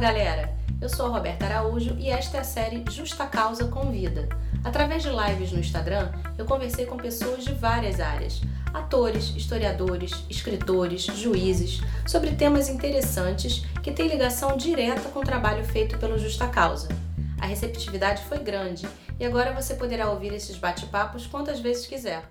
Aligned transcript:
galera! 0.00 0.50
Eu 0.80 0.88
sou 0.88 1.04
a 1.04 1.08
Roberta 1.10 1.44
Araújo 1.44 1.94
e 1.98 2.08
esta 2.08 2.38
é 2.38 2.40
a 2.40 2.44
série 2.44 2.82
Justa 2.90 3.26
Causa 3.26 3.66
Convida. 3.66 4.30
Através 4.64 5.02
de 5.02 5.10
lives 5.10 5.52
no 5.52 5.60
Instagram, 5.60 6.10
eu 6.38 6.46
conversei 6.46 6.86
com 6.86 6.96
pessoas 6.96 7.44
de 7.44 7.52
várias 7.52 8.00
áreas: 8.00 8.40
atores, 8.72 9.34
historiadores, 9.36 10.24
escritores, 10.30 11.02
juízes, 11.02 11.82
sobre 12.06 12.30
temas 12.30 12.70
interessantes 12.70 13.62
que 13.82 13.92
têm 13.92 14.08
ligação 14.08 14.56
direta 14.56 15.10
com 15.10 15.18
o 15.18 15.24
trabalho 15.24 15.66
feito 15.66 15.98
pelo 15.98 16.18
Justa 16.18 16.48
Causa. 16.48 16.88
A 17.38 17.44
receptividade 17.44 18.22
foi 18.24 18.38
grande 18.38 18.88
e 19.18 19.24
agora 19.26 19.52
você 19.52 19.74
poderá 19.74 20.08
ouvir 20.08 20.32
esses 20.32 20.56
bate-papos 20.56 21.26
quantas 21.26 21.60
vezes 21.60 21.86
quiser. 21.86 22.22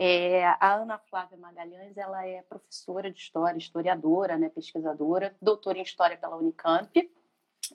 É, 0.00 0.46
a 0.60 0.74
Ana 0.74 0.96
Flávia 0.96 1.36
Magalhães 1.36 1.96
ela 1.96 2.24
é 2.24 2.40
professora 2.42 3.10
de 3.10 3.18
história, 3.18 3.58
historiadora, 3.58 4.38
né, 4.38 4.48
pesquisadora, 4.48 5.34
doutora 5.42 5.78
em 5.78 5.82
história 5.82 6.16
pela 6.16 6.36
Unicamp 6.36 7.10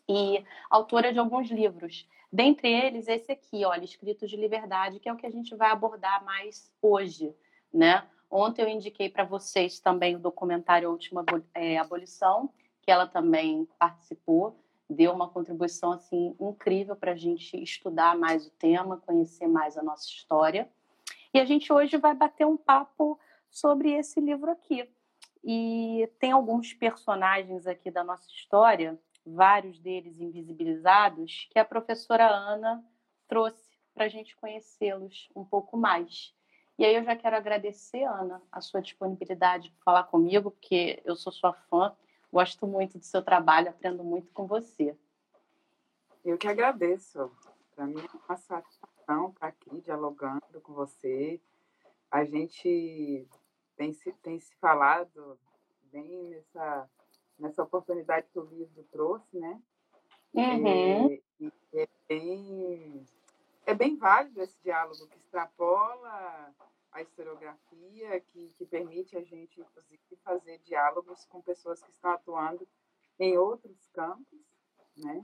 e 0.08 0.42
autora 0.70 1.12
de 1.12 1.20
alguns 1.20 1.52
livros. 1.52 2.08
Dentre 2.32 2.72
eles, 2.72 3.10
esse 3.10 3.30
aqui, 3.30 3.66
olha, 3.66 3.84
Escritos 3.84 4.30
de 4.30 4.38
Liberdade, 4.38 5.02
que 5.02 5.10
é 5.10 5.14
o 5.14 5.18
que 5.18 5.26
a 5.26 5.30
gente 5.30 5.54
vai 5.54 5.70
abordar 5.70 6.24
mais 6.24 6.72
hoje, 6.82 7.36
né? 7.74 8.08
Ontem 8.32 8.62
eu 8.62 8.70
indiquei 8.70 9.10
para 9.10 9.26
vocês 9.26 9.82
também 9.82 10.16
o 10.16 10.20
documentário 10.20 10.90
Última 10.90 11.26
é, 11.54 11.78
Abolição, 11.78 12.50
que 12.82 12.90
ela 12.90 13.06
também 13.06 13.68
participou, 13.78 14.58
deu 14.90 15.12
uma 15.12 15.30
contribuição 15.30 15.92
assim 15.92 16.34
incrível 16.40 16.96
para 16.96 17.12
a 17.12 17.16
gente 17.18 17.62
estudar 17.62 18.18
mais 18.18 18.48
o 18.48 18.52
tema, 18.52 18.98
conhecer 19.06 19.48
mais 19.48 19.78
a 19.78 19.84
nossa 19.84 20.08
história. 20.08 20.70
E 21.34 21.40
a 21.40 21.46
gente 21.46 21.74
hoje 21.74 21.98
vai 21.98 22.14
bater 22.14 22.46
um 22.46 22.56
papo 22.56 23.20
sobre 23.50 23.92
esse 23.92 24.20
livro 24.22 24.52
aqui. 24.52 24.88
E 25.44 26.08
tem 26.20 26.32
alguns 26.32 26.74
personagens 26.74 27.66
aqui 27.66 27.90
da 27.90 28.04
nossa 28.04 28.30
história, 28.30 29.00
vários 29.26 29.80
deles 29.80 30.20
invisibilizados, 30.20 31.48
que 31.52 31.58
a 31.58 31.66
professora 31.66 32.28
Ana 32.28 32.86
trouxe 33.28 33.74
para 33.94 34.06
a 34.06 34.10
gente 34.10 34.36
conhecê-los 34.36 35.30
um 35.36 35.44
pouco 35.44 35.76
mais. 35.76 36.36
E 36.78 36.86
aí 36.86 36.96
eu 36.96 37.04
já 37.04 37.16
quero 37.16 37.36
agradecer, 37.36 38.04
Ana, 38.04 38.42
a 38.52 38.62
sua 38.62 38.82
disponibilidade 38.82 39.70
para 39.72 39.84
falar 39.84 40.04
comigo, 40.04 40.52
porque 40.52 41.02
eu 41.06 41.16
sou 41.16 41.32
sua 41.32 41.54
fã, 41.54 41.96
gosto 42.32 42.66
muito 42.68 42.98
do 42.98 43.06
seu 43.06 43.22
trabalho, 43.22 43.70
aprendo 43.70 44.04
muito 44.04 44.32
com 44.34 44.48
você. 44.48 44.96
Eu 46.24 46.38
que 46.38 46.48
agradeço. 46.48 47.32
Para 47.76 47.86
mim 47.86 48.00
é 48.00 48.18
uma 48.28 48.38
satisfação 48.38 48.93
estar 49.04 49.40
tá 49.40 49.48
aqui 49.48 49.82
dialogando 49.82 50.62
com 50.62 50.74
você. 50.74 51.40
A 52.10 52.24
gente 52.24 53.28
tem 53.76 53.94
se, 53.94 54.12
tem 54.14 54.40
se 54.40 54.56
falado 54.56 55.40
bem 55.92 56.24
nessa, 56.30 56.90
nessa 57.38 57.64
oportunidade 57.64 58.28
que 58.32 58.40
o 58.40 58.46
livro 58.46 58.84
trouxe, 58.92 59.38
né? 59.38 59.62
Uhum. 60.34 61.12
E, 61.12 61.24
e 61.40 61.52
é, 61.74 61.88
bem, 62.08 63.06
é 63.66 63.74
bem 63.74 63.96
válido 63.98 64.42
esse 64.42 64.60
diálogo 64.64 65.08
que 65.08 65.18
extrapola 65.18 66.54
a 66.92 67.02
historiografia, 67.02 68.20
que, 68.22 68.50
que 68.58 68.66
permite 68.66 69.18
a 69.18 69.22
gente, 69.22 69.60
inclusive, 69.60 70.00
fazer 70.24 70.60
diálogos 70.60 71.26
com 71.26 71.42
pessoas 71.42 71.82
que 71.82 71.92
estão 71.92 72.12
atuando 72.12 72.68
em 73.20 73.38
outros 73.38 73.88
campos, 73.94 74.40
né? 74.98 75.24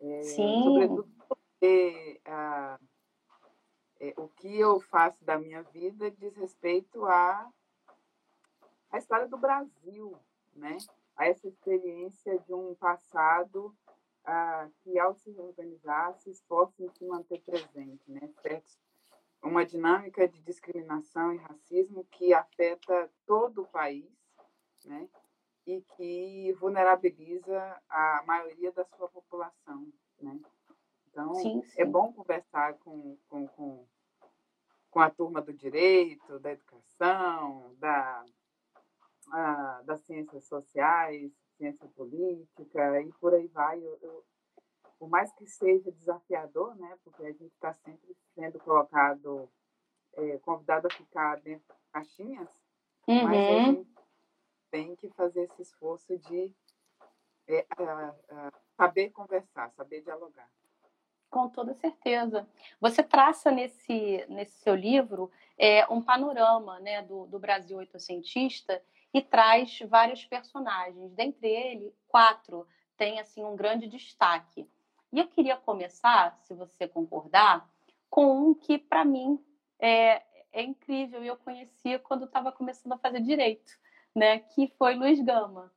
É, 0.00 0.22
Sim. 0.22 0.62
Sobretudo 0.62 1.08
porque 1.28 2.20
a, 2.24 2.78
é, 4.00 4.14
o 4.16 4.28
que 4.28 4.58
eu 4.58 4.80
faço 4.80 5.22
da 5.24 5.38
minha 5.38 5.62
vida 5.62 6.10
diz 6.10 6.34
respeito 6.34 7.04
à, 7.04 7.48
à 8.90 8.98
história 8.98 9.28
do 9.28 9.36
Brasil, 9.36 10.18
né? 10.54 10.78
a 11.20 11.26
essa 11.26 11.46
experiência 11.46 12.38
de 12.38 12.54
um 12.54 12.74
passado 12.74 13.76
ah, 14.24 14.68
que, 14.82 14.98
ao 14.98 15.14
se 15.14 15.30
reorganizar, 15.30 16.14
se 16.14 16.30
esforça 16.30 16.82
em 16.82 16.88
se 16.88 17.04
manter 17.04 17.42
presente, 17.42 18.10
né? 18.10 18.32
Uma 19.42 19.64
dinâmica 19.64 20.26
de 20.26 20.40
discriminação 20.40 21.34
e 21.34 21.38
racismo 21.38 22.04
que 22.04 22.32
afeta 22.32 23.10
todo 23.26 23.62
o 23.62 23.66
país, 23.66 24.10
né? 24.84 25.08
E 25.66 25.82
que 25.94 26.52
vulnerabiliza 26.54 27.82
a 27.88 28.22
maioria 28.26 28.72
da 28.72 28.84
sua 28.86 29.08
população, 29.08 29.92
né? 30.22 30.40
Então, 31.10 31.34
sim, 31.34 31.58
é 31.58 31.62
sim. 31.62 31.82
é 31.82 31.84
bom 31.84 32.12
conversar 32.12 32.74
com, 32.78 33.16
com, 33.28 33.46
com, 33.48 33.86
com, 34.90 35.00
a 35.00 35.10
turma 35.10 35.42
do 35.42 35.52
direito, 35.52 36.38
da 36.38 36.52
educação, 36.52 37.74
da, 37.78 38.24
a, 39.32 39.82
das 39.84 40.00
ciências 40.02 40.44
sociais, 40.44 41.32
ciência 41.56 41.88
política 41.88 43.00
e 43.02 43.12
por 43.14 43.34
aí 43.34 43.48
vai. 43.48 43.78
Eu, 43.78 43.98
eu, 44.02 44.24
por 44.98 45.08
mais 45.08 45.32
que 45.32 45.46
seja 45.46 45.90
desafiador, 45.92 46.76
né, 46.76 46.98
porque 47.02 47.24
a 47.24 47.32
gente 47.32 47.54
está 47.54 47.72
sempre 47.72 48.16
sendo 48.34 48.58
colocado, 48.60 49.50
é, 50.14 50.38
convidado 50.38 50.86
a 50.86 50.90
ficar 50.90 51.40
dentro 51.40 51.74
de 51.74 51.90
caixinhas, 51.92 52.48
uhum. 53.08 53.22
mas 53.24 53.36
a 53.36 53.50
uhum. 53.50 53.64
gente 53.64 53.90
tem 54.70 54.94
que 54.96 55.08
fazer 55.10 55.42
esse 55.42 55.62
esforço 55.62 56.16
de 56.18 56.54
é, 57.48 57.66
saber 58.76 59.10
conversar, 59.10 59.70
saber 59.72 60.02
dialogar. 60.02 60.48
Com 61.30 61.48
toda 61.48 61.72
certeza. 61.74 62.48
Você 62.80 63.04
traça 63.04 63.52
nesse, 63.52 64.26
nesse 64.28 64.58
seu 64.62 64.74
livro 64.74 65.30
é, 65.56 65.86
um 65.88 66.02
panorama 66.02 66.80
né, 66.80 67.02
do, 67.02 67.26
do 67.26 67.38
Brasil 67.38 67.78
oitocentista 67.78 68.82
e 69.14 69.22
traz 69.22 69.78
vários 69.88 70.24
personagens. 70.24 71.12
Dentre 71.12 71.48
eles, 71.48 71.94
quatro 72.08 72.66
têm 72.96 73.20
assim, 73.20 73.44
um 73.44 73.54
grande 73.54 73.86
destaque. 73.86 74.68
E 75.12 75.20
eu 75.20 75.28
queria 75.28 75.56
começar, 75.56 76.36
se 76.42 76.52
você 76.52 76.88
concordar, 76.88 77.68
com 78.08 78.48
um 78.48 78.54
que, 78.54 78.76
para 78.76 79.04
mim, 79.04 79.38
é, 79.78 80.22
é 80.52 80.62
incrível 80.62 81.22
e 81.22 81.28
eu 81.28 81.36
conheci 81.36 81.96
quando 82.00 82.24
estava 82.24 82.50
começando 82.50 82.92
a 82.92 82.98
fazer 82.98 83.20
direito, 83.20 83.72
né, 84.14 84.40
que 84.40 84.66
foi 84.76 84.94
Luiz 84.94 85.20
Gama. 85.20 85.72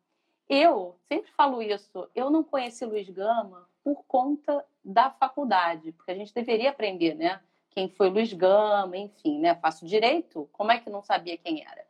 Eu 0.50 1.00
sempre 1.08 1.31
falo 1.31 1.62
isso, 1.62 2.09
eu 2.16 2.31
não 2.31 2.44
conheci 2.44 2.86
Luiz 2.86 3.08
Gama 3.09 3.68
por 3.83 4.03
conta 4.05 4.66
da 4.83 5.11
faculdade, 5.11 5.91
porque 5.91 6.11
a 6.11 6.16
gente 6.16 6.33
deveria 6.33 6.69
aprender, 6.69 7.16
né? 7.16 7.41
Quem 7.69 7.89
foi 7.89 8.09
Luiz 8.09 8.31
Gama, 8.31 8.95
enfim, 8.97 9.39
né? 9.39 9.55
Faço 9.55 9.85
direito, 9.85 10.47
como 10.53 10.71
é 10.71 10.79
que 10.79 10.89
não 10.89 11.01
sabia 11.01 11.38
quem 11.38 11.66
era? 11.66 11.85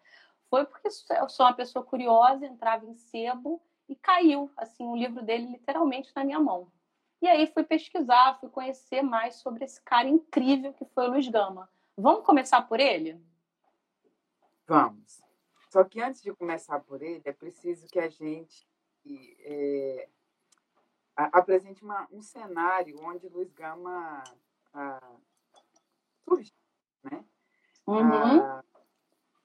Foi 0.50 0.66
porque 0.66 0.88
eu 0.88 1.30
sou 1.30 1.46
uma 1.46 1.54
pessoa 1.54 1.84
curiosa, 1.84 2.46
entrava 2.46 2.86
em 2.86 2.96
sebo 2.96 3.62
e 3.88 3.96
caiu, 3.96 4.52
assim, 4.56 4.86
o 4.86 4.96
livro 4.96 5.22
dele 5.22 5.48
literalmente 5.48 6.12
na 6.16 6.24
minha 6.24 6.40
mão. 6.40 6.72
E 7.22 7.28
aí 7.28 7.48
fui 7.48 7.64
pesquisar, 7.64 8.38
fui 8.40 8.50
conhecer 8.50 9.02
mais 9.02 9.36
sobre 9.36 9.64
esse 9.64 9.82
cara 9.82 10.08
incrível 10.08 10.74
que 10.74 10.86
foi 10.86 11.08
o 11.08 11.12
Luiz 11.12 11.28
Gama. 11.28 11.70
Vamos 11.98 12.26
começar 12.26 12.62
por 12.64 12.80
ele? 12.80 13.20
Vamos. 14.68 15.22
Só 15.70 15.84
que 15.84 16.02
antes 16.02 16.22
de 16.22 16.34
começar 16.34 16.80
por 16.82 17.02
ele, 17.02 17.22
é 17.26 17.32
preciso 17.32 17.88
que 17.88 18.00
a 18.00 18.10
gente 18.10 18.68
é, 19.06 20.08
apresente 21.16 21.84
uma, 21.84 22.08
um 22.12 22.22
cenário 22.22 23.00
onde 23.02 23.28
Luiz 23.30 23.52
Gama 23.54 24.24
ah, 24.74 25.16
surge, 26.24 26.54
né? 27.04 27.24
Uhum. 27.86 28.42
Ah, 28.42 28.64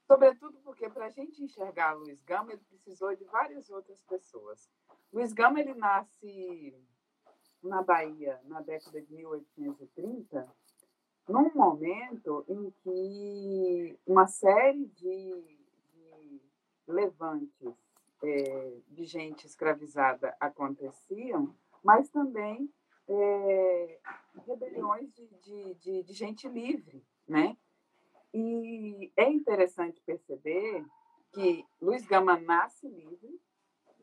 sobretudo 0.06 0.58
porque 0.64 0.88
para 0.88 1.06
a 1.06 1.10
gente 1.10 1.42
enxergar 1.42 1.92
Luiz 1.92 2.22
Gama, 2.22 2.52
ele 2.52 2.62
precisou 2.64 3.14
de 3.14 3.24
várias 3.24 3.68
outras 3.68 4.00
pessoas. 4.02 4.70
Luiz 5.12 5.32
Gama 5.32 5.60
ele 5.60 5.74
nasce 5.74 6.74
na 7.62 7.82
Bahia 7.82 8.40
na 8.44 8.60
década 8.60 9.00
de 9.02 9.12
1830, 9.12 10.48
num 11.28 11.52
momento 11.54 12.44
em 12.48 12.70
que 12.70 13.98
uma 14.06 14.26
série 14.26 14.86
de, 14.86 15.58
de 15.92 16.40
levantes 16.86 17.76
é, 18.22 18.76
de 18.88 19.04
gente 19.04 19.46
escravizada 19.46 20.34
aconteciam, 20.40 21.54
mas 21.82 22.08
também 22.10 22.70
é, 23.08 23.98
rebeliões 24.46 25.12
de, 25.14 25.26
de, 25.26 25.74
de, 25.74 26.02
de 26.02 26.12
gente 26.12 26.48
livre, 26.48 27.04
né? 27.26 27.56
E 28.32 29.10
é 29.16 29.30
interessante 29.30 30.00
perceber 30.02 30.84
que 31.32 31.64
Luiz 31.80 32.06
Gama 32.06 32.38
nasce 32.38 32.86
livre 32.86 33.40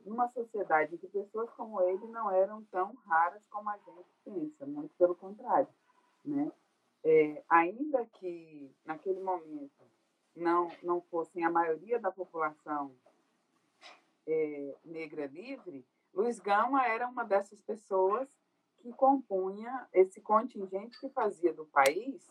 numa 0.06 0.28
sociedade 0.30 0.96
em 0.96 0.98
que 0.98 1.08
pessoas 1.08 1.50
como 1.52 1.82
ele 1.82 2.06
não 2.08 2.32
eram 2.32 2.64
tão 2.66 2.94
raras 3.08 3.46
como 3.48 3.70
a 3.70 3.78
gente 3.78 4.10
pensa, 4.24 4.66
muito 4.66 4.94
pelo 4.96 5.16
contrário, 5.16 5.68
né? 6.24 6.52
É, 7.04 7.44
ainda 7.48 8.06
que 8.06 8.72
naquele 8.84 9.20
momento 9.20 9.84
não 10.36 10.72
não 10.82 11.02
fossem 11.02 11.46
a 11.46 11.52
maioria 11.52 12.00
da 12.00 12.12
população 12.12 12.96
é, 14.28 14.76
negra 14.84 15.28
livre, 15.28 15.86
Luiz 16.16 16.40
Gama 16.40 16.88
era 16.88 17.10
uma 17.10 17.26
dessas 17.26 17.62
pessoas 17.62 18.30
que 18.78 18.94
compunha 18.94 19.86
esse 19.92 20.22
contingente 20.22 20.98
que 20.98 21.10
fazia 21.10 21.54
do 21.54 21.66
país 21.66 22.26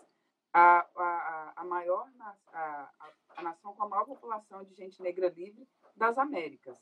a, 0.55 0.89
a, 0.97 1.53
a 1.57 1.65
maior 1.65 2.09
a, 2.51 2.91
a, 3.37 3.43
nação 3.43 3.75
com 3.75 3.83
a 3.83 3.89
maior 3.89 4.07
população 4.07 4.65
de 4.65 4.75
gente 4.75 5.03
negra 5.03 5.29
livre 5.29 5.69
das 5.95 6.17
Américas. 6.17 6.79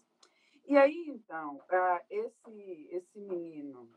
E 0.64 0.78
aí, 0.78 1.08
então, 1.08 1.56
uh, 1.56 2.04
esse, 2.08 2.88
esse 2.92 3.18
menino, 3.18 3.90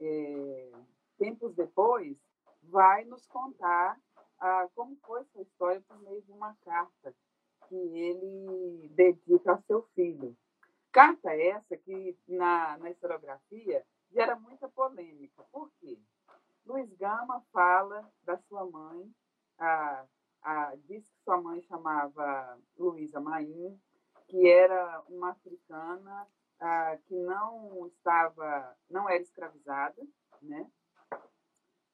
é, 0.00 0.70
tempos 1.18 1.56
depois, 1.56 2.16
vai 2.62 3.04
nos 3.04 3.26
contar 3.26 3.98
uh, 4.36 4.70
como 4.76 4.96
foi 5.04 5.22
essa 5.22 5.42
história 5.42 5.80
por 5.88 5.98
meio 6.02 6.22
de 6.22 6.30
uma 6.30 6.54
carta 6.64 7.12
que 7.68 7.74
ele 7.74 8.88
dedica 8.90 9.50
ao 9.50 9.62
seu 9.62 9.82
filho. 9.94 10.36
Carta 10.92 11.32
essa 11.34 11.76
que, 11.76 12.18
na, 12.26 12.76
na 12.78 12.90
historiografia, 12.90 13.84
gera 14.10 14.34
muita 14.34 14.68
polêmica. 14.68 15.44
Por 15.52 15.70
quê? 15.78 15.98
Luiz 16.66 16.92
Gama 16.94 17.44
fala 17.52 18.10
da 18.24 18.36
sua 18.38 18.68
mãe, 18.68 19.12
a, 19.58 20.04
a, 20.42 20.74
diz 20.86 21.08
que 21.08 21.22
sua 21.22 21.40
mãe 21.40 21.60
chamava 21.62 22.58
Luísa 22.76 23.20
Maim, 23.20 23.80
que 24.26 24.48
era 24.48 25.02
uma 25.08 25.30
africana 25.30 26.26
a, 26.58 26.96
que 27.06 27.14
não 27.14 27.86
estava, 27.86 28.76
não 28.88 29.08
era 29.08 29.22
escravizada, 29.22 30.02
né? 30.42 30.70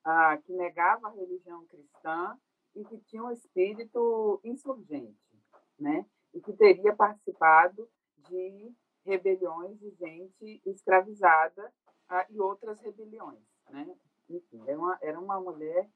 A, 0.05 0.39
que 0.39 0.53
negava 0.53 1.09
a 1.09 1.13
religião 1.13 1.67
cristã 1.67 2.39
e 2.75 2.85
que 2.85 2.99
tinha 2.99 3.25
um 3.25 3.31
espírito 3.31 4.41
insurgente, 4.45 5.45
né? 5.79 6.07
E 6.33 6.41
que 6.41 6.53
teria 6.53 6.95
participado 6.95 7.89
de 8.29 8.75
rebeliões 9.07 9.79
de 9.79 9.91
gente 9.91 10.61
escravizada 10.67 11.73
ah, 12.09 12.27
e 12.29 12.41
outras 12.41 12.81
rebeliões. 12.81 13.41
Né? 13.71 13.97
Enfim, 14.29 14.63
era 14.67 14.79
uma, 14.79 14.99
era 15.01 15.21
uma 15.21 15.41
mulher, 15.41 15.89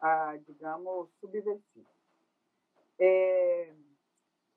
ah, 0.00 0.36
digamos, 0.46 1.10
subversiva. 1.20 1.90
É, 2.98 3.74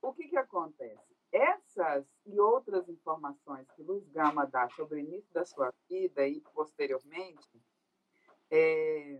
o 0.02 0.14
que, 0.14 0.28
que 0.28 0.38
acontece? 0.38 1.16
Essas 1.32 2.06
e 2.26 2.40
outras 2.40 2.88
informações 2.88 3.70
que 3.72 3.84
Luiz 3.84 4.08
Gama 4.10 4.46
dá 4.46 4.70
sobre 4.70 4.96
o 4.96 5.00
início 5.00 5.34
da 5.34 5.44
sua 5.44 5.74
vida 5.90 6.28
e 6.28 6.40
posteriormente, 6.54 7.62
é, 8.52 9.20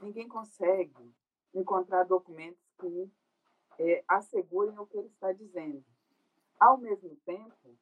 ninguém 0.00 0.28
consegue 0.28 1.14
encontrar 1.54 2.04
documentos 2.04 2.60
que 2.78 3.10
é, 3.78 4.04
assegurem 4.08 4.78
o 4.78 4.86
que 4.86 4.98
ele 4.98 5.08
está 5.08 5.32
dizendo. 5.32 5.84
Ao 6.58 6.76
mesmo 6.76 7.16
tempo, 7.24 7.76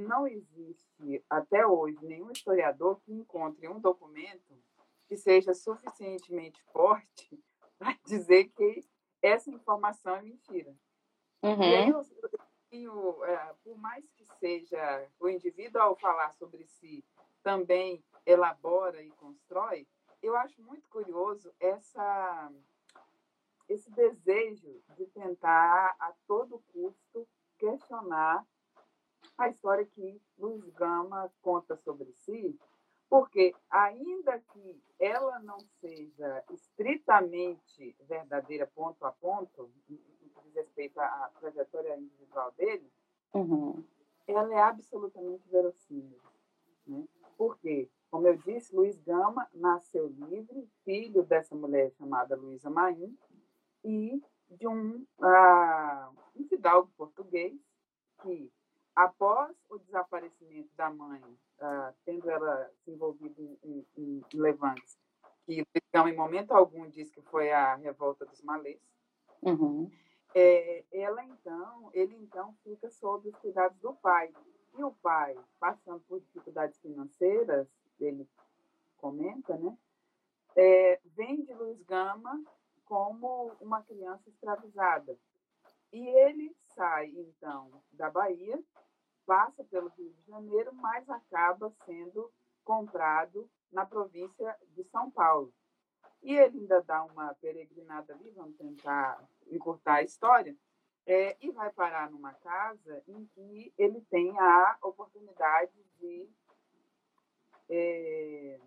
não 0.00 0.26
existe 0.26 1.24
até 1.28 1.66
hoje 1.66 1.98
nenhum 2.02 2.30
historiador 2.30 3.00
que 3.00 3.12
encontre 3.12 3.68
um 3.68 3.80
documento 3.80 4.58
que 5.06 5.16
seja 5.16 5.54
suficientemente 5.54 6.62
forte 6.72 7.42
para 7.78 7.96
dizer 8.06 8.48
que 8.48 8.84
essa 9.22 9.50
informação 9.50 10.16
é 10.16 10.22
mentira. 10.22 10.74
Uhum. 11.42 11.62
E 11.62 11.76
aí, 11.76 11.88
eu, 11.90 12.02
eu, 12.72 13.24
é, 13.24 13.54
por 13.62 13.76
mais 13.78 14.08
que 14.12 14.24
seja 14.38 15.08
o 15.20 15.28
indivíduo 15.28 15.80
ao 15.80 15.96
falar 15.96 16.32
sobre 16.32 16.64
si 16.64 17.04
também 17.42 18.02
elabora 18.26 19.02
e 19.02 19.10
constrói, 19.10 19.86
eu 20.22 20.34
acho 20.36 20.60
muito 20.62 20.88
curioso 20.88 21.52
essa 21.60 22.50
esse 23.68 23.90
desejo 23.90 24.82
de 24.96 25.06
tentar 25.06 25.96
a 25.98 26.12
todo 26.26 26.62
custo 26.72 27.26
questionar 27.58 28.46
a 29.36 29.48
história 29.48 29.84
que 29.84 30.20
Luiz 30.38 30.64
Gama 30.70 31.30
conta 31.42 31.76
sobre 31.76 32.12
si, 32.12 32.58
porque, 33.08 33.54
ainda 33.70 34.38
que 34.52 34.82
ela 34.98 35.38
não 35.40 35.58
seja 35.80 36.44
estritamente 36.50 37.96
verdadeira 38.08 38.66
ponto 38.66 39.04
a 39.04 39.12
ponto, 39.12 39.70
diz 39.88 40.00
respeito 40.54 41.00
à 41.00 41.30
trajetória 41.38 41.96
individual 41.96 42.52
dele, 42.52 42.90
uhum. 43.34 43.84
ela 44.26 44.54
é 44.54 44.62
absolutamente 44.62 45.46
verossímil. 45.48 46.20
Né? 46.86 47.04
Por 47.36 47.58
quê? 47.58 47.90
Como 48.10 48.28
eu 48.28 48.36
disse, 48.36 48.74
Luiz 48.74 48.96
Gama 49.02 49.48
nasceu 49.52 50.06
livre, 50.06 50.68
filho 50.84 51.24
dessa 51.24 51.54
mulher 51.54 51.90
chamada 51.92 52.36
Luísa 52.36 52.70
Maim, 52.70 53.16
e 53.84 54.22
de 54.48 54.68
um, 54.68 55.04
uh, 55.18 56.16
um 56.36 56.46
fidalgo 56.48 56.90
português 56.96 57.60
que 58.22 58.50
após 58.94 59.54
o 59.68 59.78
desaparecimento 59.78 60.70
da 60.76 60.90
mãe, 60.90 61.20
uh, 61.22 61.94
tendo 62.04 62.30
ela 62.30 62.70
se 62.84 62.90
envolvido 62.90 63.40
em, 63.40 63.58
em, 63.64 63.86
em 63.96 64.22
levantes, 64.34 64.98
que 65.44 65.64
então, 65.74 66.08
em 66.08 66.16
momento 66.16 66.52
algum 66.52 66.88
diz 66.88 67.10
que 67.10 67.20
foi 67.22 67.52
a 67.52 67.74
revolta 67.76 68.24
dos 68.24 68.42
malês, 68.42 68.80
uhum. 69.42 69.90
é, 70.34 70.84
ela 70.92 71.22
então, 71.24 71.90
ele 71.92 72.14
então 72.16 72.54
fica 72.64 72.90
sob 72.90 73.28
os 73.28 73.36
cuidados 73.36 73.78
do 73.78 73.94
pai. 73.94 74.32
E 74.76 74.82
o 74.82 74.90
pai, 74.90 75.36
passando 75.60 76.00
por 76.08 76.18
dificuldades 76.20 76.80
financeiras, 76.80 77.68
ele 78.00 78.28
comenta, 78.96 79.56
né? 79.56 79.76
É, 80.56 81.00
vende 81.04 81.52
Luiz 81.54 81.80
Gama 81.82 82.42
como 82.84 83.52
uma 83.60 83.82
criança 83.82 84.28
escravizada. 84.28 85.16
E 85.94 86.08
ele 86.08 86.52
sai, 86.74 87.06
então, 87.14 87.80
da 87.92 88.10
Bahia 88.10 88.60
passa 89.24 89.62
pelo 89.62 89.90
Rio 89.90 90.10
de 90.12 90.22
Janeiro, 90.26 90.74
mas 90.74 91.08
acaba 91.08 91.72
sendo 91.86 92.32
comprado 92.64 93.48
na 93.70 93.86
província 93.86 94.58
de 94.70 94.82
São 94.90 95.08
Paulo. 95.08 95.54
E 96.20 96.34
ele 96.34 96.58
ainda 96.58 96.82
dá 96.82 97.04
uma 97.04 97.32
peregrinada 97.34 98.12
ali, 98.12 98.28
vamos 98.32 98.56
tentar 98.56 99.24
encurtar 99.46 99.94
a 99.94 100.02
história, 100.02 100.56
é, 101.06 101.36
e 101.40 101.52
vai 101.52 101.72
parar 101.72 102.10
numa 102.10 102.34
casa 102.34 103.00
em 103.06 103.24
que 103.26 103.72
ele 103.78 104.00
tem 104.10 104.36
a 104.36 104.76
oportunidade 104.82 105.72
de 106.00 106.28
é, 107.68 108.58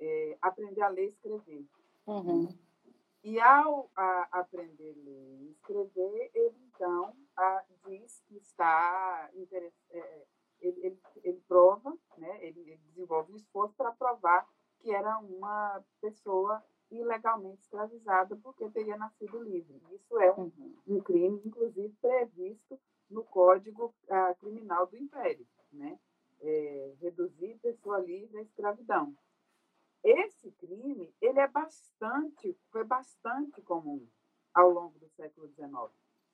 é, 0.00 0.38
aprender 0.40 0.80
a 0.80 0.88
ler 0.88 1.04
e 1.04 1.10
escrever. 1.10 1.66
Uhum. 2.06 2.63
E 3.24 3.40
ao 3.40 3.90
a, 3.96 4.28
aprender 4.40 4.92
a 4.92 5.02
ler 5.02 5.40
e 5.40 5.50
escrever, 5.50 6.30
ele 6.34 6.58
então 6.66 7.16
a, 7.34 7.64
diz 7.86 8.20
que 8.26 8.36
está 8.36 9.30
é, 9.32 9.72
é, 9.90 10.26
ele, 10.60 10.86
ele, 10.86 11.00
ele, 11.22 11.40
prova, 11.48 11.96
né? 12.18 12.44
ele, 12.44 12.60
ele 12.60 12.80
desenvolve 12.88 13.32
um 13.32 13.36
esforço 13.36 13.74
para 13.76 13.92
provar 13.92 14.46
que 14.78 14.94
era 14.94 15.18
uma 15.18 15.82
pessoa 16.02 16.62
ilegalmente 16.90 17.62
escravizada 17.62 18.36
porque 18.36 18.68
teria 18.70 18.96
nascido 18.96 19.42
livre. 19.42 19.80
Isso 19.92 20.18
é 20.20 20.30
um, 20.32 20.44
uhum. 20.44 20.76
um 20.86 21.00
crime, 21.00 21.40
inclusive, 21.46 21.94
previsto 22.00 22.78
no 23.08 23.24
Código 23.24 23.94
uh, 24.04 24.34
Criminal 24.38 24.86
do 24.86 24.96
Império, 24.96 25.46
né? 25.72 25.98
É, 26.42 26.94
reduzir 27.00 27.58
pessoa 27.62 27.98
livre 28.00 28.36
à 28.36 28.42
escravidão. 28.42 29.14
Esse 30.04 30.50
crime 30.52 31.14
ele 31.18 31.40
é 31.40 31.48
bastante, 31.48 32.54
foi 32.70 32.84
bastante 32.84 33.62
comum 33.62 34.06
ao 34.52 34.68
longo 34.68 34.98
do 34.98 35.08
século 35.08 35.48
XIX. 35.48 35.72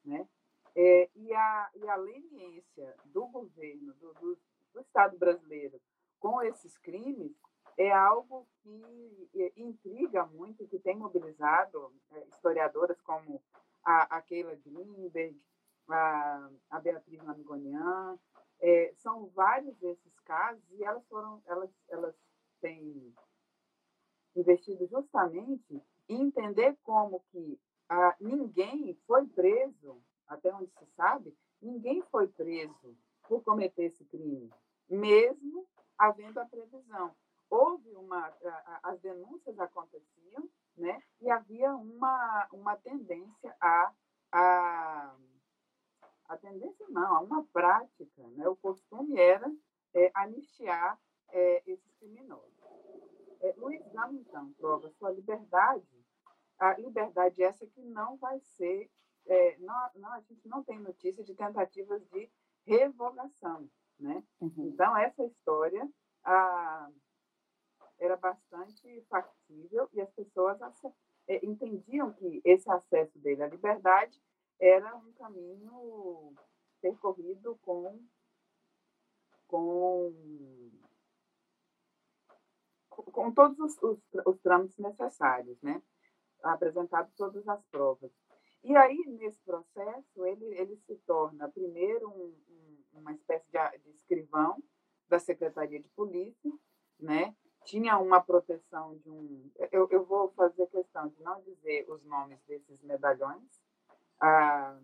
Né? 0.04 0.28
É, 0.74 1.08
e, 1.14 1.32
a, 1.32 1.70
e 1.76 1.88
a 1.88 1.94
leniência 1.94 2.96
do 3.04 3.26
governo, 3.28 3.94
do, 3.94 4.12
do, 4.14 4.38
do, 4.74 4.80
Estado 4.80 5.16
brasileiro 5.16 5.80
com 6.18 6.42
esses 6.42 6.76
crimes 6.78 7.32
é 7.76 7.92
algo 7.92 8.46
que 8.62 9.30
é, 9.36 9.52
intriga 9.56 10.26
muito, 10.26 10.66
que 10.66 10.78
tem 10.78 10.96
mobilizado 10.96 11.92
é, 12.12 12.24
historiadoras 12.26 13.00
como 13.02 13.40
a, 13.84 14.16
a 14.16 14.22
Keila 14.22 14.54
Greenberg, 14.56 15.40
a, 15.88 16.50
a 16.70 16.80
Beatriz 16.80 17.22
Lamigonian. 17.22 18.18
É, 18.60 18.92
são 18.96 19.28
vários 19.28 19.76
desses 19.76 20.18
casos 20.20 20.62
e 20.72 20.82
elas 20.84 21.06
foram, 21.06 21.40
elas, 21.46 21.70
elas 21.88 22.14
têm 22.60 23.14
investido 24.36 24.86
justamente 24.86 25.82
em 26.08 26.22
entender 26.22 26.76
como 26.82 27.20
que 27.30 27.58
ah, 27.88 28.14
ninguém 28.20 28.94
foi 29.06 29.26
preso, 29.26 30.00
até 30.26 30.54
onde 30.54 30.70
se 30.78 30.86
sabe, 30.96 31.36
ninguém 31.60 32.02
foi 32.10 32.28
preso 32.28 32.96
por 33.28 33.42
cometer 33.42 33.84
esse 33.84 34.04
crime, 34.04 34.50
mesmo 34.88 35.66
havendo 35.98 36.38
a 36.38 36.46
previsão. 36.46 37.14
Houve 37.48 37.94
uma, 37.96 38.32
as 38.82 39.00
denúncias 39.00 39.58
aconteciam, 39.58 40.48
né? 40.76 41.02
E 41.20 41.28
havia 41.30 41.74
uma, 41.74 42.48
uma 42.52 42.76
tendência 42.76 43.54
a, 43.60 43.92
a, 44.32 45.14
a 46.28 46.36
tendência 46.38 46.86
não, 46.88 47.16
a 47.16 47.20
uma 47.20 47.44
prática, 47.46 48.22
né? 48.36 48.48
O 48.48 48.56
costume 48.56 49.18
era 49.18 49.52
é, 49.92 50.10
anistiar 50.14 50.98
é, 51.28 51.62
esses 51.66 51.92
criminosos. 51.96 52.59
É, 53.40 53.54
Luiz 53.56 53.82
Gama, 53.92 54.12
então, 54.14 54.52
prova 54.54 54.90
sua 54.98 55.10
liberdade, 55.10 55.86
a 56.58 56.74
liberdade 56.78 57.42
essa 57.42 57.66
que 57.66 57.80
não 57.80 58.16
vai 58.18 58.38
ser, 58.40 58.90
é, 59.26 59.56
não, 59.58 59.90
não, 59.96 60.12
a 60.12 60.20
gente 60.20 60.46
não 60.46 60.62
tem 60.62 60.78
notícia 60.78 61.24
de 61.24 61.34
tentativas 61.34 62.02
de 62.10 62.30
revogação, 62.66 63.68
né? 63.98 64.22
Uhum. 64.40 64.68
Então, 64.68 64.96
essa 64.96 65.24
história 65.24 65.88
a, 66.22 66.90
era 67.98 68.16
bastante 68.16 69.02
factível 69.08 69.88
e 69.92 70.00
as 70.00 70.10
pessoas 70.12 70.58
é, 71.26 71.44
entendiam 71.44 72.12
que 72.12 72.40
esse 72.44 72.68
acesso 72.70 73.18
dele 73.18 73.42
à 73.42 73.48
liberdade 73.48 74.20
era 74.58 74.94
um 74.96 75.12
caminho 75.12 76.34
percorrido 76.80 77.58
com, 77.62 77.98
com, 79.46 80.12
com 82.90 83.32
todos 83.32 83.58
os, 83.58 83.82
os, 83.82 83.98
os 84.26 84.40
trâmites 84.40 84.78
necessários, 84.78 85.60
né? 85.62 85.82
apresentado 86.42 87.10
todas 87.16 87.46
as 87.48 87.62
provas. 87.66 88.10
E 88.62 88.76
aí, 88.76 88.98
nesse 89.18 89.38
processo, 89.40 90.26
ele, 90.26 90.44
ele 90.58 90.76
se 90.86 90.96
torna, 91.06 91.48
primeiro, 91.48 92.08
um, 92.08 92.34
um, 92.48 93.00
uma 93.00 93.12
espécie 93.12 93.46
de, 93.50 93.78
de 93.78 93.90
escrivão 93.90 94.62
da 95.08 95.18
Secretaria 95.18 95.80
de 95.80 95.88
Polícia, 95.90 96.52
né? 96.98 97.34
tinha 97.64 97.98
uma 97.98 98.20
proteção 98.20 98.96
de 98.98 99.10
um. 99.10 99.50
Eu, 99.70 99.88
eu 99.90 100.04
vou 100.04 100.30
fazer 100.32 100.66
questão 100.68 101.08
de 101.08 101.22
não 101.22 101.40
dizer 101.42 101.88
os 101.88 102.04
nomes 102.04 102.40
desses 102.46 102.82
medalhões. 102.82 103.62
Ah, 104.20 104.78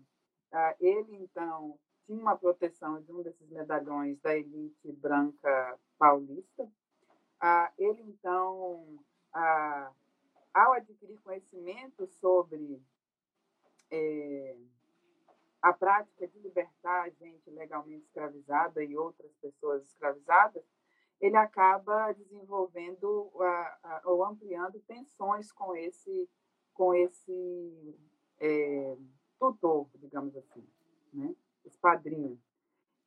ah, 0.51 0.75
ele, 0.79 1.15
então, 1.15 1.77
tinha 2.05 2.19
uma 2.19 2.37
proteção 2.37 3.01
de 3.01 3.11
um 3.11 3.21
desses 3.21 3.49
medalhões 3.49 4.19
da 4.21 4.35
elite 4.35 4.91
branca 4.93 5.77
paulista. 5.97 6.69
Ah, 7.39 7.71
ele, 7.77 8.01
então, 8.01 8.99
ah, 9.33 9.91
ao 10.53 10.73
adquirir 10.73 11.19
conhecimento 11.21 12.07
sobre 12.07 12.81
é, 13.91 14.57
a 15.61 15.73
prática 15.73 16.27
de 16.27 16.39
libertar 16.39 17.09
gente 17.11 17.49
legalmente 17.51 18.05
escravizada 18.05 18.83
e 18.83 18.97
outras 18.97 19.31
pessoas 19.35 19.83
escravizadas, 19.83 20.63
ele 21.19 21.35
acaba 21.35 22.11
desenvolvendo 22.13 23.31
a, 23.39 23.77
a, 23.83 24.01
ou 24.05 24.23
ampliando 24.23 24.79
tensões 24.81 25.51
com 25.51 25.75
esse 25.75 26.29
com 26.73 26.93
esse 26.93 27.95
é, 28.39 28.95
tutor, 29.39 29.87
digamos 29.95 30.35
assim, 30.37 30.63
né? 31.11 31.35
esse 31.65 31.77
padrinho. 31.79 32.39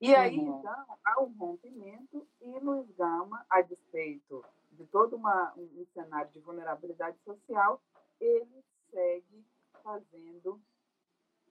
E 0.00 0.14
aí, 0.14 0.38
uhum. 0.38 0.58
então, 0.58 0.84
há 1.04 1.22
um 1.22 1.32
rompimento 1.36 2.26
e 2.40 2.58
Luiz 2.60 2.90
Gama, 2.92 3.44
a 3.50 3.60
despeito 3.60 4.42
de 4.72 4.86
todo 4.86 5.16
uma, 5.16 5.52
um, 5.56 5.82
um 5.82 5.86
cenário 5.92 6.30
de 6.30 6.40
vulnerabilidade 6.40 7.18
social, 7.18 7.82
ele 8.18 8.64
segue 8.90 9.44
fazendo 9.82 10.58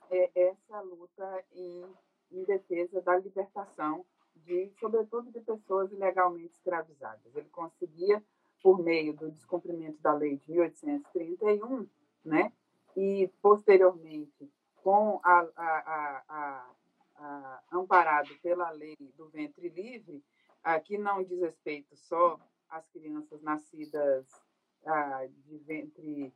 é, 0.09 0.31
essa 0.33 0.81
luta 0.81 1.45
em, 1.53 1.85
em 2.31 2.43
defesa 2.43 3.01
da 3.01 3.17
libertação 3.17 4.03
de, 4.35 4.71
sobretudo, 4.79 5.31
de 5.31 5.41
pessoas 5.41 5.91
ilegalmente 5.91 6.53
escravizadas. 6.53 7.35
Ele 7.35 7.49
conseguia, 7.49 8.23
por 8.63 8.79
meio 8.79 9.13
do 9.13 9.29
descumprimento 9.29 10.01
da 10.01 10.13
lei 10.13 10.37
de 10.37 10.51
1831, 10.51 11.87
né, 12.25 12.51
e 12.95 13.29
posteriormente 13.41 14.51
com 14.77 15.19
a, 15.23 15.47
a, 15.55 15.63
a, 15.65 16.23
a 16.27 16.69
amparado 17.71 18.29
pela 18.41 18.69
lei 18.71 18.95
do 19.15 19.29
ventre 19.29 19.69
livre, 19.69 20.23
que 20.85 20.97
não 20.97 21.23
diz 21.23 21.39
respeito 21.39 21.95
só 21.95 22.39
às 22.69 22.87
crianças 22.89 23.41
nascidas 23.41 24.25
de 25.45 25.57
ventre 25.59 26.33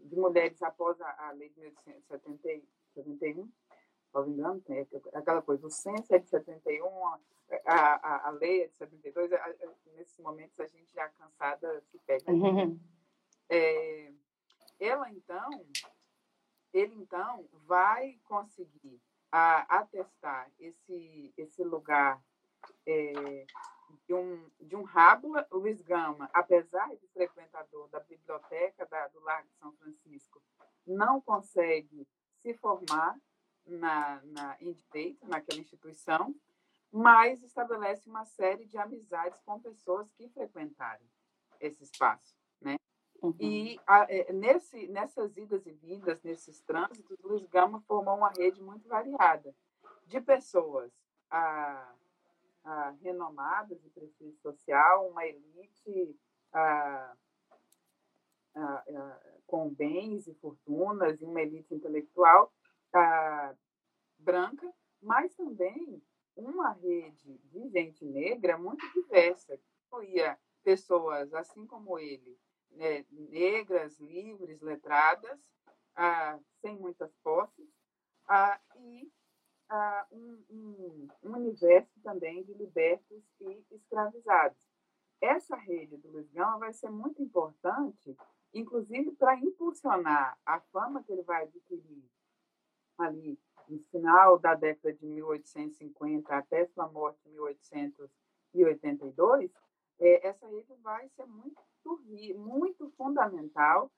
de 0.00 0.16
mulheres 0.16 0.62
após 0.62 1.00
a, 1.00 1.32
lei 1.32 1.48
de 1.50 1.60
1871, 1.60 3.50
não 4.14 4.26
me 4.26 4.32
engano, 4.32 4.60
tem 4.60 4.86
aquela 5.14 5.40
coisa, 5.40 5.66
o 5.66 5.70
censo 5.70 6.14
é 6.14 6.18
de 6.18 6.28
71, 6.28 6.86
a, 7.06 7.16
a, 7.66 8.28
a 8.28 8.30
lei 8.30 8.64
é 8.64 8.66
de 8.68 8.76
72, 8.76 9.30
nesses 9.94 10.18
momentos 10.18 10.58
a 10.60 10.66
gente 10.66 10.92
já 10.92 11.08
cansada 11.10 11.80
se 11.90 11.98
pega. 12.00 12.30
Uhum. 12.30 12.78
É, 13.48 14.12
ela, 14.80 15.10
então, 15.10 15.66
ele, 16.72 16.94
então, 16.94 17.46
vai 17.66 18.18
conseguir 18.24 19.00
a, 19.30 19.78
atestar 19.78 20.50
esse, 20.58 21.32
esse 21.36 21.62
lugar 21.62 22.22
é, 22.86 23.46
de 24.06 24.14
um, 24.14 24.50
de 24.60 24.76
um 24.76 24.82
Rábula, 24.82 25.46
Luiz 25.50 25.80
Gama, 25.80 26.28
apesar 26.32 26.94
de 26.96 27.06
frequentador 27.08 27.88
da 27.88 28.00
biblioteca 28.00 28.86
da, 28.86 29.08
do 29.08 29.20
Largo 29.20 29.48
de 29.48 29.56
São 29.56 29.72
Francisco, 29.72 30.42
não 30.86 31.20
consegue 31.20 32.06
se 32.38 32.54
formar 32.54 33.18
na, 33.66 34.20
na, 34.24 34.56
em 34.60 34.72
direito, 34.72 35.26
naquela 35.26 35.60
instituição, 35.60 36.34
mas 36.90 37.42
estabelece 37.42 38.08
uma 38.08 38.24
série 38.24 38.66
de 38.66 38.76
amizades 38.76 39.40
com 39.42 39.60
pessoas 39.60 40.10
que 40.12 40.28
frequentaram 40.28 41.04
esse 41.60 41.82
espaço. 41.84 42.41
Uhum. 43.22 43.34
E 43.38 43.80
a, 43.86 44.04
é, 44.12 44.32
nesse, 44.32 44.88
nessas 44.88 45.36
idas 45.36 45.64
e 45.64 45.72
vindas, 45.72 46.20
nesses 46.22 46.60
trânsitos, 46.62 47.16
Luiz 47.22 47.46
Gama 47.46 47.80
formou 47.86 48.16
uma 48.16 48.30
rede 48.30 48.60
muito 48.60 48.88
variada 48.88 49.54
de 50.06 50.20
pessoas 50.20 50.92
a, 51.30 51.94
a, 52.64 52.90
renomadas 53.00 53.80
de 53.80 53.88
prestígio 53.90 54.36
social, 54.38 55.08
uma 55.08 55.24
elite 55.24 56.18
a, 56.52 57.14
com 59.46 59.70
bens 59.70 60.26
e 60.26 60.34
fortunas, 60.34 61.20
e 61.20 61.24
uma 61.24 61.40
elite 61.40 61.74
intelectual 61.74 62.52
branca, 64.18 64.70
mas 65.00 65.34
também 65.34 66.02
uma 66.36 66.72
rede 66.72 67.38
de 67.44 67.68
gente 67.68 68.04
negra 68.04 68.58
muito 68.58 68.84
diversa, 68.92 69.56
que 69.56 69.64
incluía 69.86 70.38
pessoas 70.62 71.32
assim 71.34 71.66
como 71.66 71.98
ele, 71.98 72.38
né, 72.74 73.04
negras, 73.10 73.98
livres, 73.98 74.60
letradas, 74.60 75.38
ah, 75.94 76.38
sem 76.60 76.78
muitas 76.78 77.12
posses, 77.22 77.68
ah, 78.28 78.58
e 78.76 79.10
ah, 79.68 80.06
um, 80.10 80.44
um, 80.50 81.08
um, 81.22 81.36
universo 81.36 82.00
também 82.02 82.42
de 82.44 82.52
libertos 82.54 83.22
e 83.40 83.64
escravizados. 83.70 84.58
Essa 85.20 85.56
rede 85.56 85.96
do 85.98 86.10
Luiz 86.10 86.28
Gama 86.30 86.58
vai 86.58 86.72
ser 86.72 86.90
muito 86.90 87.22
importante, 87.22 88.16
inclusive 88.52 89.12
para 89.12 89.38
impulsionar 89.38 90.36
a 90.44 90.60
fama 90.72 91.02
que 91.02 91.12
ele 91.12 91.22
vai 91.22 91.44
adquirir 91.44 92.04
ali 92.98 93.38
no 93.68 93.78
final 93.84 94.38
da 94.38 94.54
década 94.54 94.92
de 94.92 95.06
1850 95.06 96.34
até 96.34 96.66
sua 96.66 96.88
morte 96.88 97.18
em 97.26 97.30
1882, 97.32 99.50
é, 99.98 100.26
essa 100.26 100.46
rede 100.46 100.74
vai 100.82 101.08
ser 101.10 101.26
muito, 101.26 101.60
muito 102.36 102.90
fundamental 102.90 103.90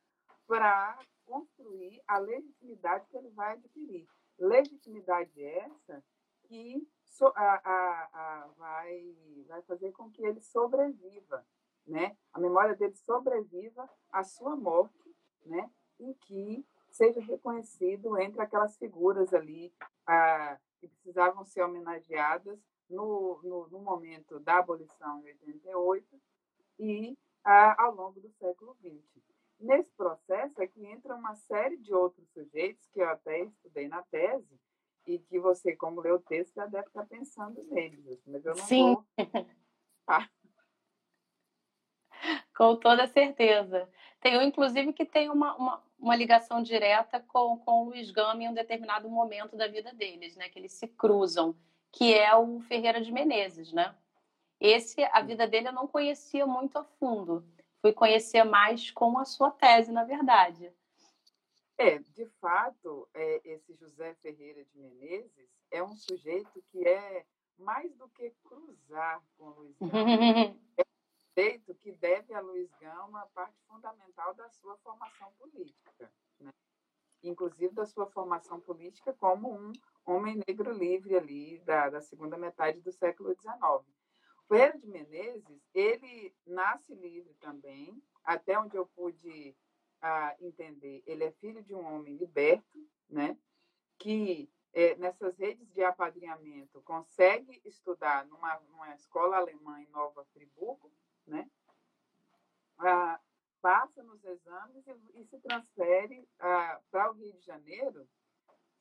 para 0.47 0.99
construir 1.25 2.03
a 2.07 2.19
legitimidade 2.19 3.07
que 3.09 3.17
ele 3.17 3.31
vai 3.31 3.55
adquirir. 3.55 4.07
Legitimidade 4.39 5.43
essa 5.43 6.03
que 6.43 6.87
so, 7.05 7.27
a, 7.35 7.61
a, 7.65 8.09
a, 8.13 8.49
vai, 8.59 9.17
vai 9.47 9.63
fazer 9.63 9.93
com 9.93 10.11
que 10.11 10.25
ele 10.25 10.41
sobreviva, 10.41 11.47
né? 11.87 12.17
A 12.33 12.41
memória 12.41 12.75
dele 12.75 12.95
sobreviva 12.97 13.89
à 14.11 14.23
sua 14.23 14.57
morte, 14.57 15.17
né? 15.47 15.71
E 15.99 16.15
que 16.15 16.67
seja 16.91 17.21
reconhecido 17.21 18.19
entre 18.19 18.41
aquelas 18.41 18.77
figuras 18.77 19.33
ali 19.33 19.73
que 20.79 20.89
precisavam 20.89 21.45
ser 21.45 21.63
homenageadas 21.63 22.59
no, 22.89 23.41
no, 23.43 23.69
no, 23.69 23.79
momento 23.81 24.39
da 24.41 24.59
abolição 24.59 25.21
em 25.21 25.25
88 25.25 26.21
e 26.79 27.19
ah, 27.45 27.83
ao 27.83 27.95
longo 27.95 28.21
do 28.21 28.31
século 28.33 28.75
XX. 28.77 29.03
Nesse 29.61 29.91
processo 29.93 30.61
é 30.61 30.67
que 30.67 30.85
entra 30.85 31.15
uma 31.15 31.35
série 31.37 31.77
de 31.77 31.95
outros 31.95 32.29
sujeitos 32.31 32.87
que 32.89 33.01
eu 33.01 33.09
até 33.09 33.45
estudei 33.45 33.89
na 33.89 34.03
tese 34.03 34.61
e 35.07 35.19
que 35.19 35.39
você, 35.39 35.77
como 35.77 36.01
leu 36.01 36.17
o 36.17 36.23
texto, 36.23 36.55
já 36.55 36.67
deve 36.67 36.89
estar 36.89 37.07
pensando 37.07 37.63
neles, 37.65 38.07
assim, 38.09 38.31
mas 38.31 38.45
eu 38.45 38.55
não 38.55 38.65
Sim. 38.65 38.95
vou... 38.95 39.05
Ah. 40.07 40.29
Com 42.57 42.77
toda 42.77 43.07
certeza. 43.07 43.89
Tem 44.21 44.39
um, 44.39 44.43
inclusive, 44.43 44.93
que 44.93 45.05
tem 45.05 45.31
uma, 45.31 45.55
uma, 45.57 45.83
uma 45.99 46.17
ligação 46.17 46.63
direta 46.63 47.21
com, 47.21 47.59
com 47.59 47.83
o 47.83 47.85
Luiz 47.87 48.11
Gama 48.11 48.43
em 48.43 48.49
um 48.49 48.55
determinado 48.55 49.09
momento 49.09 49.57
da 49.57 49.67
vida 49.67 49.93
deles, 49.93 50.37
né? 50.37 50.49
Que 50.49 50.59
eles 50.59 50.73
se 50.73 50.89
cruzam, 50.89 51.55
que 51.93 52.15
é 52.15 52.35
o 52.35 52.61
Ferreira 52.61 53.01
de 53.01 53.13
Menezes, 53.13 53.73
né? 53.73 53.95
Esse, 54.67 55.05
a 55.13 55.21
vida 55.21 55.47
dele 55.47 55.69
eu 55.69 55.75
não 55.75 55.87
conhecia 55.87 56.47
muito 56.47 56.79
a 56.79 56.85
fundo. 56.85 57.45
Fui 57.83 57.93
conhecer 57.93 58.45
mais 58.45 58.91
com 58.91 59.19
a 59.19 59.27
sua 59.27 59.51
tese, 59.51 59.93
na 59.93 60.05
verdade. 60.05 60.73
É, 61.77 61.99
de 61.99 62.25
fato, 62.41 63.07
é, 63.13 63.43
esse 63.45 63.75
José 63.75 64.15
Ferreira 64.23 64.65
de 64.65 64.79
Menezes 64.79 65.51
é 65.71 65.83
um 65.83 65.95
sujeito 65.95 66.65
que 66.71 66.83
é 66.89 67.27
mais 67.59 67.95
do 67.97 68.09
que 68.09 68.31
cruzar 68.43 69.23
com 69.37 69.49
o 69.49 69.51
Luiz 69.51 69.77
Gama. 69.79 69.93
é 70.79 70.85
sujeito 71.29 71.75
que 71.75 71.93
deve 71.93 72.33
a 72.33 72.41
Luiz 72.41 72.71
Gama 72.81 73.29
parte 73.35 73.61
fundamental 73.69 74.33
da 74.33 74.49
sua 74.49 74.79
formação 74.79 75.31
política, 75.39 76.11
né? 76.41 76.51
inclusive 77.23 77.75
da 77.75 77.85
sua 77.85 78.07
formação 78.07 78.59
política 78.61 79.13
como 79.13 79.53
um 79.53 79.73
homem 80.07 80.41
negro 80.49 80.73
livre 80.73 81.17
ali 81.17 81.59
da, 81.67 81.91
da 81.91 82.01
segunda 82.01 82.39
metade 82.39 82.81
do 82.81 82.91
século 82.91 83.35
XIX. 83.39 83.85
Ferreira 84.49 84.79
de 84.79 84.87
Menezes, 84.87 85.63
ele 85.73 86.35
nasce 86.47 86.95
livre 86.95 87.35
também, 87.35 88.03
até 88.23 88.59
onde 88.59 88.77
eu 88.77 88.87
pude 88.87 89.57
ah, 90.01 90.37
entender, 90.41 91.03
ele 91.07 91.25
é 91.25 91.33
filho 91.33 91.63
de 91.63 91.75
um 91.75 91.85
homem 91.85 92.17
liberto, 92.17 92.87
né? 93.09 93.37
que 93.99 94.51
é, 94.73 94.97
nessas 94.97 95.37
redes 95.39 95.73
de 95.73 95.83
apadrinhamento, 95.83 96.83
consegue 96.83 97.61
estudar 97.65 98.27
numa, 98.27 98.59
numa 98.69 98.95
escola 98.95 99.37
alemã 99.37 99.81
em 99.81 99.89
Nova 99.89 100.25
Friburgo, 100.27 100.93
né? 101.27 101.49
Ah, 102.79 103.21
passa 103.63 104.03
nos 104.03 104.23
exames 104.25 104.85
e, 104.87 105.21
e 105.21 105.25
se 105.27 105.39
transfere 105.39 106.29
ah, 106.41 106.81
para 106.91 107.11
o 107.11 107.15
Rio 107.15 107.33
de 107.33 107.41
Janeiro 107.47 108.07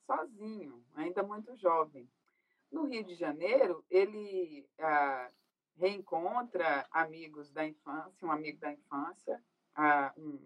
sozinho, 0.04 0.84
ainda 0.94 1.22
muito 1.22 1.56
jovem. 1.56 2.10
No 2.70 2.84
Rio 2.86 3.04
de 3.04 3.14
Janeiro, 3.14 3.84
ele 3.88 4.68
ah, 4.80 5.30
reencontra 5.76 6.86
amigos 6.90 7.50
da 7.52 7.66
infância, 7.66 8.26
um 8.26 8.32
amigo 8.32 8.58
da 8.58 8.72
infância, 8.72 9.42
um, 10.16 10.40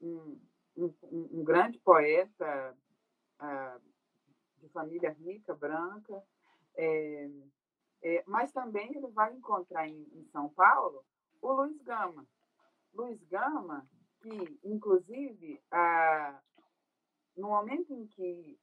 um, 0.00 0.40
um, 0.76 0.94
um, 1.40 1.44
grande 1.44 1.78
poeta 1.78 2.76
de 4.58 4.68
família 4.70 5.10
rica, 5.12 5.54
branca, 5.54 6.22
é, 6.76 7.30
é, 8.02 8.24
mas 8.26 8.52
também 8.52 8.94
ele 8.94 9.08
vai 9.08 9.32
encontrar 9.32 9.88
em, 9.88 10.08
em 10.12 10.24
São 10.26 10.48
Paulo 10.50 11.04
o 11.40 11.52
Luiz 11.52 11.80
Gama. 11.82 12.26
Luiz 12.92 13.22
Gama, 13.24 13.88
que, 14.20 14.58
inclusive, 14.64 15.62
no 17.36 17.48
momento 17.48 17.92
em 17.92 18.06
que 18.06 18.58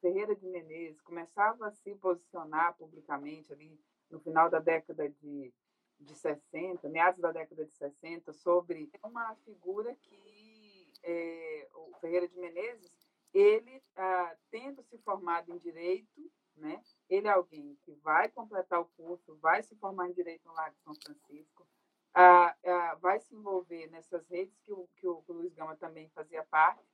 Ferreira 0.00 0.34
de 0.34 0.46
Menezes 0.46 1.00
começava 1.02 1.66
a 1.66 1.70
se 1.70 1.94
posicionar 1.96 2.76
publicamente 2.76 3.52
ali 3.52 3.78
no 4.10 4.20
final 4.20 4.50
da 4.50 4.58
década 4.58 5.08
de, 5.08 5.52
de 5.98 6.14
60, 6.14 6.88
meados 6.88 7.20
da 7.20 7.32
década 7.32 7.64
de 7.64 7.72
60, 7.72 8.32
sobre 8.32 8.90
uma 9.02 9.34
figura 9.36 9.94
que 9.94 10.90
é, 11.02 11.68
o 11.74 11.94
Ferreira 12.00 12.28
de 12.28 12.38
Menezes, 12.38 12.90
ele, 13.32 13.82
ah, 13.96 14.36
tendo 14.50 14.82
se 14.82 14.98
formado 14.98 15.52
em 15.52 15.58
Direito, 15.58 16.30
né, 16.56 16.82
ele 17.08 17.28
é 17.28 17.30
alguém 17.30 17.78
que 17.84 17.92
vai 18.02 18.28
completar 18.28 18.80
o 18.80 18.90
curso, 18.96 19.36
vai 19.36 19.62
se 19.62 19.74
formar 19.76 20.08
em 20.08 20.12
Direito 20.12 20.46
no 20.46 20.54
Largo 20.54 20.76
de 20.76 20.82
São 20.82 20.94
Francisco, 20.94 21.66
ah, 22.12 22.54
ah, 22.64 22.94
vai 22.96 23.20
se 23.20 23.34
envolver 23.34 23.86
nessas 23.88 24.26
redes 24.28 24.58
que 24.64 24.72
o, 24.72 24.88
que 24.96 25.06
o 25.06 25.24
Luiz 25.28 25.54
Gama 25.54 25.76
também 25.76 26.08
fazia 26.10 26.44
parte, 26.44 26.84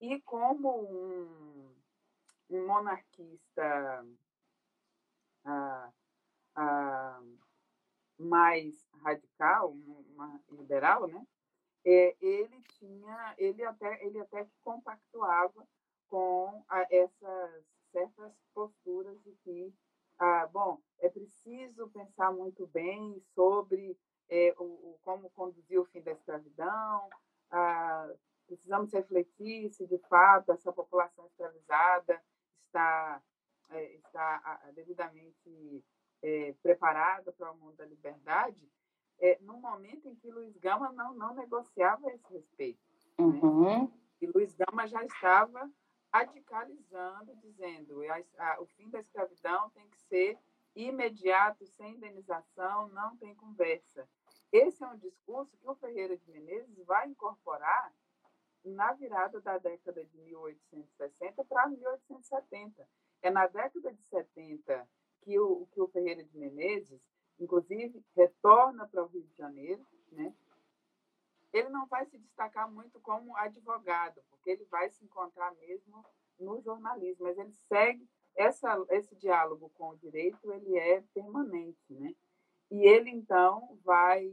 e 0.00 0.20
como 0.22 0.82
um, 0.82 1.74
um 2.50 2.66
monarquista 2.66 4.06
ah, 5.44 5.92
ah, 6.54 7.20
mais 8.18 8.86
radical, 9.02 9.72
uma, 9.72 10.40
liberal, 10.50 11.06
né? 11.06 11.26
É, 11.84 12.16
ele 12.20 12.62
tinha, 12.62 13.34
ele 13.36 13.62
até, 13.62 14.04
ele 14.04 14.18
até 14.20 14.46
compactuava 14.62 15.66
com 16.08 16.64
a, 16.68 16.86
essas 16.90 17.64
certas 17.92 18.32
posturas 18.54 19.20
de 19.22 19.32
que, 19.42 19.74
ah, 20.18 20.46
bom, 20.46 20.80
é 21.00 21.08
preciso 21.08 21.88
pensar 21.90 22.32
muito 22.32 22.66
bem 22.68 23.20
sobre 23.34 23.98
é, 24.28 24.54
o, 24.58 24.64
o, 24.64 24.98
como 25.02 25.30
conduzir 25.30 25.78
o 25.78 25.84
fim 25.84 26.00
da 26.00 26.12
escravidão, 26.12 27.10
ah, 27.50 28.10
precisamos 28.46 28.92
refletir 28.92 29.70
se 29.70 29.86
de 29.86 29.98
fato 30.08 30.52
essa 30.52 30.72
população 30.72 31.26
escravizada 31.26 32.22
está, 32.66 33.22
é, 33.70 33.94
está 33.96 34.72
devidamente 34.74 35.84
é, 36.24 36.54
preparada 36.62 37.30
para 37.32 37.52
o 37.52 37.56
mundo 37.58 37.76
da 37.76 37.84
liberdade, 37.84 38.66
é, 39.20 39.38
no 39.42 39.58
momento 39.60 40.08
em 40.08 40.14
que 40.14 40.30
Luiz 40.30 40.56
Gama 40.56 40.90
não, 40.92 41.14
não 41.14 41.34
negociava 41.34 42.10
esse 42.10 42.32
respeito. 42.32 42.80
Né? 43.18 43.24
Uhum. 43.24 43.64
Né? 43.64 43.92
E 44.22 44.26
Luiz 44.26 44.54
Gama 44.54 44.86
já 44.88 45.04
estava 45.04 45.70
radicalizando, 46.10 47.36
dizendo 47.36 48.00
a, 48.38 48.60
o 48.60 48.66
fim 48.66 48.88
da 48.88 49.00
escravidão 49.00 49.68
tem 49.70 49.86
que 49.90 50.00
ser 50.00 50.38
imediato, 50.74 51.66
sem 51.66 51.94
indenização, 51.94 52.88
não 52.88 53.16
tem 53.18 53.34
conversa. 53.34 54.08
Esse 54.50 54.82
é 54.82 54.86
um 54.86 54.96
discurso 54.96 55.56
que 55.58 55.68
o 55.68 55.74
Ferreira 55.74 56.16
de 56.16 56.30
Menezes 56.30 56.78
vai 56.86 57.06
incorporar 57.06 57.92
na 58.64 58.92
virada 58.94 59.40
da 59.42 59.58
década 59.58 60.04
de 60.04 60.16
1860 60.18 61.44
para 61.44 61.68
1870. 61.68 62.88
É 63.20 63.30
na 63.30 63.46
década 63.46 63.92
de 63.92 64.02
70 64.04 64.88
que 65.24 65.38
o, 65.38 65.66
que 65.72 65.80
o 65.80 65.88
Ferreira 65.88 66.22
de 66.22 66.36
Menezes, 66.36 67.00
inclusive, 67.40 68.04
retorna 68.14 68.86
para 68.86 69.02
o 69.02 69.06
Rio 69.06 69.22
de 69.22 69.36
Janeiro, 69.36 69.84
né? 70.12 70.34
Ele 71.52 71.68
não 71.68 71.86
vai 71.86 72.04
se 72.06 72.18
destacar 72.18 72.70
muito 72.70 73.00
como 73.00 73.36
advogado, 73.36 74.20
porque 74.28 74.50
ele 74.50 74.64
vai 74.64 74.90
se 74.90 75.04
encontrar 75.04 75.54
mesmo 75.54 76.04
no 76.38 76.60
jornalismo, 76.60 77.24
mas 77.24 77.38
ele 77.38 77.52
segue 77.52 78.08
essa, 78.34 78.84
esse 78.90 79.14
diálogo 79.16 79.70
com 79.70 79.90
o 79.90 79.96
direito, 79.96 80.52
ele 80.52 80.76
é 80.76 81.00
permanente, 81.14 81.94
né? 81.94 82.14
E 82.70 82.84
ele 82.84 83.10
então 83.10 83.78
vai 83.84 84.28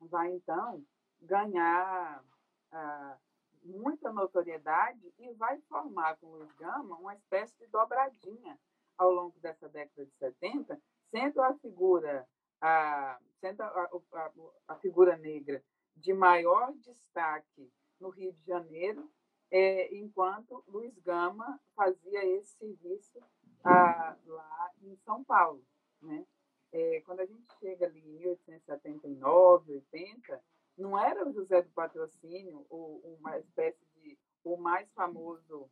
vai 0.00 0.32
então 0.32 0.84
ganhar 1.20 2.24
ah, 2.72 3.16
muita 3.62 4.12
notoriedade 4.12 5.12
e 5.18 5.32
vai 5.34 5.58
formar 5.62 6.16
com 6.16 6.26
o 6.26 6.46
Gama 6.58 6.96
uma 6.96 7.14
espécie 7.14 7.56
de 7.58 7.66
dobradinha 7.68 8.58
ao 8.98 9.10
longo 9.10 9.38
dessa 9.40 9.68
década 9.68 10.04
de 10.04 10.12
70, 10.12 10.80
sendo 11.10 11.40
a 11.40 11.54
figura 11.54 12.26
a, 12.60 13.18
sendo 13.40 13.62
a, 13.62 13.90
a, 14.12 14.32
a 14.68 14.76
figura 14.76 15.16
negra 15.16 15.62
de 15.96 16.12
maior 16.12 16.72
destaque 16.74 17.70
no 18.00 18.08
Rio 18.08 18.32
de 18.32 18.44
Janeiro, 18.44 19.10
é, 19.50 19.94
enquanto 19.94 20.64
Luiz 20.66 20.96
Gama 21.00 21.60
fazia 21.76 22.24
esse 22.24 22.56
serviço 22.56 23.20
ah, 23.64 24.16
lá 24.26 24.70
em 24.82 24.96
São 25.04 25.22
Paulo. 25.24 25.62
Né? 26.00 26.24
É, 26.72 27.02
quando 27.02 27.20
a 27.20 27.26
gente 27.26 27.46
chega 27.60 27.86
ali 27.86 28.00
em 28.00 28.18
1879, 28.18 29.74
80, 29.74 30.42
não 30.82 30.98
era 30.98 31.26
o 31.26 31.32
José 31.32 31.62
do 31.62 31.70
Patrocínio, 31.70 32.66
o, 32.68 33.16
uma 33.20 33.38
espécie 33.38 33.84
de 33.94 34.18
o 34.44 34.56
mais 34.56 34.90
famoso 34.92 35.70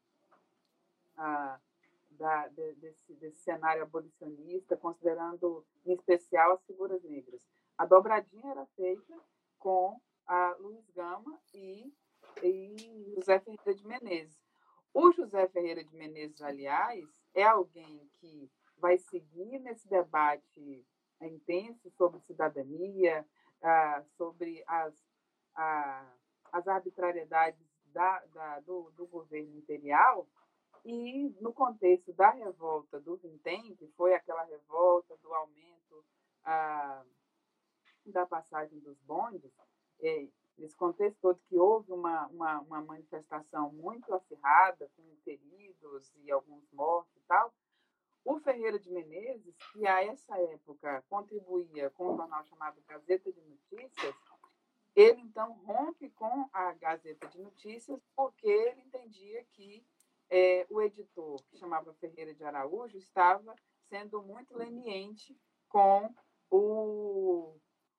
ah, 1.16 1.60
da, 2.10 2.48
de, 2.48 2.74
desse, 2.74 3.14
desse 3.14 3.40
cenário 3.40 3.82
abolicionista, 3.82 4.76
considerando 4.76 5.66
em 5.84 5.92
especial 5.92 6.52
as 6.52 6.64
figuras 6.64 7.02
negras. 7.02 7.42
A 7.76 7.84
dobradinha 7.84 8.52
era 8.52 8.66
feita 8.76 9.18
com 9.58 10.00
a 10.26 10.54
Luiz 10.60 10.88
Gama 10.90 11.40
e, 11.52 11.92
e 12.42 13.14
José 13.16 13.40
Ferreira 13.40 13.74
de 13.74 13.86
Menezes. 13.86 14.38
O 14.94 15.10
José 15.12 15.48
Ferreira 15.48 15.82
de 15.82 15.94
Menezes, 15.96 16.40
aliás, 16.40 17.04
é 17.34 17.42
alguém 17.42 18.08
que 18.20 18.50
vai 18.76 18.98
seguir 18.98 19.58
nesse 19.60 19.88
debate 19.88 20.86
intenso 21.20 21.90
sobre 21.90 22.20
cidadania, 22.20 23.26
ah, 23.62 24.02
sobre 24.16 24.62
as, 24.66 24.94
as 26.52 26.68
arbitrariedades 26.68 27.60
da, 27.86 28.24
da, 28.26 28.60
do, 28.60 28.90
do 28.96 29.06
governo 29.06 29.56
imperial, 29.56 30.26
e 30.84 31.28
no 31.40 31.52
contexto 31.52 32.12
da 32.14 32.30
revolta 32.30 32.98
do 33.00 33.16
Vintém, 33.16 33.74
que 33.76 33.86
foi 33.88 34.14
aquela 34.14 34.44
revolta 34.44 35.16
do 35.18 35.32
aumento 35.34 36.04
ah, 36.44 37.04
da 38.06 38.26
passagem 38.26 38.78
dos 38.80 38.98
bondes, 39.02 39.52
é, 40.00 40.26
nesse 40.56 40.76
contexto 40.76 41.18
todo 41.20 41.40
que 41.48 41.58
houve 41.58 41.92
uma, 41.92 42.26
uma, 42.28 42.60
uma, 42.60 42.80
manifestação 42.82 43.72
muito 43.72 44.12
acirrada, 44.14 44.90
com 44.96 45.02
feridos 45.24 46.12
e 46.16 46.30
alguns 46.30 46.70
mortos 46.72 47.14
e 47.16 47.20
tal, 47.26 47.52
o 48.24 48.38
Ferreira 48.40 48.78
de 48.78 48.90
Menezes, 48.90 49.54
que 49.72 49.86
a 49.86 50.04
essa 50.04 50.38
época 50.38 51.02
contribuía 51.08 51.90
com 51.90 52.12
um 52.12 52.16
jornal 52.16 52.44
chamado 52.44 52.80
Gazeta 52.86 53.32
de 53.32 53.40
Notícias, 53.40 54.14
ele 54.94 55.20
então 55.20 55.52
rompe 55.64 56.10
com 56.10 56.48
a 56.52 56.72
Gazeta 56.74 57.28
de 57.28 57.40
Notícias 57.40 58.00
porque 58.14 58.48
ele 58.48 58.80
entendia 58.82 59.44
que 59.52 59.84
é, 60.28 60.66
o 60.70 60.80
editor, 60.80 61.42
que 61.44 61.56
chamava 61.56 61.94
Ferreira 61.94 62.34
de 62.34 62.44
Araújo, 62.44 62.96
estava 62.96 63.54
sendo 63.88 64.22
muito 64.22 64.56
leniente 64.56 65.36
com 65.68 66.14
o, 66.50 67.56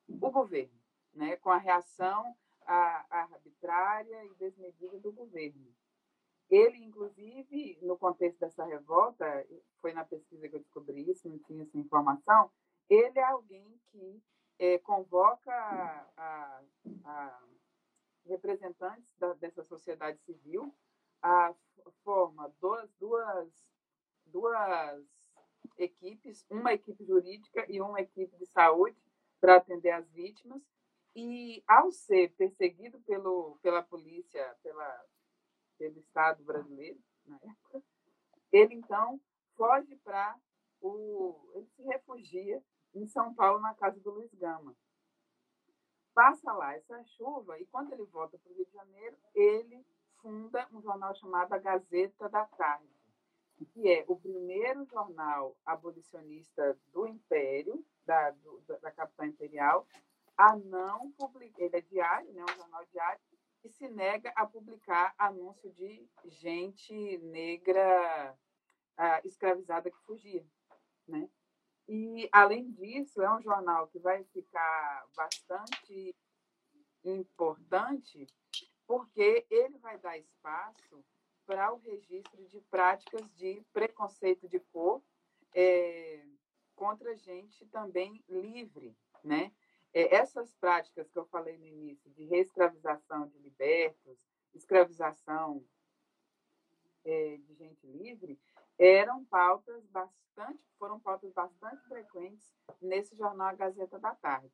o 0.08 0.32
governo, 0.32 0.80
né? 1.14 1.36
com 1.38 1.50
a 1.50 1.58
reação 1.58 2.36
arbitrária 2.66 4.24
e 4.26 4.34
desmedida 4.36 4.98
do 5.00 5.12
governo. 5.12 5.74
Ele, 6.52 6.84
inclusive, 6.84 7.80
no 7.82 7.98
contexto 7.98 8.38
dessa 8.38 8.66
revolta, 8.66 9.26
foi 9.80 9.94
na 9.94 10.04
pesquisa 10.04 10.50
que 10.50 10.58
eu 10.58 10.60
descobri 10.60 11.10
isso, 11.10 11.30
não 11.30 11.40
tinha 11.40 11.64
essa 11.64 11.78
informação, 11.78 12.52
ele 12.90 13.18
é 13.18 13.24
alguém 13.24 13.80
que 13.90 14.22
é, 14.60 14.78
convoca 14.80 15.50
a, 16.18 16.62
a, 17.06 17.44
representantes 18.26 19.16
da, 19.18 19.32
dessa 19.36 19.64
sociedade 19.64 20.20
civil, 20.20 20.76
a, 21.22 21.56
forma 22.04 22.54
duas, 22.60 22.92
duas, 23.00 23.50
duas 24.26 25.06
equipes, 25.78 26.46
uma 26.50 26.74
equipe 26.74 27.06
jurídica 27.06 27.66
e 27.70 27.80
uma 27.80 28.02
equipe 28.02 28.36
de 28.38 28.46
saúde 28.46 29.02
para 29.40 29.56
atender 29.56 29.92
as 29.92 30.12
vítimas, 30.12 30.62
e 31.16 31.64
ao 31.66 31.92
ser 31.92 32.34
perseguido 32.36 33.00
pelo, 33.02 33.58
pela 33.62 33.82
polícia, 33.82 34.56
pela 34.62 35.06
pelo 35.82 36.00
Estado 36.00 36.44
brasileiro, 36.44 37.00
na 37.26 37.38
época, 37.38 37.82
ele 38.52 38.76
então 38.76 39.20
foge 39.56 39.96
para 40.04 40.38
o. 40.80 41.36
Ele 41.56 41.68
se 41.76 41.82
refugia 41.82 42.64
em 42.94 43.08
São 43.08 43.34
Paulo, 43.34 43.60
na 43.60 43.74
casa 43.74 44.00
do 44.00 44.12
Luiz 44.12 44.32
Gama. 44.36 44.76
Passa 46.14 46.54
lá 46.54 46.76
essa 46.76 47.04
chuva 47.06 47.60
e 47.60 47.66
quando 47.66 47.92
ele 47.94 48.04
volta 48.06 48.38
para 48.38 48.52
o 48.52 48.56
Rio 48.56 48.66
de 48.66 48.74
Janeiro, 48.74 49.18
ele 49.34 49.84
funda 50.22 50.68
um 50.72 50.82
jornal 50.82 51.16
chamado 51.16 51.52
A 51.54 51.58
Gazeta 51.58 52.30
da 52.30 52.46
Tarde, 52.46 52.94
que 53.74 53.90
é 53.90 54.06
o 54.08 54.16
primeiro 54.16 54.86
jornal 54.86 55.56
abolicionista 55.66 56.78
do 56.94 57.08
Império, 57.08 57.84
da, 58.06 58.30
do, 58.32 58.62
da 58.82 58.92
capital 58.92 59.26
imperial, 59.26 59.88
a 60.38 60.56
não 60.56 61.12
publicar. 61.14 61.64
Ele 61.64 61.78
é 61.78 61.82
diário, 61.82 62.32
né, 62.34 62.44
um 62.44 62.56
jornal 62.56 62.86
diário, 62.92 63.22
e 63.64 63.70
se 63.70 63.88
nega 63.88 64.32
a 64.36 64.46
publicar 64.46 65.14
anúncio 65.18 65.72
de 65.72 66.08
gente 66.26 67.18
negra 67.20 68.38
ah, 68.98 69.22
escravizada 69.24 69.92
que 69.92 69.98
fugia. 70.00 70.46
Né? 71.08 71.30
E, 71.88 72.30
além 72.32 72.72
disso, 72.72 73.22
é 73.22 73.34
um 73.34 73.42
jornal 73.42 73.88
que 73.88 74.00
vai 74.00 74.24
ficar 74.26 75.06
bastante 75.16 76.16
importante, 77.04 78.28
porque 78.88 79.46
ele 79.50 79.78
vai 79.80 79.98
dar 79.98 80.18
espaço 80.18 81.04
para 81.46 81.74
o 81.74 81.80
registro 81.80 82.46
de 82.48 82.62
práticas 82.62 83.30
de 83.36 83.62
preconceito 83.74 84.48
de 84.48 84.60
cor 84.60 85.02
é, 85.54 86.24
contra 86.76 87.16
gente 87.16 87.66
também 87.68 88.24
livre, 88.30 88.96
né? 89.24 89.52
É, 89.94 90.16
essas 90.16 90.54
práticas 90.56 91.10
que 91.10 91.20
eu 91.20 91.26
falei 91.26 91.58
no 91.58 91.66
início, 91.66 92.10
de 92.12 92.26
reescravização 92.26 93.28
de 93.28 93.38
libertos, 93.40 94.26
escravização 94.54 95.64
é, 97.04 97.38
de 97.38 97.54
gente 97.56 97.86
livre, 97.88 98.40
eram 98.78 99.24
pautas 99.26 99.86
bastante, 99.88 100.64
foram 100.80 101.00
pautas 101.00 101.32
bastante 101.34 101.84
frequentes 101.88 102.54
nesse 102.82 103.16
jornal 103.16 103.50
A 103.50 103.54
Gazeta 103.54 104.00
da 104.00 104.16
Tarde. 104.16 104.52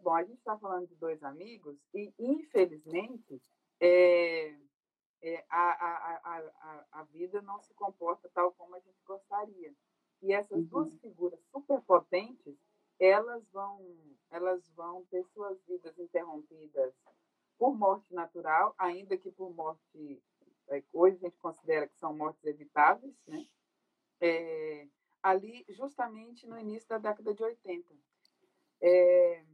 Bom, 0.00 0.14
a 0.14 0.24
gente 0.24 0.38
está 0.38 0.58
falando 0.58 0.86
de 0.86 0.94
dois 0.96 1.22
amigos 1.22 1.78
e, 1.94 2.12
infelizmente, 2.18 3.40
é, 3.80 4.54
é, 5.22 5.44
a, 5.48 5.70
a, 5.70 6.20
a, 6.22 6.84
a, 6.92 7.02
vida 7.04 7.40
não 7.40 7.58
se 7.60 7.72
comporta 7.74 8.28
tal 8.34 8.52
como 8.52 8.74
a 8.74 8.80
gente 8.80 9.02
gostaria. 9.06 9.74
E 10.20 10.32
essas 10.32 10.58
uhum. 10.58 10.64
duas 10.64 10.94
figuras 10.98 11.40
superpotentes, 11.50 12.58
elas 13.04 13.46
vão, 13.50 13.80
elas 14.30 14.68
vão 14.70 15.04
ter 15.06 15.24
suas 15.26 15.60
vidas 15.64 15.98
interrompidas 15.98 16.94
por 17.58 17.76
morte 17.76 18.12
natural, 18.14 18.74
ainda 18.78 19.16
que 19.16 19.30
por 19.30 19.54
morte 19.54 20.22
é, 20.68 20.82
hoje 20.92 21.16
a 21.16 21.28
gente 21.28 21.38
considera 21.38 21.86
que 21.86 21.96
são 21.96 22.14
mortes 22.14 22.44
evitáveis, 22.44 23.14
né? 23.26 23.46
É, 24.20 24.88
ali 25.22 25.64
justamente 25.68 26.46
no 26.46 26.58
início 26.58 26.88
da 26.88 26.98
década 26.98 27.34
de 27.34 27.42
80. 27.42 27.94
É, 28.80 29.44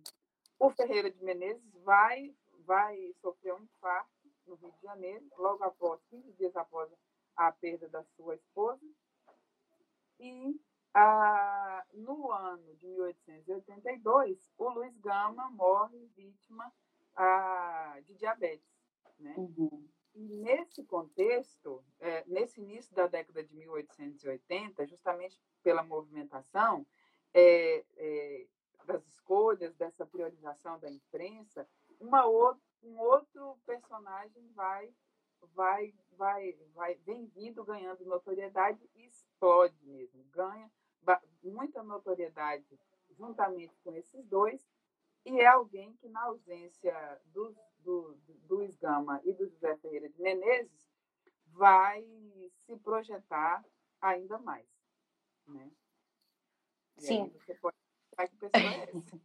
o 0.58 0.70
Ferreira 0.70 1.10
de 1.10 1.22
Menezes 1.22 1.74
vai, 1.82 2.34
vai 2.64 3.12
sofrer 3.20 3.54
um 3.54 3.62
infarto 3.62 4.10
no 4.46 4.54
Rio 4.56 4.72
de 4.72 4.82
Janeiro, 4.82 5.26
logo 5.36 5.64
após, 5.64 6.00
15 6.10 6.32
dias 6.32 6.56
após 6.56 6.90
a 7.36 7.50
perda 7.52 7.88
da 7.88 8.04
sua 8.16 8.34
esposa. 8.34 8.84
E 10.18 10.60
ah, 10.92 11.84
no 11.92 12.30
ano 12.32 12.74
de 12.76 12.86
1882, 12.86 14.52
o 14.58 14.70
Luiz 14.70 14.96
Gama 14.98 15.50
morre 15.50 16.06
vítima 16.16 16.72
ah, 17.14 17.98
de 18.04 18.14
diabetes. 18.14 18.68
Né? 19.18 19.34
Uhum. 19.36 19.88
E 20.14 20.20
nesse 20.20 20.82
contexto, 20.84 21.84
é, 22.00 22.24
nesse 22.26 22.60
início 22.60 22.94
da 22.94 23.06
década 23.06 23.44
de 23.44 23.54
1880, 23.54 24.86
justamente 24.86 25.40
pela 25.62 25.84
movimentação 25.84 26.84
é, 27.32 27.84
é, 27.96 28.46
das 28.84 29.06
escolhas, 29.06 29.74
dessa 29.76 30.04
priorização 30.04 30.78
da 30.80 30.90
imprensa, 30.90 31.68
uma 32.00 32.26
um 32.82 32.98
outro 32.98 33.58
personagem 33.64 34.48
vai, 34.54 34.92
vai, 35.54 35.94
vai, 36.16 36.52
vai, 36.74 36.94
vem 36.96 37.26
vindo 37.26 37.62
ganhando 37.62 38.04
notoriedade 38.04 38.90
e 38.94 39.06
explode 39.06 39.76
mesmo, 39.84 40.24
ganha 40.24 40.70
muita 41.42 41.82
notoriedade 41.82 42.78
juntamente 43.10 43.74
com 43.82 43.94
esses 43.94 44.24
dois, 44.26 44.66
e 45.24 45.38
é 45.40 45.46
alguém 45.46 45.92
que, 45.94 46.08
na 46.08 46.22
ausência 46.24 47.20
do, 47.26 47.54
do 47.80 48.18
Luiz 48.48 48.76
Gama 48.76 49.20
e 49.24 49.32
do 49.32 49.48
José 49.48 49.76
Ferreira 49.76 50.08
de 50.08 50.20
Menezes 50.20 50.88
vai 51.48 52.04
se 52.64 52.76
projetar 52.78 53.64
ainda 54.00 54.38
mais. 54.38 54.66
Né? 55.46 55.70
E 56.98 57.02
Sim. 57.02 57.28
você 57.28 57.54
pode 57.54 57.76
que 58.28 58.36
pessoa 58.36 58.72
é 58.72 58.90
essa. 58.90 59.20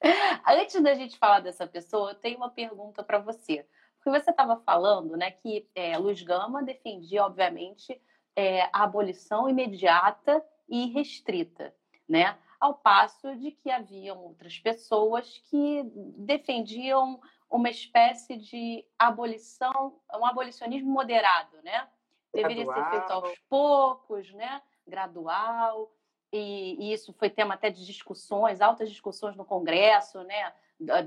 Antes 0.46 0.82
da 0.82 0.94
gente 0.94 1.18
falar 1.18 1.40
dessa 1.40 1.66
pessoa, 1.66 2.12
eu 2.12 2.14
tenho 2.14 2.36
uma 2.38 2.50
pergunta 2.50 3.02
para 3.02 3.18
você. 3.18 3.66
Porque 3.96 4.10
você 4.10 4.30
estava 4.30 4.56
falando 4.60 5.16
né, 5.16 5.30
que 5.30 5.68
é, 5.74 5.96
Luiz 5.98 6.22
Gama 6.22 6.62
defendia, 6.62 7.24
obviamente, 7.24 8.00
é, 8.34 8.62
a 8.72 8.84
abolição 8.84 9.48
imediata 9.48 10.44
e 10.68 10.86
restrita, 10.86 11.74
né? 12.08 12.36
ao 12.60 12.74
passo 12.74 13.36
de 13.36 13.52
que 13.52 13.70
haviam 13.70 14.18
outras 14.18 14.58
pessoas 14.58 15.38
que 15.48 15.82
defendiam 16.16 17.20
uma 17.50 17.70
espécie 17.70 18.36
de 18.36 18.84
abolição, 18.98 20.00
um 20.14 20.26
abolicionismo 20.26 20.90
moderado, 20.90 21.56
né? 21.62 21.88
Deveria 22.32 22.64
gradual. 22.64 22.84
ser 22.84 22.98
feito 22.98 23.12
aos 23.12 23.38
poucos, 23.48 24.32
né? 24.34 24.60
Gradual. 24.86 25.90
E, 26.30 26.76
e, 26.78 26.92
isso 26.92 27.12
foi 27.14 27.30
tema 27.30 27.54
até 27.54 27.70
de 27.70 27.86
discussões, 27.86 28.60
altas 28.60 28.90
discussões 28.90 29.34
no 29.34 29.44
Congresso, 29.44 30.22
né? 30.24 30.52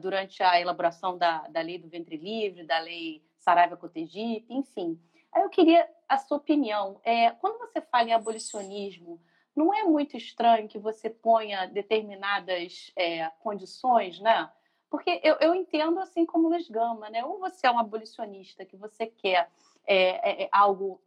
Durante 0.02 0.42
a 0.42 0.60
elaboração 0.60 1.18
da, 1.18 1.48
da 1.48 1.62
lei 1.62 1.78
do 1.78 1.88
ventre 1.88 2.18
livre, 2.18 2.64
da 2.64 2.80
lei 2.80 3.24
Saraiva 3.38 3.78
Cotegipe, 3.78 4.46
enfim. 4.50 5.00
Aí 5.32 5.44
eu 5.44 5.50
queria 5.50 5.88
a 6.10 6.18
sua 6.18 6.38
opinião. 6.38 7.00
É, 7.04 7.30
quando 7.32 7.60
você 7.60 7.80
fala 7.82 8.10
em 8.10 8.14
abolicionismo, 8.14 9.22
não 9.56 9.74
é 9.74 9.84
muito 9.84 10.16
estranho 10.16 10.68
que 10.68 10.80
você 10.80 11.10
ponha 11.10 11.66
determinadas 11.68 12.92
é, 12.96 13.30
condições, 13.40 14.20
né? 14.20 14.52
Porque 14.90 15.22
eu, 15.24 15.36
eu 15.40 15.56
entendo 15.56 16.00
assim 16.00 16.26
como 16.26 16.50
Luiz 16.50 16.70
Gama, 16.70 17.10
né? 17.10 17.24
Ou 17.24 17.40
você 17.40 17.68
é 17.68 17.72
um 17.72 17.80
abolicionista 17.80 18.66
que 18.66 18.76
você 18.76 19.08
quer 19.08 19.50
é, 19.86 19.96
é, 19.96 20.44
é, 20.44 20.50
algo 20.52 21.02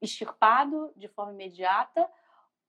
extirpado 0.00 0.92
de 0.96 1.08
forma 1.08 1.32
imediata, 1.32 2.10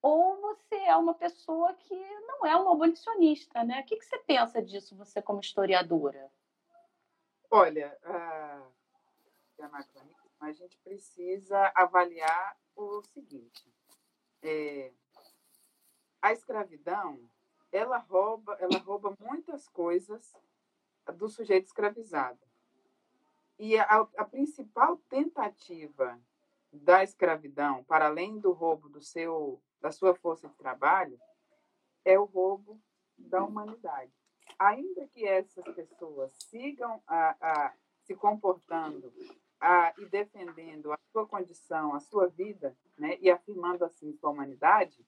ou 0.02 0.40
você 0.42 0.76
é 0.76 0.96
uma 0.96 1.14
pessoa 1.14 1.74
que 1.74 1.96
não 2.22 2.46
é 2.46 2.56
um 2.56 2.72
abolicionista, 2.72 3.64
né? 3.64 3.82
O 3.82 3.86
que, 3.86 3.98
que 3.98 4.06
você 4.06 4.18
pensa 4.20 4.62
disso, 4.62 4.96
você 4.96 5.22
como 5.22 5.40
historiadora? 5.40 6.32
Olha, 7.50 7.98
uh, 8.04 8.78
a 10.40 10.52
gente 10.52 10.78
precisa 10.80 11.72
avaliar 11.76 12.58
o 12.76 13.02
seguinte: 13.04 13.74
é, 14.42 14.92
a 16.22 16.34
escravidão 16.34 17.20
ela 17.72 17.98
rouba, 17.98 18.58
ela 18.60 18.80
rouba 18.80 19.16
muitas 19.20 19.68
coisas 19.70 20.34
do 21.16 21.30
sujeito 21.30 21.66
escravizado. 21.66 22.40
E 23.60 23.78
a, 23.78 24.08
a 24.18 24.26
principal 24.26 24.98
tentativa 25.10 26.20
da 26.72 27.04
escravidão, 27.04 27.84
para 27.84 28.06
além 28.06 28.40
do 28.40 28.52
roubo 28.52 28.90
do 28.90 29.02
seu, 29.02 29.62
da 29.82 29.92
sua 29.92 30.14
força 30.14 30.48
de 30.48 30.56
trabalho, 30.56 31.20
é 32.06 32.20
o 32.20 32.26
roubo 32.26 32.80
da 33.18 33.44
humanidade. 33.44 34.12
Ainda 34.60 35.08
que 35.08 35.26
essas 35.26 35.66
pessoas 35.76 36.32
sigam 36.34 37.02
a, 37.08 37.36
a, 37.40 37.74
se 38.04 38.16
comportando 38.16 39.14
a, 39.60 39.94
e 39.98 40.06
defendendo 40.06 40.92
a 40.92 41.00
sua 41.12 41.28
condição, 41.28 41.94
a 41.94 42.00
sua 42.00 42.28
vida, 42.28 42.78
né, 42.98 43.18
e 43.20 43.30
afirmando 43.30 43.84
assim 43.84 44.14
sua 44.14 44.30
humanidade, 44.30 45.06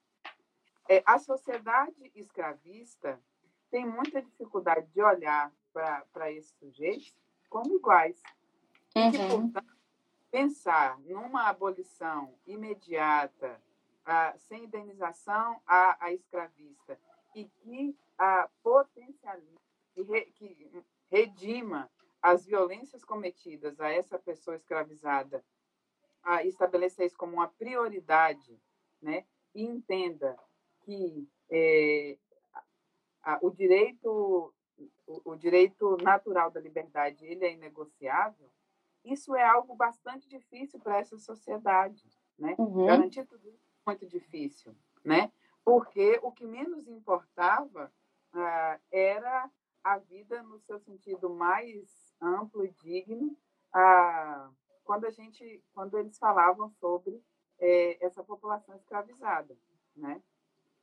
é, 0.88 1.02
a 1.06 1.18
sociedade 1.18 2.10
escravista 2.14 3.20
tem 3.70 3.86
muita 3.86 4.20
dificuldade 4.20 4.86
de 4.88 5.02
olhar 5.02 5.52
para 5.72 6.32
esses 6.32 6.52
sujeitos 6.58 7.14
como 7.48 7.76
iguais. 7.76 8.20
Uhum. 8.96 9.08
E 9.08 9.12
que, 9.12 9.18
portanto, 9.28 9.76
pensar 10.30 10.98
numa 11.00 11.48
abolição 11.48 12.34
imediata, 12.46 13.60
ah, 14.04 14.34
sem 14.38 14.64
indenização 14.64 15.60
à, 15.66 16.04
à 16.04 16.12
escravista, 16.12 16.98
e 17.34 17.44
que 17.44 17.96
a 18.18 18.48
potencialize, 18.62 19.58
que, 19.94 20.02
re, 20.02 20.22
que 20.32 20.84
redima 21.10 21.90
as 22.20 22.44
violências 22.44 23.04
cometidas 23.04 23.80
a 23.80 23.90
essa 23.90 24.18
pessoa 24.18 24.56
escravizada, 24.56 25.44
a 26.22 26.44
estabelecer 26.44 27.06
isso 27.06 27.16
como 27.16 27.34
uma 27.34 27.48
prioridade, 27.48 28.60
né? 29.00 29.24
e 29.54 29.64
entenda 29.64 30.36
que 30.90 31.28
é, 31.50 32.18
a, 33.22 33.38
o 33.42 33.50
direito 33.50 34.52
o, 35.06 35.32
o, 35.32 35.36
direito 35.36 35.96
natural 36.02 36.50
da 36.50 36.60
liberdade 36.60 37.24
ele 37.24 37.44
é 37.44 37.52
inegociável, 37.52 38.50
isso 39.04 39.34
é 39.36 39.44
algo 39.44 39.74
bastante 39.76 40.28
difícil 40.28 40.80
para 40.80 40.98
essa 40.98 41.18
sociedade, 41.18 42.02
né? 42.38 42.54
Uhum. 42.58 42.86
Garantir 42.86 43.24
tudo 43.26 43.48
isso 43.48 43.68
é 43.86 43.90
muito 43.90 44.06
difícil, 44.06 44.74
né? 45.04 45.30
Porque 45.64 46.18
o 46.22 46.32
que 46.32 46.46
menos 46.46 46.88
importava 46.88 47.92
ah, 48.32 48.80
era 48.90 49.50
a 49.84 49.98
vida 49.98 50.42
no 50.42 50.58
seu 50.60 50.78
sentido 50.78 51.30
mais 51.30 52.14
amplo 52.20 52.64
e 52.64 52.72
digno, 52.72 53.36
ah, 53.72 54.50
quando 54.84 55.06
a 55.06 55.10
gente, 55.10 55.62
quando 55.72 55.98
eles 55.98 56.18
falavam 56.18 56.70
sobre 56.70 57.22
é, 57.58 58.04
essa 58.04 58.24
população 58.24 58.74
escravizada, 58.74 59.56
né? 59.94 60.22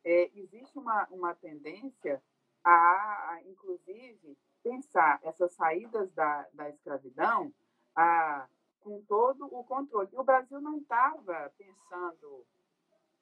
É, 0.04 0.32
existe 0.38 0.78
uma, 0.78 1.08
uma 1.10 1.36
tendência 1.36 2.22
a, 2.64 2.72
a, 2.72 3.42
inclusive, 3.46 4.38
pensar 4.64 5.20
essas 5.24 5.54
saídas 5.54 6.12
da, 6.14 6.48
da 6.54 6.70
escravidão 6.70 7.54
a, 7.96 8.48
com 8.82 9.02
todo 9.04 9.46
o 9.46 9.64
controle. 9.64 10.10
E 10.12 10.18
o 10.18 10.24
Brasil 10.24 10.60
não 10.62 10.78
estava 10.78 11.54
pensando 11.58 12.46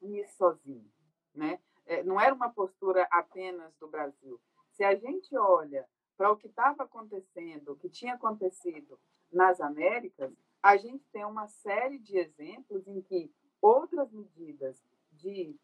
nisso 0.00 0.36
sozinho, 0.36 0.90
né? 1.34 1.60
É, 1.86 2.02
não 2.02 2.20
era 2.20 2.34
uma 2.34 2.50
postura 2.50 3.06
apenas 3.10 3.72
do 3.76 3.88
Brasil. 3.88 4.40
Se 4.72 4.82
a 4.82 4.94
gente 4.94 5.36
olha 5.36 5.88
para 6.16 6.30
o 6.30 6.36
que 6.36 6.48
estava 6.48 6.82
acontecendo, 6.82 7.72
o 7.72 7.76
que 7.76 7.88
tinha 7.88 8.14
acontecido 8.14 8.98
nas 9.30 9.60
Américas, 9.60 10.32
a 10.62 10.76
gente 10.76 11.08
tem 11.10 11.24
uma 11.24 11.46
série 11.46 11.98
de 11.98 12.18
exemplos 12.18 12.86
em 12.88 13.00
que 13.00 13.32
outras 13.60 14.10
medidas 14.10 14.82
de 15.12 15.56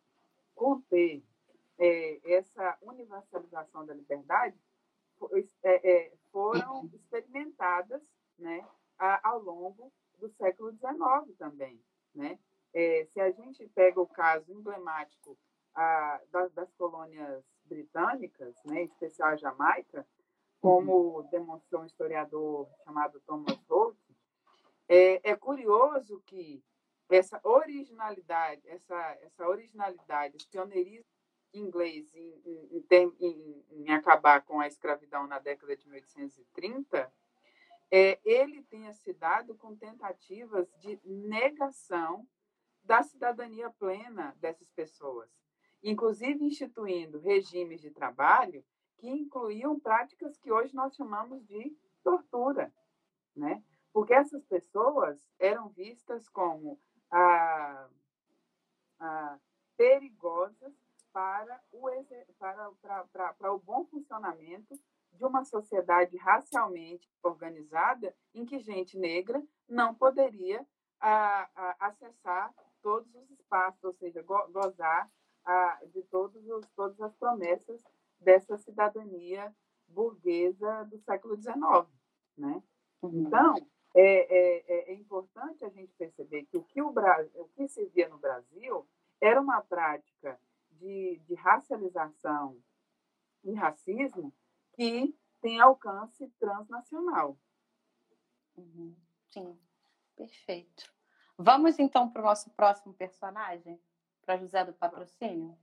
conter 0.62 1.24
é, 1.76 2.34
essa 2.36 2.78
universalização 2.82 3.84
da 3.84 3.92
liberdade 3.92 4.56
é, 5.64 5.90
é, 5.90 6.12
foram 6.30 6.88
experimentadas 6.94 8.00
né, 8.38 8.64
ao 9.24 9.40
longo 9.40 9.92
do 10.20 10.30
século 10.30 10.70
XIX 10.70 11.36
também. 11.36 11.82
Né? 12.14 12.38
É, 12.72 13.08
se 13.12 13.20
a 13.20 13.32
gente 13.32 13.66
pega 13.74 14.00
o 14.00 14.06
caso 14.06 14.52
emblemático 14.52 15.36
a, 15.74 16.20
das, 16.30 16.52
das, 16.52 16.72
colônias 16.74 17.44
britânicas, 17.64 18.54
né, 18.64 18.82
em 18.82 18.86
especial 18.86 19.30
a 19.30 19.36
Jamaica, 19.36 20.06
como 20.60 21.18
uhum. 21.18 21.28
demonstrou 21.28 21.82
um 21.82 21.86
historiador 21.86 22.68
chamado 22.84 23.20
Thomas 23.26 23.58
Holt, 23.68 23.98
é, 24.88 25.30
é 25.30 25.34
curioso 25.34 26.22
que 26.24 26.62
essa 27.16 27.40
originalidade, 27.44 28.62
essa, 28.68 29.18
essa 29.22 29.46
originalidade, 29.46 30.36
esse 30.36 30.48
pioneirismo 30.48 31.10
inglês 31.54 32.12
em, 32.14 32.42
em, 32.46 32.84
em, 33.20 33.64
em, 33.70 33.90
acabar 33.90 34.42
com 34.42 34.60
a 34.60 34.66
escravidão 34.66 35.26
na 35.26 35.38
década 35.38 35.76
de 35.76 35.86
1830, 35.86 37.12
é, 37.90 38.18
ele 38.24 38.62
tenha 38.62 38.92
se 38.94 39.12
dado 39.12 39.54
com 39.54 39.76
tentativas 39.76 40.66
de 40.78 40.98
negação 41.04 42.26
da 42.82 43.02
cidadania 43.02 43.70
plena 43.70 44.34
dessas 44.40 44.70
pessoas, 44.70 45.28
inclusive 45.82 46.42
instituindo 46.42 47.20
regimes 47.20 47.80
de 47.80 47.90
trabalho 47.90 48.64
que 48.96 49.08
incluíam 49.08 49.78
práticas 49.78 50.38
que 50.38 50.50
hoje 50.50 50.74
nós 50.74 50.94
chamamos 50.94 51.44
de 51.46 51.76
tortura, 52.02 52.72
né? 53.36 53.62
Porque 53.92 54.14
essas 54.14 54.42
pessoas 54.44 55.20
eram 55.38 55.68
vistas 55.68 56.28
como 56.30 56.80
ah, 57.12 57.88
ah, 58.98 59.38
perigosas 59.76 60.72
para 61.12 61.60
o, 61.70 61.88
para, 62.38 62.70
para, 62.80 63.04
para, 63.04 63.34
para 63.34 63.52
o 63.52 63.58
bom 63.58 63.84
funcionamento 63.84 64.74
de 65.12 65.24
uma 65.24 65.44
sociedade 65.44 66.16
racialmente 66.16 67.08
organizada 67.22 68.14
em 68.34 68.46
que 68.46 68.58
gente 68.58 68.98
negra 68.98 69.42
não 69.68 69.94
poderia 69.94 70.66
acessar 71.78 72.54
todos 72.80 73.14
os 73.14 73.30
espaços, 73.30 73.82
ou 73.84 73.92
seja, 73.92 74.22
go 74.22 74.48
gozar 74.48 75.10
de 75.92 76.02
todos 76.04 76.48
os, 76.48 76.66
todas 76.70 77.00
as 77.00 77.14
promessas 77.16 77.82
dessa 78.20 78.56
cidadania 78.56 79.54
burguesa 79.88 80.84
do 80.84 80.98
século 81.00 81.36
XIX. 81.36 81.56
Né? 82.38 82.62
Uhum. 83.02 83.26
Então, 83.26 83.54
é, 83.94 84.02
é, 84.02 84.90
é, 84.90 84.94
importante 84.94 85.64
a 85.64 85.68
gente 85.68 85.92
perceber 85.94 86.44
que 86.46 86.56
o 86.56 86.64
que, 86.64 86.80
o, 86.80 86.88
o 86.88 87.48
que 87.54 87.68
se 87.68 87.84
via 87.86 88.08
no 88.08 88.18
Brasil 88.18 88.86
era 89.20 89.40
uma 89.40 89.60
prática 89.60 90.38
de, 90.72 91.20
de 91.26 91.34
racialização 91.34 92.56
e 93.44 93.52
racismo 93.52 94.32
que 94.72 95.14
tem 95.40 95.60
alcance 95.60 96.28
transnacional. 96.38 97.36
Uhum. 98.56 98.94
Sim, 99.30 99.58
perfeito. 100.16 100.92
Vamos 101.36 101.78
então 101.78 102.08
para 102.10 102.22
o 102.22 102.24
nosso 102.24 102.50
próximo 102.50 102.94
personagem, 102.94 103.80
para 104.24 104.38
José 104.38 104.64
do 104.64 104.72
Patrocínio? 104.72 105.58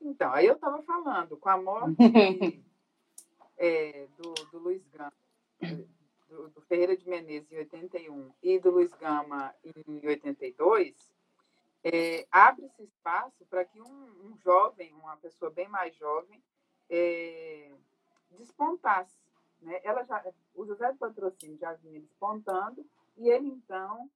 Então, 0.00 0.32
aí 0.32 0.46
eu 0.46 0.54
estava 0.54 0.82
falando, 0.82 1.36
com 1.36 1.48
a 1.48 1.56
morte 1.56 1.96
é, 3.56 4.06
do, 4.16 4.34
do 4.50 4.58
Luiz 4.58 4.86
Gama, 4.88 5.12
do, 6.34 6.48
do, 6.48 6.60
Ferreira 6.62 6.96
de 6.96 7.08
Menezes 7.08 7.50
em 7.52 7.58
81 7.58 8.34
e 8.42 8.58
do 8.58 8.70
Luiz 8.70 8.92
Gama 8.94 9.54
em 9.64 10.06
82, 10.06 11.14
é, 11.84 12.26
abre-se 12.30 12.82
espaço 12.82 13.44
para 13.46 13.64
que 13.64 13.80
um, 13.80 14.26
um, 14.26 14.36
jovem, 14.38 14.92
uma 14.94 15.16
pessoa 15.18 15.50
bem 15.50 15.68
mais 15.68 15.94
jovem, 15.96 16.42
é, 16.90 17.72
despontasse. 18.32 19.16
Né? 19.60 19.80
Ela 19.84 20.02
já, 20.02 20.24
o 20.54 20.66
José 20.66 20.92
do 20.92 20.98
Patrocínio 20.98 21.56
já 21.58 21.72
vinha 21.74 22.00
despontando, 22.00 22.84
e 23.16 23.28
ele, 23.28 23.46
então, 23.46 24.10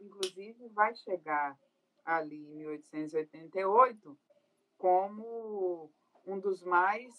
inclusive, 0.00 0.68
vai 0.68 0.94
chegar 0.94 1.58
ali 2.04 2.44
em 2.44 2.56
1888 2.56 4.18
como 4.76 5.90
um 6.26 6.38
dos 6.38 6.62
mais 6.62 7.14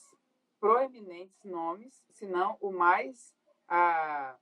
proeminentes 0.60 1.44
nomes, 1.44 2.06
se 2.12 2.28
não 2.28 2.58
o 2.62 2.72
mais, 2.72 3.34
ah, 3.68 4.38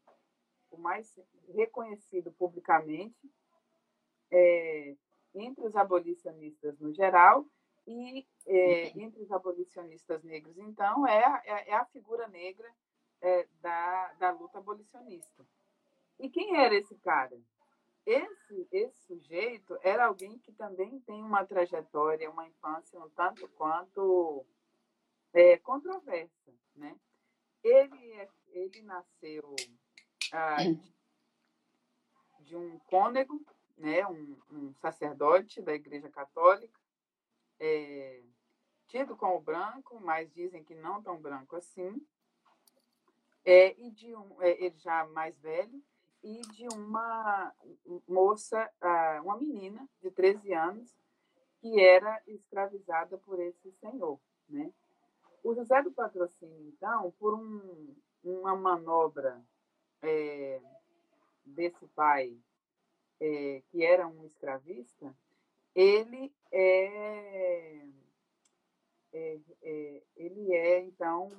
o 0.71 0.77
mais 0.77 1.19
reconhecido 1.53 2.31
publicamente, 2.31 3.31
é, 4.31 4.95
entre 5.35 5.65
os 5.65 5.75
abolicionistas 5.75 6.79
no 6.79 6.91
geral 6.93 7.45
e 7.85 8.25
é, 8.45 8.91
uhum. 8.95 9.01
entre 9.01 9.21
os 9.21 9.31
abolicionistas 9.31 10.23
negros, 10.23 10.57
então, 10.57 11.07
é, 11.07 11.41
é, 11.45 11.69
é 11.69 11.73
a 11.75 11.85
figura 11.85 12.27
negra 12.27 12.69
é, 13.21 13.47
da, 13.61 14.13
da 14.13 14.31
luta 14.31 14.57
abolicionista. 14.57 15.45
E 16.19 16.29
quem 16.29 16.57
era 16.57 16.75
esse 16.75 16.95
cara? 16.95 17.37
Esse, 18.05 18.67
esse 18.71 19.01
sujeito 19.05 19.77
era 19.81 20.05
alguém 20.05 20.37
que 20.39 20.51
também 20.51 20.99
tem 21.01 21.23
uma 21.23 21.45
trajetória, 21.45 22.29
uma 22.29 22.47
infância 22.47 22.99
um 22.99 23.09
tanto 23.09 23.47
quanto 23.49 24.45
é, 25.33 25.57
controversa. 25.57 26.53
Né? 26.75 26.95
Ele, 27.63 28.11
é, 28.13 28.29
ele 28.53 28.81
nasceu 28.83 29.55
ah, 30.31 30.57
de 32.39 32.55
um 32.55 32.79
cônego 32.79 33.43
né, 33.77 34.05
um, 34.07 34.37
um 34.51 34.73
sacerdote 34.75 35.61
da 35.61 35.73
Igreja 35.73 36.09
Católica, 36.09 36.79
é, 37.59 38.21
tido 38.87 39.15
como 39.15 39.41
branco, 39.41 39.99
mas 39.99 40.31
dizem 40.33 40.63
que 40.63 40.75
não 40.75 41.01
tão 41.01 41.17
branco 41.17 41.55
assim, 41.55 42.05
é, 43.45 43.75
e 43.79 43.91
de 43.91 44.15
um, 44.15 44.41
é, 44.41 44.51
ele 44.63 44.77
já 44.77 45.05
mais 45.07 45.37
velho, 45.39 45.83
e 46.23 46.39
de 46.53 46.65
uma 46.69 47.53
moça, 48.07 48.71
uma 49.23 49.35
menina 49.37 49.85
de 50.01 50.09
13 50.09 50.53
anos, 50.53 50.95
que 51.59 51.81
era 51.81 52.21
escravizada 52.25 53.17
por 53.17 53.37
esse 53.41 53.73
senhor. 53.73 54.17
Né? 54.47 54.71
O 55.43 55.53
José 55.53 55.81
do 55.81 55.91
Patrocínio, 55.91 56.69
então, 56.69 57.11
por 57.19 57.33
um, 57.33 57.93
uma 58.23 58.55
manobra 58.55 59.43
é, 60.01 60.61
desse 61.45 61.85
pai 61.87 62.37
é, 63.19 63.61
que 63.69 63.83
era 63.83 64.07
um 64.07 64.25
escravista, 64.25 65.15
ele 65.75 66.33
é, 66.51 67.87
é, 69.11 69.39
é, 69.61 70.03
ele 70.15 70.53
é 70.53 70.81
então 70.81 71.29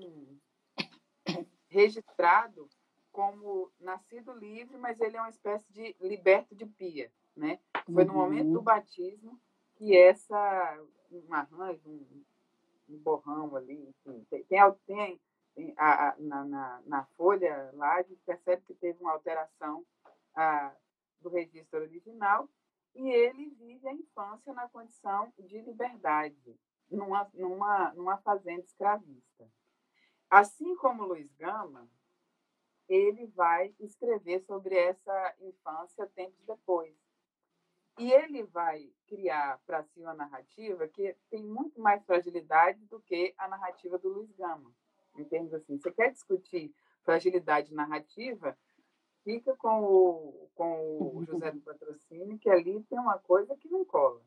registrado 1.68 2.68
como 3.12 3.70
nascido 3.78 4.32
livre, 4.32 4.76
mas 4.76 5.00
ele 5.00 5.16
é 5.16 5.20
uma 5.20 5.30
espécie 5.30 5.72
de 5.72 5.94
liberto 6.00 6.54
de 6.54 6.66
pia, 6.66 7.12
né? 7.36 7.60
Foi 7.84 8.04
no 8.04 8.14
momento 8.14 8.50
do 8.50 8.58
uhum. 8.58 8.64
batismo 8.64 9.40
que 9.76 9.96
essa 9.96 10.80
um 11.10 11.32
arranjo, 11.32 11.88
um, 11.88 12.24
um 12.88 12.98
borrão 12.98 13.54
ali, 13.54 13.88
enfim, 13.88 14.26
tem, 14.28 14.44
tem, 14.44 14.60
tem 14.86 15.20
a, 15.76 16.14
na, 16.18 16.44
na, 16.44 16.82
na, 16.86 17.04
folha 17.16 17.70
lá 17.74 17.96
a 17.96 18.02
gente 18.02 18.20
percebe 18.24 18.62
que 18.62 18.74
teve 18.74 19.00
uma 19.00 19.12
alteração 19.12 19.84
a, 20.34 20.74
do 21.20 21.28
registro 21.28 21.80
original, 21.80 22.48
e 22.94 23.08
ele 23.08 23.50
vive 23.50 23.88
a 23.88 23.92
infância 23.92 24.52
na 24.52 24.68
condição 24.68 25.32
de 25.38 25.60
liberdade, 25.62 26.56
numa, 26.90 27.28
numa, 27.34 27.92
numa 27.94 28.18
fazenda 28.18 28.62
escravista. 28.62 29.50
Assim 30.30 30.76
como 30.76 31.04
Luiz 31.04 31.32
Gama, 31.34 31.88
ele 32.88 33.26
vai 33.28 33.74
escrever 33.80 34.44
sobre 34.44 34.76
essa 34.76 35.34
infância 35.40 36.06
tempos 36.08 36.44
depois. 36.44 36.94
E 37.98 38.12
ele 38.12 38.42
vai 38.42 38.92
criar 39.06 39.60
para 39.64 39.84
si 39.84 40.00
uma 40.00 40.14
narrativa 40.14 40.86
que 40.88 41.16
tem 41.30 41.44
muito 41.44 41.80
mais 41.80 42.04
fragilidade 42.04 42.84
do 42.86 43.00
que 43.00 43.32
a 43.38 43.46
narrativa 43.48 43.98
do 43.98 44.08
Luiz 44.08 44.30
Gama. 44.32 44.72
Em 45.16 45.24
termos 45.24 45.54
assim, 45.54 45.78
você 45.78 45.90
quer 45.92 46.12
discutir 46.12 46.74
fragilidade 47.02 47.72
narrativa, 47.74 48.56
fica 49.22 49.54
com 49.56 49.84
o, 49.84 50.50
com 50.54 51.16
o 51.16 51.24
José 51.24 51.50
do 51.52 51.60
Patrocínio, 51.60 52.38
que 52.38 52.50
ali 52.50 52.82
tem 52.84 52.98
uma 52.98 53.18
coisa 53.18 53.56
que 53.56 53.68
não 53.68 53.84
cola. 53.84 54.20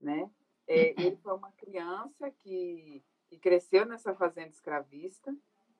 Né? 0.00 0.30
É, 0.66 0.90
ele 1.00 1.16
foi 1.16 1.32
uma 1.32 1.52
criança 1.52 2.30
que, 2.30 3.02
que 3.28 3.38
cresceu 3.38 3.86
nessa 3.86 4.14
fazenda 4.14 4.48
escravista, 4.48 5.34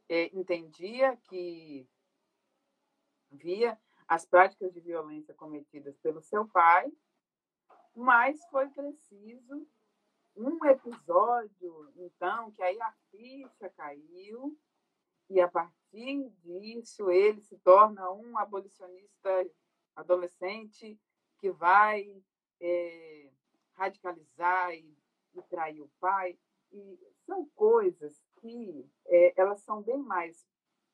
é, 0.09 0.37
entendia 0.37 1.17
que 1.25 1.89
via 3.31 3.79
as 4.07 4.25
práticas 4.25 4.73
de 4.73 4.81
violência 4.81 5.35
cometidas 5.35 5.97
pelo 5.99 6.23
seu 6.23 6.47
pai, 6.47 6.91
mas 7.95 8.45
foi 8.51 8.69
preciso 8.69 9.67
um 10.37 10.65
episódio, 10.67 11.93
então, 11.97 12.51
que 12.53 12.63
aí 12.63 12.81
a 12.81 12.93
ficha 13.11 13.71
caiu, 13.71 14.57
e 15.29 15.41
a 15.41 15.49
partir 15.49 16.31
disso 16.43 17.11
ele 17.11 17.41
se 17.41 17.57
torna 17.59 18.11
um 18.13 18.39
abolicionista 18.39 19.51
adolescente 19.95 20.99
que 21.39 21.51
vai 21.51 22.23
é, 22.61 23.31
radicalizar 23.75 24.73
e, 24.75 24.97
e, 25.35 25.43
trair 25.43 25.81
o 25.81 25.91
pai. 25.99 26.39
E 26.73 26.99
são 27.25 27.47
coisas 27.55 28.23
que 28.41 28.89
é, 29.07 29.41
elas 29.41 29.61
são 29.63 29.83
bem 29.83 29.99
mais 29.99 30.47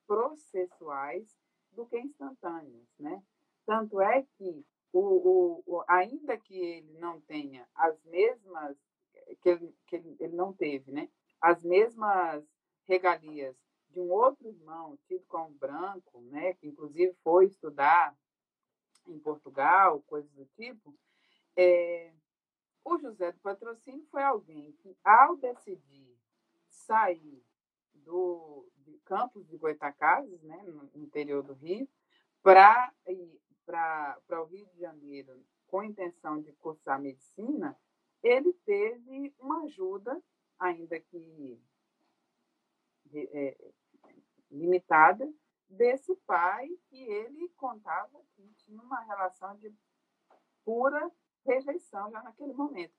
processuais 0.06 1.36
do 1.72 1.86
que 1.86 1.98
instantâneas, 1.98 2.88
né? 2.98 3.22
Tanto 3.64 4.00
é 4.00 4.22
que 4.36 4.64
o, 4.92 5.00
o, 5.00 5.62
o, 5.66 5.84
ainda 5.88 6.36
que 6.36 6.54
ele 6.54 6.92
não 6.98 7.20
tenha 7.22 7.66
as 7.74 8.02
mesmas 8.04 8.76
que 9.36 9.48
ele, 9.48 9.76
que 9.86 9.96
ele 9.96 10.34
não 10.34 10.52
teve, 10.52 10.90
né? 10.92 11.08
As 11.40 11.62
mesmas 11.62 12.44
regalias 12.86 13.56
de 13.90 14.00
um 14.00 14.10
outro 14.10 14.48
irmão 14.48 14.98
tido 15.06 15.24
como 15.26 15.50
branco, 15.54 16.20
né? 16.22 16.54
Que 16.54 16.68
inclusive 16.68 17.14
foi 17.22 17.46
estudar 17.46 18.16
em 19.06 19.18
Portugal, 19.18 20.02
coisas 20.02 20.30
do 20.32 20.44
tipo. 20.56 20.94
É, 21.56 22.12
o 22.84 22.98
José 22.98 23.32
do 23.32 23.40
Patrocínio 23.40 24.06
foi 24.10 24.22
alguém 24.22 24.72
que, 24.80 24.96
ao 25.04 25.36
decidir 25.36 26.16
sair 26.68 27.44
do, 27.94 28.66
de 28.78 28.98
Campos 29.04 29.46
de 29.46 29.56
Goitacazes, 29.56 30.42
né, 30.42 30.62
no 30.64 30.90
interior 30.94 31.42
do 31.42 31.52
Rio, 31.54 31.88
para 32.42 32.92
para 33.64 34.42
o 34.42 34.46
Rio 34.46 34.66
de 34.66 34.80
Janeiro 34.80 35.40
com 35.68 35.80
a 35.80 35.86
intenção 35.86 36.40
de 36.40 36.52
cursar 36.54 37.00
medicina, 37.00 37.78
ele 38.22 38.52
teve 38.64 39.34
uma 39.38 39.64
ajuda, 39.64 40.20
ainda 40.58 40.98
que 41.00 41.58
é, 43.14 43.56
limitada, 44.50 45.30
desse 45.68 46.14
pai 46.26 46.68
que 46.88 47.02
ele 47.02 47.48
contava 47.56 48.20
que 48.36 48.42
tinha 48.58 48.80
uma 48.80 49.00
relação 49.00 49.56
de 49.56 49.74
pura 50.64 51.10
rejeição 51.46 52.10
já 52.10 52.22
naquele 52.22 52.52
momento. 52.52 52.94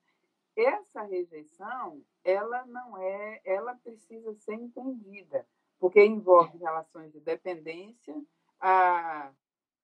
Essa 0.56 1.02
rejeição, 1.02 2.02
ela 2.22 2.64
não 2.66 2.96
é, 2.98 3.40
ela 3.44 3.74
precisa 3.76 4.34
ser 4.34 4.54
entendida, 4.54 5.46
porque 5.78 6.04
envolve 6.04 6.58
relações 6.58 7.12
de 7.12 7.20
dependência, 7.20 8.14
a, 8.60 9.32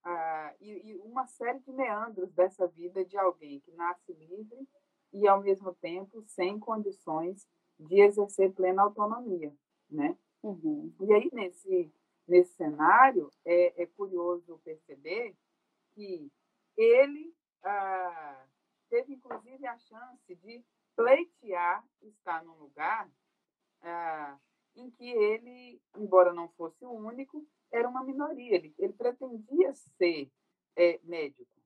ah, 0.02 0.54
e, 0.60 0.90
e, 0.90 0.96
uma 0.98 1.26
série 1.26 1.58
de 1.60 1.72
meandros 1.72 2.32
dessa 2.32 2.66
vida 2.66 3.04
de 3.04 3.18
alguém 3.18 3.60
que 3.60 3.70
nasce 3.72 4.12
livre 4.12 4.66
e, 5.12 5.26
ao 5.26 5.40
mesmo 5.40 5.74
tempo, 5.74 6.22
sem 6.26 6.58
condições 6.58 7.46
de 7.78 8.00
exercer 8.00 8.52
plena 8.52 8.82
autonomia, 8.82 9.52
né? 9.90 10.16
Uhum. 10.42 10.92
E 11.00 11.12
aí, 11.12 11.30
nesse, 11.32 11.92
nesse 12.26 12.54
cenário, 12.54 13.30
é, 13.44 13.82
é 13.82 13.86
curioso 13.86 14.60
perceber 14.64 15.34
que 15.94 16.30
ele 16.76 17.34
ah, 17.62 18.46
teve, 18.88 19.14
inclusive, 19.14 19.66
a 19.66 19.78
chance 19.78 20.34
de 20.36 20.64
pleitear 20.96 21.84
estar 22.02 22.44
num 22.44 22.56
lugar 22.56 23.10
ah, 23.82 24.38
em 24.76 24.90
que 24.90 25.08
ele, 25.10 25.80
embora 25.96 26.32
não 26.32 26.48
fosse 26.50 26.84
o 26.84 26.92
único, 26.92 27.46
era 27.72 27.88
uma 27.88 28.04
minoria. 28.04 28.56
Ele, 28.56 28.74
ele 28.78 28.92
pretendia 28.92 29.74
ser 29.74 30.30
é, 30.76 31.00
médico. 31.02 31.59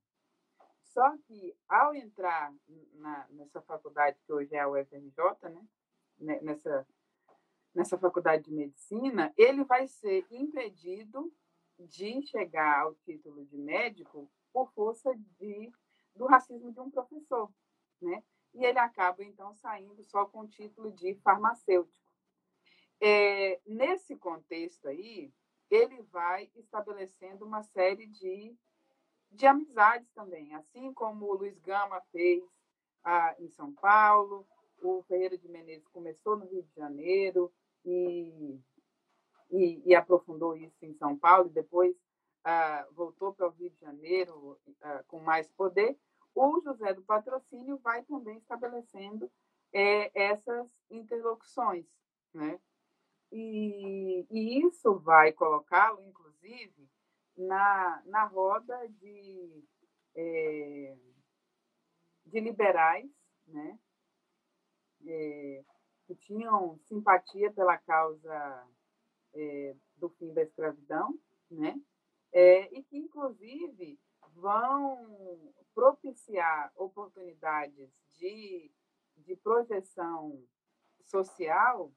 Só 0.94 1.18
que, 1.26 1.56
ao 1.68 1.92
entrar 1.92 2.54
na, 2.92 3.26
nessa 3.30 3.60
faculdade, 3.60 4.16
que 4.24 4.32
hoje 4.32 4.54
é 4.54 4.60
a 4.60 4.68
UFRJ, 4.68 5.50
né? 5.50 5.66
nessa, 6.40 6.86
nessa 7.74 7.98
faculdade 7.98 8.44
de 8.44 8.52
medicina, 8.52 9.34
ele 9.36 9.64
vai 9.64 9.88
ser 9.88 10.24
impedido 10.30 11.34
de 11.80 12.22
chegar 12.22 12.82
ao 12.82 12.94
título 12.94 13.44
de 13.44 13.58
médico 13.58 14.30
por 14.52 14.72
força 14.72 15.12
de, 15.40 15.72
do 16.14 16.26
racismo 16.26 16.72
de 16.72 16.78
um 16.78 16.88
professor. 16.88 17.52
Né? 18.00 18.22
E 18.54 18.64
ele 18.64 18.78
acaba, 18.78 19.24
então, 19.24 19.52
saindo 19.56 20.00
só 20.04 20.24
com 20.26 20.42
o 20.42 20.48
título 20.48 20.92
de 20.92 21.16
farmacêutico. 21.16 22.08
É, 23.00 23.60
nesse 23.66 24.16
contexto 24.16 24.86
aí, 24.86 25.32
ele 25.68 26.02
vai 26.02 26.48
estabelecendo 26.54 27.44
uma 27.44 27.64
série 27.64 28.06
de, 28.06 28.56
de 29.34 29.46
amizades 29.46 30.08
também, 30.12 30.54
assim 30.54 30.92
como 30.92 31.26
o 31.26 31.34
Luiz 31.34 31.58
Gama 31.60 32.00
fez 32.12 32.42
ah, 33.04 33.34
em 33.38 33.48
São 33.50 33.72
Paulo, 33.74 34.46
o 34.80 35.02
Ferreira 35.02 35.36
de 35.36 35.48
Menezes 35.48 35.88
começou 35.88 36.36
no 36.36 36.46
Rio 36.46 36.62
de 36.62 36.74
Janeiro 36.74 37.52
e, 37.84 38.58
e, 39.50 39.82
e 39.84 39.94
aprofundou 39.94 40.56
isso 40.56 40.84
em 40.84 40.94
São 40.94 41.16
Paulo, 41.16 41.48
e 41.48 41.52
depois 41.52 41.96
ah, 42.44 42.86
voltou 42.92 43.34
para 43.34 43.48
o 43.48 43.50
Rio 43.50 43.70
de 43.70 43.80
Janeiro 43.80 44.58
ah, 44.82 45.02
com 45.08 45.20
mais 45.20 45.50
poder. 45.52 45.98
O 46.34 46.60
José 46.60 46.92
do 46.94 47.02
Patrocínio 47.02 47.78
vai 47.78 48.02
também 48.04 48.38
estabelecendo 48.38 49.30
é, 49.72 50.10
essas 50.14 50.68
interlocuções, 50.90 51.86
né? 52.32 52.60
E, 53.32 54.26
e 54.30 54.66
isso 54.66 54.96
vai 55.00 55.32
colocá-lo, 55.32 56.00
inclusive, 56.06 56.88
na, 57.36 58.02
na 58.06 58.24
roda 58.24 58.88
de, 59.00 59.64
é, 60.14 60.96
de 62.26 62.40
liberais, 62.40 63.10
né? 63.46 63.78
É, 65.06 65.64
que 66.06 66.14
tinham 66.14 66.78
simpatia 66.80 67.52
pela 67.52 67.76
causa 67.78 68.66
é, 69.34 69.76
do 69.96 70.08
fim 70.10 70.32
da 70.32 70.42
escravidão, 70.42 71.18
né? 71.50 71.80
É, 72.32 72.74
e 72.76 72.82
que, 72.84 72.96
inclusive, 72.96 73.98
vão 74.34 75.52
propiciar 75.74 76.72
oportunidades 76.76 77.90
de, 78.12 78.70
de 79.16 79.36
projeção 79.36 80.42
social 81.04 81.92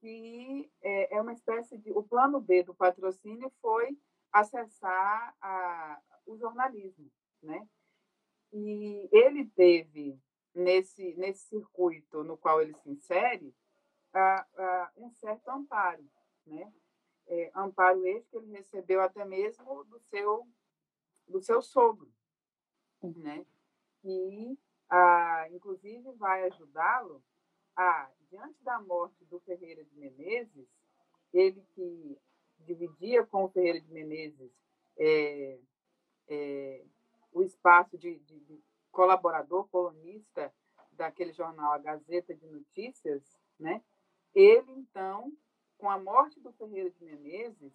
que 0.00 0.70
é, 0.82 1.16
é 1.16 1.20
uma 1.20 1.32
espécie 1.32 1.76
de. 1.78 1.90
O 1.92 2.02
plano 2.02 2.40
B 2.40 2.62
do 2.62 2.74
patrocínio 2.74 3.52
foi 3.60 3.98
acessar 4.32 5.36
a, 5.40 6.00
o 6.26 6.36
jornalismo, 6.36 7.10
né? 7.42 7.66
E 8.52 9.08
ele 9.12 9.46
teve, 9.46 10.18
nesse, 10.54 11.14
nesse 11.14 11.48
circuito 11.48 12.24
no 12.24 12.36
qual 12.36 12.60
ele 12.60 12.74
se 12.74 12.90
insere, 12.90 13.54
a, 14.12 14.46
a, 14.56 14.92
um 14.96 15.10
certo 15.12 15.48
amparo, 15.48 16.04
né? 16.46 16.72
É, 17.26 17.50
amparo 17.54 18.06
este 18.06 18.30
que 18.30 18.36
ele 18.38 18.52
recebeu 18.52 19.02
até 19.02 19.24
mesmo 19.24 19.84
do 19.84 20.00
seu, 20.00 20.48
do 21.26 21.42
seu 21.42 21.60
sogro, 21.60 22.10
né? 23.02 23.44
E, 24.04 24.58
a, 24.88 25.46
inclusive, 25.50 26.10
vai 26.12 26.44
ajudá-lo 26.44 27.22
a 27.76 28.10
diante 28.30 28.62
da 28.62 28.80
morte 28.80 29.24
do 29.26 29.38
Ferreira 29.40 29.84
de 29.84 29.94
Menezes, 29.96 30.68
ele 31.32 31.62
que 31.74 32.18
dividia 32.64 33.24
com 33.24 33.44
o 33.44 33.48
Ferreira 33.48 33.80
de 33.80 33.92
Menezes 33.92 34.52
é, 34.98 35.58
é, 36.28 36.84
o 37.32 37.42
espaço 37.42 37.96
de, 37.96 38.18
de, 38.18 38.40
de, 38.40 38.62
colaborador, 38.90 39.68
colunista 39.68 40.52
daquele 40.92 41.32
jornal, 41.32 41.72
a 41.72 41.78
Gazeta 41.78 42.34
de 42.34 42.46
Notícias, 42.48 43.22
né? 43.58 43.82
ele, 44.34 44.72
então, 44.72 45.32
com 45.76 45.88
a 45.88 45.98
morte 45.98 46.40
do 46.40 46.52
Ferreira 46.52 46.90
de 46.90 47.04
Menezes, 47.04 47.72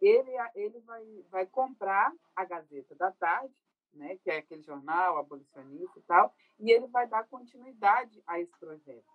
ele, 0.00 0.30
ele 0.54 0.80
vai, 0.80 1.04
vai 1.30 1.46
comprar 1.46 2.12
a 2.34 2.44
Gazeta 2.44 2.94
da 2.94 3.12
Tarde, 3.12 3.54
né? 3.92 4.16
que 4.22 4.30
é 4.30 4.38
aquele 4.38 4.62
jornal 4.62 5.18
abolicionista 5.18 5.98
e 5.98 6.02
tal, 6.02 6.34
e 6.58 6.70
ele 6.70 6.86
vai 6.86 7.06
dar 7.06 7.28
continuidade 7.28 8.22
a 8.26 8.40
esse 8.40 8.56
projeto. 8.58 9.12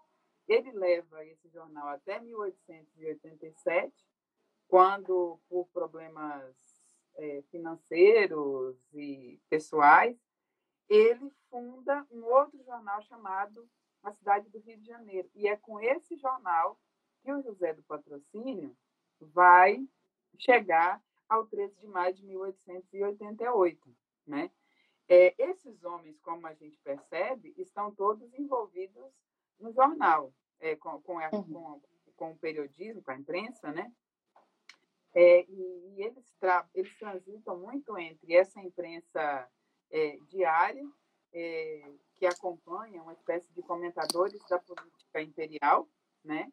Ele 0.47 0.71
leva 0.71 1.25
esse 1.25 1.47
jornal 1.49 1.87
até 1.89 2.19
1887, 2.19 4.08
quando, 4.69 5.39
por 5.49 5.67
problemas 5.69 6.55
é, 7.15 7.41
financeiros 7.49 8.77
e 8.93 9.41
pessoais, 9.49 10.15
ele 10.87 11.29
funda 11.49 12.05
um 12.11 12.23
outro 12.23 12.63
jornal 12.63 13.01
chamado 13.01 13.67
A 14.03 14.11
Cidade 14.13 14.47
do 14.49 14.59
Rio 14.59 14.77
de 14.77 14.85
Janeiro. 14.85 15.29
E 15.33 15.47
é 15.47 15.57
com 15.57 15.81
esse 15.81 16.15
jornal 16.15 16.79
que 17.21 17.33
o 17.33 17.41
José 17.41 17.73
do 17.73 17.83
Patrocínio 17.83 18.77
vai 19.19 19.85
chegar 20.37 21.01
ao 21.27 21.47
13 21.47 21.75
de 21.79 21.87
maio 21.87 22.13
de 22.13 22.23
1888. 22.23 23.95
Né? 24.27 24.51
É, 25.07 25.33
esses 25.39 25.83
homens, 25.83 26.19
como 26.19 26.45
a 26.45 26.53
gente 26.53 26.77
percebe, 26.83 27.55
estão 27.57 27.93
todos 27.93 28.31
envolvidos 28.35 29.11
no 29.59 29.73
jornal, 29.73 30.31
é, 30.59 30.75
com, 30.75 31.01
com, 31.01 31.17
a, 31.17 31.29
uhum. 31.33 31.43
com, 31.43 31.81
com, 32.15 32.31
o 32.31 32.37
periodismo, 32.37 33.01
com 33.01 33.11
a 33.11 33.17
imprensa, 33.17 33.71
né? 33.71 33.91
É, 35.13 35.43
e, 35.43 35.95
e 35.95 36.03
eles, 36.03 36.31
tra 36.39 36.67
eles 36.73 36.97
transitam 36.97 37.57
muito 37.57 37.97
entre 37.97 38.35
essa 38.35 38.61
imprensa 38.61 39.49
é, 39.91 40.17
diária, 40.27 40.87
é, 41.33 41.91
que 42.15 42.25
acompanha 42.25 43.01
uma 43.01 43.13
espécie 43.13 43.51
de 43.53 43.61
comentadores 43.61 44.41
da 44.47 44.59
política 44.59 45.21
imperial, 45.21 45.87
né? 46.23 46.51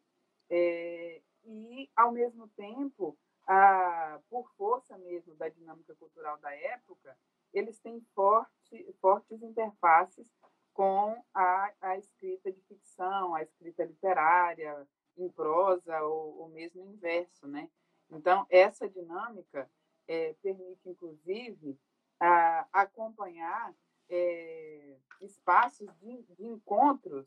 É, 0.49 1.21
e, 1.45 1.91
ao 1.95 2.13
mesmo 2.13 2.49
tempo, 2.49 3.17
a, 3.47 4.21
por 4.29 4.51
força 4.57 4.97
mesmo 4.99 5.35
da 5.37 5.49
dinâmica 5.49 5.95
cultural 5.97 6.39
da 6.39 6.55
época, 6.55 7.17
eles 7.53 7.79
têm 7.81 8.01
forte, 8.15 8.93
fortes 9.01 9.43
interfaces 9.43 10.31
com 10.73 11.17
a, 11.33 11.73
a 11.81 11.97
escrita 11.97 12.53
de 12.53 12.61
ficção, 12.63 13.35
a 13.35 13.43
escrita 13.43 13.85
literária, 13.85 14.87
em 15.17 15.29
prosa 15.31 16.03
ou, 16.03 16.39
ou 16.39 16.49
mesmo 16.49 16.83
em 16.85 16.97
verso, 16.97 17.47
né? 17.47 17.71
Então, 18.11 18.47
essa 18.51 18.89
dinâmica 18.89 19.69
é, 20.07 20.35
permite, 20.43 20.89
inclusive, 20.89 21.79
a, 22.21 22.67
acompanhar 22.73 23.75
é, 24.09 24.97
espaços 25.21 25.89
de, 26.01 26.23
de 26.37 26.47
encontros 26.47 27.27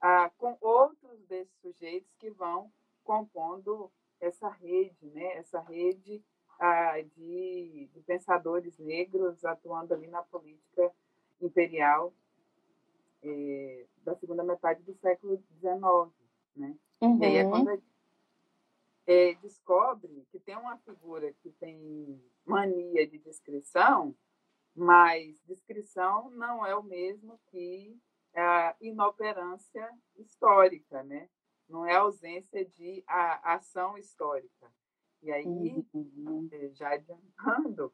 a, 0.00 0.30
com 0.38 0.56
outros 0.60 1.20
desses 1.26 1.54
sujeitos 1.60 2.12
que 2.18 2.30
vão 2.30 2.70
compondo 3.04 3.90
essa 4.20 4.48
rede, 4.48 5.10
né? 5.10 5.36
essa 5.36 5.60
rede 5.60 6.22
a, 6.58 7.00
de, 7.00 7.90
de 7.92 8.00
pensadores 8.06 8.78
negros 8.78 9.44
atuando 9.44 9.94
ali 9.94 10.06
na 10.06 10.22
política 10.22 10.92
imperial 11.40 12.12
é, 13.22 13.84
da 14.04 14.14
segunda 14.16 14.44
metade 14.44 14.82
do 14.82 14.94
século 14.94 15.42
XIX. 15.60 15.82
Né? 16.54 16.76
Uhum. 17.00 17.18
E 17.20 17.24
aí 17.24 17.36
é 17.36 17.44
quando 17.48 17.68
a 17.68 17.74
gente 17.74 17.91
é, 19.12 19.34
descobre 19.34 20.26
que 20.30 20.38
tem 20.38 20.56
uma 20.56 20.78
figura 20.78 21.32
que 21.42 21.50
tem 21.52 22.22
mania 22.44 23.06
de 23.06 23.18
descrição, 23.18 24.14
mas 24.74 25.40
descrição 25.42 26.30
não 26.30 26.64
é 26.64 26.74
o 26.74 26.82
mesmo 26.82 27.38
que 27.50 27.96
a 28.34 28.74
inoperância 28.80 29.88
histórica, 30.16 31.02
né? 31.02 31.28
não 31.72 31.86
é 31.86 31.96
ausência 31.96 32.64
de 32.64 33.02
a, 33.06 33.54
ação 33.54 33.96
histórica. 33.96 34.70
E 35.22 35.32
aí, 35.32 35.46
uhum. 35.92 36.48
É, 36.52 36.68
já 36.70 36.90
adiantando, 36.90 37.92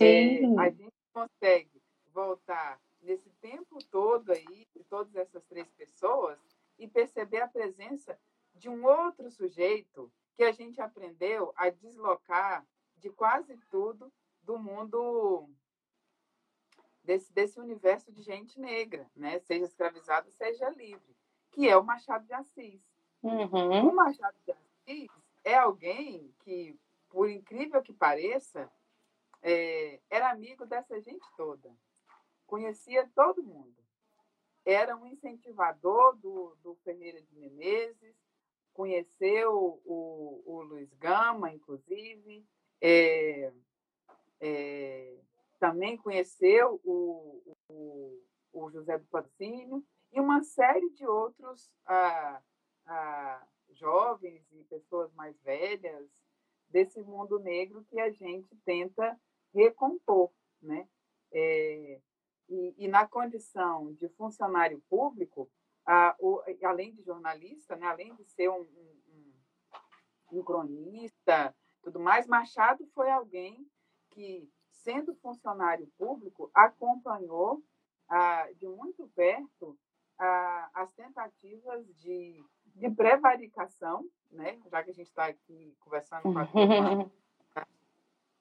é, 0.00 0.44
a 0.58 0.70
gente 0.70 0.94
consegue 1.12 1.82
voltar 2.12 2.80
nesse 3.00 3.30
tempo 3.40 3.78
todo 3.90 4.30
aí, 4.30 4.66
de 4.74 4.84
todas 4.84 5.14
essas 5.14 5.44
três 5.44 5.70
pessoas, 5.72 6.38
e 6.78 6.86
perceber 6.88 7.40
a 7.40 7.48
presença 7.48 8.18
de 8.54 8.68
um 8.68 8.84
outro 8.84 9.30
sujeito 9.30 10.12
que 10.34 10.42
a 10.42 10.52
gente 10.52 10.80
aprendeu 10.80 11.52
a 11.56 11.70
deslocar 11.70 12.66
de 12.96 13.10
quase 13.10 13.56
tudo 13.70 14.12
do 14.42 14.58
mundo 14.58 15.48
desse, 17.02 17.32
desse 17.32 17.60
universo 17.60 18.10
de 18.12 18.22
gente 18.22 18.58
negra, 18.58 19.08
né? 19.14 19.38
seja 19.40 19.64
escravizado, 19.64 20.30
seja 20.30 20.68
livre, 20.70 21.16
que 21.52 21.68
é 21.68 21.76
o 21.76 21.84
Machado 21.84 22.26
de 22.26 22.32
Assis. 22.32 22.80
Uhum. 23.22 23.88
O 23.88 23.94
Machado 23.94 24.36
de 24.44 24.52
Assis 24.52 25.10
é 25.44 25.54
alguém 25.54 26.34
que, 26.40 26.78
por 27.08 27.30
incrível 27.30 27.82
que 27.82 27.92
pareça, 27.92 28.70
é, 29.42 30.00
era 30.10 30.30
amigo 30.30 30.66
dessa 30.66 31.00
gente 31.00 31.24
toda, 31.36 31.70
conhecia 32.46 33.08
todo 33.14 33.42
mundo, 33.42 33.76
era 34.64 34.96
um 34.96 35.06
incentivador 35.06 36.16
do, 36.16 36.56
do 36.62 36.74
Ferreira 36.76 37.20
de 37.20 37.34
Menezes, 37.36 38.16
conheceu 38.74 39.80
o, 39.86 40.42
o 40.44 40.62
Luiz 40.62 40.92
Gama, 40.94 41.52
inclusive, 41.52 42.44
é, 42.80 43.52
é, 44.40 45.16
também 45.58 45.96
conheceu 45.96 46.80
o, 46.84 47.56
o, 47.68 48.20
o, 48.52 48.70
José 48.70 48.98
do 48.98 49.06
Patrocínio 49.06 49.82
e 50.12 50.20
uma 50.20 50.42
série 50.42 50.90
de 50.90 51.06
outros 51.06 51.70
ah, 51.86 52.42
ah, 52.84 53.46
jovens 53.70 54.44
e 54.52 54.64
pessoas 54.64 55.12
mais 55.14 55.40
velhas 55.40 56.06
desse 56.68 57.00
mundo 57.00 57.38
negro 57.38 57.84
que 57.84 57.98
a 58.00 58.10
gente 58.10 58.54
tenta 58.64 59.18
recompor, 59.54 60.30
né? 60.60 60.88
É, 61.32 62.00
e, 62.48 62.74
e, 62.76 62.88
na 62.88 63.06
condição 63.08 63.92
de 63.94 64.08
funcionário 64.10 64.82
público, 64.88 65.50
ah, 65.86 66.16
o, 66.18 66.40
além 66.62 66.92
de 66.92 67.02
jornalista, 67.02 67.76
né, 67.76 67.86
além 67.86 68.14
de 68.14 68.24
ser 68.24 68.48
um, 68.48 68.62
um, 68.62 69.32
um, 70.38 70.42
cronista, 70.42 71.54
tudo 71.82 72.00
mais, 72.00 72.26
Machado 72.26 72.86
foi 72.94 73.10
alguém 73.10 73.66
que, 74.10 74.50
sendo 74.70 75.14
funcionário 75.16 75.86
público, 75.98 76.50
acompanhou 76.54 77.62
ah, 78.08 78.48
de 78.56 78.66
muito 78.66 79.06
perto 79.14 79.78
ah, 80.18 80.70
as 80.74 80.92
tentativas 80.92 81.86
de, 81.96 82.42
de 82.66 82.90
prevaricação, 82.90 84.08
né, 84.30 84.58
já 84.70 84.82
que 84.82 84.90
a 84.90 84.94
gente 84.94 85.08
está 85.08 85.26
aqui 85.26 85.76
conversando 85.80 86.22
com 86.22 86.38
a 86.38 86.46
turma 86.46 87.12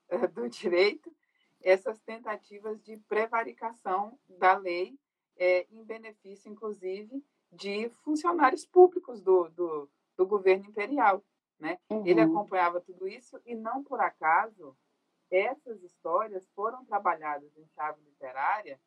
do 0.33 0.49
direito, 0.49 1.13
essas 1.61 1.99
tentativas 2.01 2.81
de 2.83 2.97
prevaricação 2.97 4.17
da 4.27 4.55
lei 4.57 4.97
é, 5.37 5.65
em 5.71 5.83
benefício, 5.83 6.51
inclusive, 6.51 7.23
de 7.53 7.89
funcionários 8.03 8.65
públicos 8.65 9.21
do, 9.21 9.49
do, 9.49 9.89
do 10.17 10.25
governo 10.25 10.65
imperial. 10.65 11.23
Né? 11.59 11.79
Uhum. 11.89 12.05
Ele 12.05 12.21
acompanhava 12.21 12.81
tudo 12.81 13.07
isso 13.07 13.39
e, 13.45 13.55
não 13.55 13.83
por 13.83 13.99
acaso, 14.01 14.75
essas 15.31 15.81
histórias 15.83 16.47
foram 16.49 16.83
trabalhadas 16.85 17.55
em 17.57 17.65
chave 17.67 18.01
literária 18.01 18.79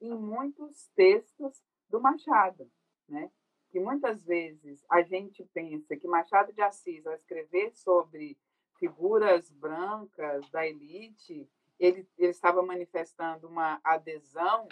em 0.00 0.14
muitos 0.14 0.88
textos 0.94 1.62
do 1.88 2.00
Machado, 2.00 2.70
né? 3.08 3.30
que 3.70 3.80
muitas 3.80 4.24
vezes 4.24 4.84
a 4.90 5.02
gente 5.02 5.44
pensa 5.52 5.96
que 5.96 6.06
Machado 6.06 6.52
de 6.52 6.60
Assis, 6.60 7.06
ao 7.06 7.14
escrever 7.14 7.74
sobre 7.74 8.36
figuras 8.78 9.50
brancas 9.50 10.48
da 10.50 10.66
elite, 10.66 11.48
ele, 11.78 12.08
ele 12.16 12.30
estava 12.30 12.62
manifestando 12.62 13.48
uma 13.48 13.80
adesão 13.82 14.68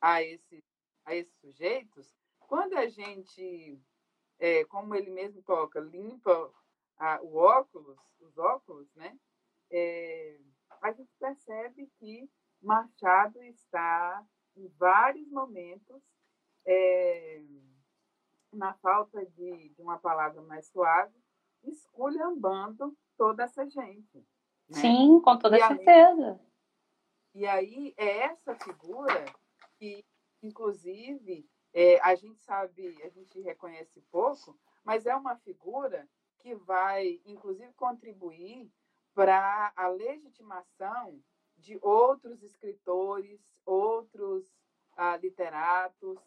a, 0.00 0.22
esse, 0.22 0.64
a 1.04 1.14
esses 1.14 1.34
sujeitos, 1.38 2.14
quando 2.48 2.74
a 2.76 2.86
gente, 2.88 3.80
é, 4.38 4.64
como 4.64 4.94
ele 4.94 5.10
mesmo 5.10 5.42
toca, 5.42 5.80
limpa 5.80 6.52
a, 6.98 7.20
o 7.22 7.36
óculos, 7.36 7.98
os 8.20 8.36
óculos, 8.38 8.88
né? 8.94 9.18
É, 9.70 10.38
a 10.80 10.92
gente 10.92 11.10
percebe 11.18 11.90
que 11.98 12.28
Machado 12.62 13.42
está, 13.44 14.24
em 14.56 14.68
vários 14.78 15.28
momentos, 15.30 16.02
é, 16.64 17.42
na 18.52 18.74
falta 18.74 19.24
de, 19.26 19.68
de, 19.70 19.82
uma 19.82 19.98
palavra 19.98 20.40
mais 20.42 20.66
suave, 20.68 21.14
esculhambando 21.64 22.96
toda 23.16 23.44
essa 23.44 23.68
gente. 23.68 24.18
Né? 24.68 24.80
Sim, 24.80 25.20
com 25.20 25.38
toda 25.38 25.56
e 25.56 25.60
certeza. 25.60 26.32
Aí, 26.32 27.40
e 27.42 27.46
aí 27.46 27.94
é 27.96 28.18
essa 28.24 28.54
figura 28.56 29.26
que, 29.78 30.04
inclusive, 30.42 31.48
é, 31.78 32.00
a 32.00 32.14
gente 32.14 32.40
sabe, 32.40 33.02
a 33.02 33.08
gente 33.10 33.38
reconhece 33.42 34.00
pouco, 34.10 34.58
mas 34.82 35.04
é 35.04 35.14
uma 35.14 35.36
figura 35.36 36.08
que 36.38 36.54
vai, 36.54 37.20
inclusive, 37.26 37.70
contribuir 37.74 38.72
para 39.12 39.74
a 39.76 39.86
legitimação 39.88 41.22
de 41.58 41.78
outros 41.82 42.42
escritores, 42.42 43.54
outros 43.66 44.50
ah, 44.96 45.18
literatos 45.18 46.18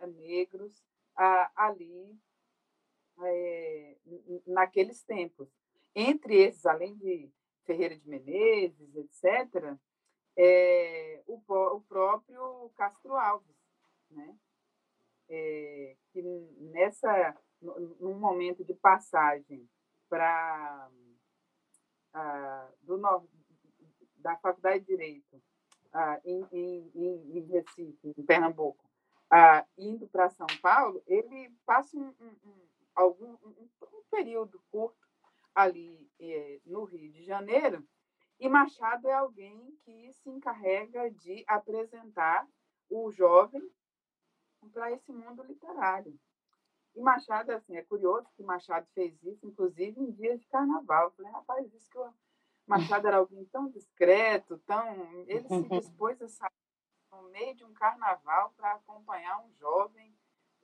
ah, 0.00 0.08
negros 0.08 0.84
ah, 1.14 1.52
ali 1.54 2.18
é, 3.22 3.96
naqueles 4.44 5.04
tempos. 5.04 5.48
Entre 5.94 6.34
esses, 6.36 6.66
além 6.66 6.96
de 6.96 7.30
Ferreira 7.62 7.96
de 7.96 8.08
Menezes, 8.08 8.96
etc., 8.96 9.76
é, 10.36 11.22
o, 11.28 11.40
o 11.76 11.80
próprio 11.82 12.70
Castro 12.74 13.14
Alves, 13.14 13.56
né? 14.10 14.36
É, 15.30 15.96
que 16.12 16.20
nessa, 16.72 17.36
num 17.62 18.18
momento 18.18 18.64
de 18.64 18.74
passagem 18.74 19.68
para 20.08 20.90
do, 22.82 23.00
da 24.16 24.36
Faculdade 24.36 24.80
de 24.80 24.86
Direito 24.86 25.40
ah, 25.92 26.20
em, 26.24 26.46
em, 26.52 26.90
em, 26.94 27.40
Recife, 27.46 28.12
em 28.16 28.22
Pernambuco, 28.24 28.84
ah, 29.30 29.64
indo 29.78 30.08
para 30.08 30.30
São 30.30 30.46
Paulo, 30.60 31.02
ele 31.06 31.50
passa 31.64 31.96
um, 31.96 32.14
um, 32.20 32.36
um 32.44 32.70
algum, 32.94 33.32
um, 33.44 33.68
um, 33.82 34.02
período 34.10 34.60
curto 34.70 35.08
ali 35.54 36.10
eh, 36.18 36.60
no 36.66 36.84
Rio 36.84 37.10
de 37.10 37.24
Janeiro, 37.24 37.86
e 38.38 38.48
Machado 38.48 39.08
é 39.08 39.12
alguém 39.12 39.76
que 39.84 40.12
se 40.12 40.30
encarrega 40.30 41.10
de 41.10 41.44
apresentar 41.46 42.46
o 42.88 43.10
jovem 43.10 43.62
para 44.68 44.92
esse 44.92 45.12
mundo 45.12 45.42
literário. 45.42 46.18
E 46.94 47.00
Machado, 47.00 47.52
assim, 47.52 47.76
é 47.76 47.82
curioso 47.82 48.28
que 48.36 48.42
Machado 48.42 48.86
fez 48.94 49.22
isso, 49.22 49.46
inclusive 49.46 50.00
em 50.00 50.10
dias 50.10 50.40
de 50.40 50.46
carnaval. 50.48 51.04
Eu 51.04 51.10
falei, 51.12 51.32
rapaz, 51.32 51.72
isso 51.72 51.88
que 51.90 51.98
o 51.98 52.12
Machado 52.66 53.06
era 53.06 53.18
alguém 53.18 53.44
tão 53.46 53.68
discreto, 53.68 54.58
tão. 54.66 55.24
Ele 55.26 55.46
se 55.48 55.62
dispôs 55.80 56.20
a 56.20 56.28
sair 56.28 56.50
no 57.12 57.22
meio 57.30 57.54
de 57.54 57.64
um 57.64 57.72
carnaval 57.72 58.52
para 58.56 58.72
acompanhar 58.72 59.40
um 59.44 59.52
jovem 59.54 60.14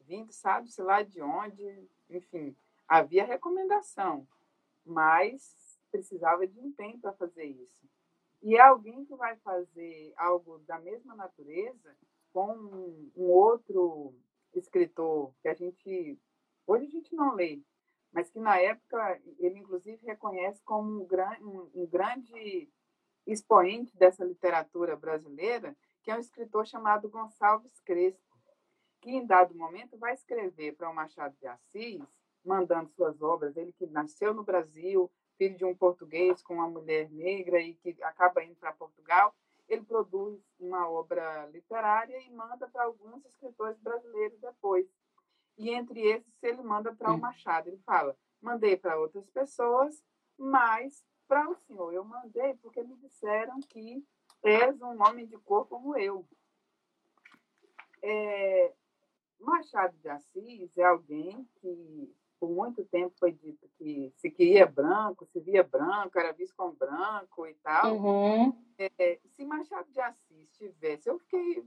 vindo, 0.00 0.32
sabe-se 0.32 0.82
lá 0.82 1.02
de 1.02 1.20
onde. 1.20 1.88
Enfim, 2.08 2.56
havia 2.88 3.24
recomendação, 3.24 4.26
mas 4.84 5.78
precisava 5.90 6.46
de 6.46 6.60
empenho 6.60 6.98
para 7.00 7.12
fazer 7.12 7.44
isso. 7.44 7.88
E 8.42 8.56
é 8.56 8.60
alguém 8.60 9.04
que 9.04 9.14
vai 9.14 9.36
fazer 9.36 10.12
algo 10.16 10.58
da 10.60 10.78
mesma 10.78 11.14
natureza 11.14 11.96
com 12.36 12.52
um, 13.16 13.30
outro 13.30 14.14
escritor 14.52 15.32
que 15.40 15.48
a 15.48 15.54
gente 15.54 16.20
hoje 16.66 16.84
a 16.84 16.90
gente 16.90 17.14
não 17.14 17.34
lê, 17.34 17.62
mas 18.12 18.28
que 18.28 18.38
na 18.38 18.58
época 18.58 19.18
ele 19.38 19.58
inclusive 19.58 20.04
reconhece 20.04 20.62
como 20.62 21.08
um, 21.40 21.70
um 21.74 21.86
grande 21.86 22.70
expoente 23.26 23.96
dessa 23.96 24.22
literatura 24.22 24.94
brasileira, 24.96 25.74
que 26.02 26.10
é 26.10 26.14
um 26.14 26.20
escritor 26.20 26.66
chamado 26.66 27.08
Gonçalves 27.08 27.80
Crespo, 27.80 28.36
que 29.00 29.12
em 29.12 29.24
dado 29.24 29.54
momento 29.54 29.96
vai 29.96 30.12
escrever 30.12 30.76
para 30.76 30.90
o 30.90 30.94
Machado 30.94 31.34
de 31.40 31.46
Assis, 31.46 32.02
mandando 32.44 32.90
suas 32.90 33.22
obras, 33.22 33.56
ele 33.56 33.72
que 33.72 33.86
nasceu 33.86 34.34
no 34.34 34.44
Brasil, 34.44 35.10
filho 35.38 35.56
de 35.56 35.64
um 35.64 35.74
português 35.74 36.42
com 36.42 36.56
uma 36.56 36.68
mulher 36.68 37.10
negra 37.10 37.62
e 37.62 37.72
que 37.76 37.96
acaba 38.02 38.44
indo 38.44 38.56
para 38.56 38.74
Portugal, 38.74 39.34
ele 39.68 39.84
produz 39.84 40.40
uma 40.58 40.88
obra 40.88 41.46
literária 41.46 42.18
e 42.20 42.30
manda 42.30 42.68
para 42.68 42.84
alguns 42.84 43.24
escritores 43.24 43.78
brasileiros 43.80 44.38
depois. 44.40 44.86
E 45.58 45.70
entre 45.70 46.00
esses, 46.00 46.42
ele 46.42 46.62
manda 46.62 46.94
para 46.94 47.12
o 47.12 47.18
Machado. 47.18 47.68
Ele 47.68 47.78
fala: 47.78 48.16
mandei 48.40 48.76
para 48.76 48.98
outras 48.98 49.28
pessoas, 49.30 50.02
mas 50.38 51.04
para 51.26 51.48
o 51.50 51.56
senhor 51.56 51.92
eu 51.92 52.04
mandei 52.04 52.54
porque 52.56 52.82
me 52.82 52.96
disseram 52.96 53.58
que 53.60 54.04
és 54.42 54.80
um 54.80 55.02
homem 55.02 55.26
de 55.26 55.36
cor 55.38 55.66
como 55.66 55.96
eu. 55.96 56.26
É, 58.02 58.72
Machado 59.40 59.96
de 59.98 60.08
Assis 60.08 60.76
é 60.78 60.84
alguém 60.84 61.48
que 61.60 62.14
por 62.38 62.50
muito 62.50 62.84
tempo 62.84 63.14
foi 63.18 63.32
dito 63.32 63.68
que 63.76 64.12
se 64.16 64.30
queria 64.30 64.66
branco, 64.66 65.26
se 65.26 65.40
via 65.40 65.62
branco, 65.62 66.18
era 66.18 66.32
visto 66.32 66.54
como 66.54 66.72
branco 66.72 67.46
e 67.46 67.54
tal. 67.54 67.96
Uhum. 67.96 68.66
É, 68.78 69.18
se 69.30 69.44
Machado 69.44 69.90
de 69.90 70.00
Assis 70.00 70.50
tivesse, 70.52 71.08
eu 71.08 71.18
fiquei. 71.18 71.64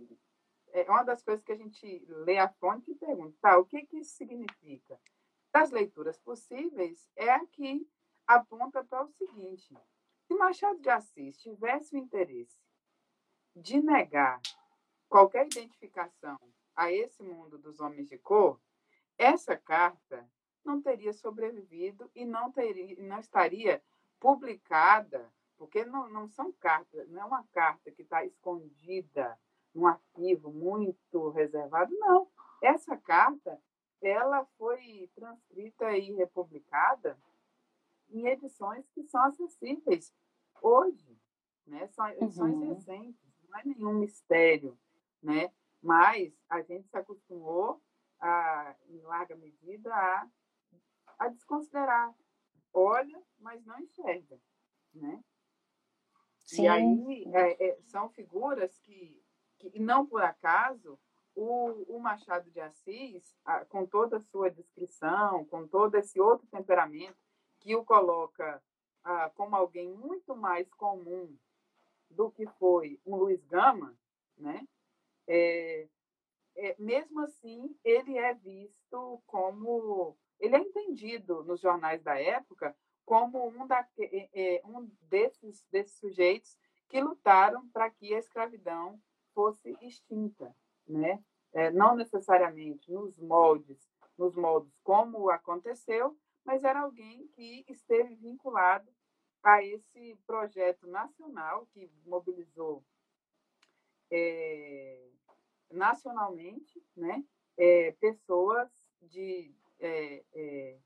É 0.72 0.90
uma 0.90 1.04
das 1.04 1.24
coisas 1.24 1.44
que 1.44 1.52
a 1.52 1.56
gente 1.56 2.06
lê 2.08 2.38
a 2.38 2.48
fonte 2.48 2.92
e 2.92 2.96
pergunta, 2.96 3.36
tá, 3.42 3.58
o 3.58 3.66
que, 3.66 3.88
que 3.88 3.98
isso 3.98 4.16
significa? 4.16 5.00
Das 5.52 5.72
leituras 5.72 6.20
possíveis, 6.20 7.10
é 7.16 7.32
a 7.32 7.44
que 7.48 7.88
aponta 8.28 8.84
para 8.84 9.04
o 9.04 9.08
seguinte: 9.08 9.76
se 10.28 10.34
Machado 10.36 10.80
de 10.80 10.90
Assis 10.90 11.40
tivesse 11.40 11.96
o 11.96 11.98
interesse 11.98 12.60
de 13.56 13.82
negar 13.82 14.40
qualquer 15.08 15.48
identificação 15.48 16.38
a 16.76 16.92
esse 16.92 17.24
mundo 17.24 17.58
dos 17.58 17.80
homens 17.80 18.08
de 18.08 18.18
cor, 18.20 18.62
essa 19.18 19.58
carta 19.58 20.30
não 20.70 20.82
teria 20.82 21.12
sobrevivido 21.12 22.10
e 22.14 22.26
não, 22.26 22.52
teria, 22.52 22.96
não 23.02 23.20
estaria 23.20 23.82
publicada, 24.20 25.28
porque 25.58 25.84
não, 25.84 26.08
não 26.10 26.28
são 26.28 26.52
cartas, 26.54 27.10
não 27.10 27.22
é 27.24 27.26
uma 27.26 27.44
carta 27.48 27.92
que 27.92 28.04
está 28.04 28.24
escondida 28.24 29.38
num 29.74 29.88
arquivo 29.88 30.52
muito 30.52 31.30
reservado, 31.30 31.92
não. 31.98 32.28
Essa 32.62 32.96
carta 32.96 33.60
ela 34.02 34.46
foi 34.58 35.10
transcrita 35.16 35.98
e 35.98 36.14
republicada 36.14 37.18
em 38.10 38.28
edições 38.28 38.88
que 38.92 39.04
são 39.04 39.24
acessíveis 39.24 40.14
hoje, 40.62 41.20
né? 41.66 41.88
São 41.88 42.08
edições 42.10 42.54
uhum. 42.54 42.74
recentes, 42.74 43.20
não 43.48 43.60
é 43.60 43.64
nenhum 43.66 43.94
mistério, 43.94 44.78
né? 45.22 45.52
Mas 45.82 46.34
a 46.50 46.62
gente 46.62 46.88
se 46.88 46.98
acostumou, 46.98 47.82
a, 48.20 48.76
em 48.90 49.02
larga 49.02 49.36
medida, 49.36 49.94
a 49.94 50.28
a 51.20 51.28
desconsiderar. 51.28 52.16
Olha, 52.74 53.22
mas 53.38 53.64
não 53.66 53.78
enxerga, 53.80 54.40
né? 54.94 55.24
Sim. 56.46 56.64
E 56.64 56.68
aí 56.68 57.26
é, 57.34 57.70
é, 57.70 57.82
são 57.84 58.10
figuras 58.10 58.80
que, 58.80 59.22
que, 59.60 59.80
não 59.80 60.06
por 60.06 60.24
acaso, 60.24 61.00
o, 61.36 61.96
o 61.96 62.00
Machado 62.00 62.50
de 62.50 62.60
Assis, 62.60 63.36
a, 63.46 63.66
com 63.66 63.86
toda 63.86 64.18
a 64.18 64.22
sua 64.22 64.50
descrição, 64.50 65.46
com 65.46 65.68
todo 65.68 65.96
esse 65.96 66.20
outro 66.20 66.48
temperamento, 66.48 67.18
que 67.60 67.76
o 67.76 67.86
coloca 67.86 68.64
a, 69.04 69.30
como 69.32 69.56
alguém 69.56 69.92
muito 69.92 70.36
mais 70.36 70.72
comum 70.74 71.38
do 72.10 72.32
que 72.32 72.48
foi 72.58 73.00
um 73.06 73.16
Luiz 73.16 73.44
Gama, 73.46 73.96
né? 74.38 74.68
É, 75.28 75.88
é, 76.56 76.76
mesmo 76.80 77.20
assim, 77.22 77.78
ele 77.84 78.18
é 78.18 78.34
visto 78.34 79.22
como 79.28 80.18
ele 80.40 80.56
é 80.56 80.60
entendido 80.60 81.44
nos 81.44 81.60
jornais 81.60 82.02
da 82.02 82.20
época 82.20 82.76
como 83.06 83.48
um, 83.48 83.66
da, 83.66 83.88
é, 84.00 84.62
um 84.66 84.90
desses, 85.02 85.66
desses 85.72 85.98
sujeitos 85.98 86.58
que 86.88 87.02
lutaram 87.02 87.68
para 87.70 87.90
que 87.90 88.14
a 88.14 88.20
escravidão 88.20 89.02
fosse 89.34 89.76
extinta, 89.82 90.56
né? 90.88 91.24
É, 91.52 91.72
não 91.72 91.96
necessariamente 91.96 92.92
nos 92.92 93.18
moldes, 93.18 93.90
nos 94.18 94.36
moldes 94.36 94.72
como 94.84 95.30
aconteceu, 95.32 96.16
mas 96.46 96.64
era 96.64 96.82
alguém 96.82 97.28
que 97.30 97.66
esteve 97.68 98.16
vinculado 98.16 98.88
a 99.42 99.64
esse 99.64 100.16
projeto 100.28 100.86
nacional 100.88 101.68
que 101.74 101.90
mobilizou 102.06 102.84
é, 104.12 105.10
nacionalmente, 105.72 106.84
né? 106.96 107.24
É, 107.58 107.92
pessoas 107.94 108.70
de 109.02 109.54
é, 109.80 110.24
é, 110.34 110.78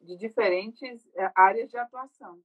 de 0.00 0.16
diferentes 0.16 1.06
é, 1.14 1.30
áreas 1.34 1.70
de 1.70 1.76
atuação. 1.76 2.40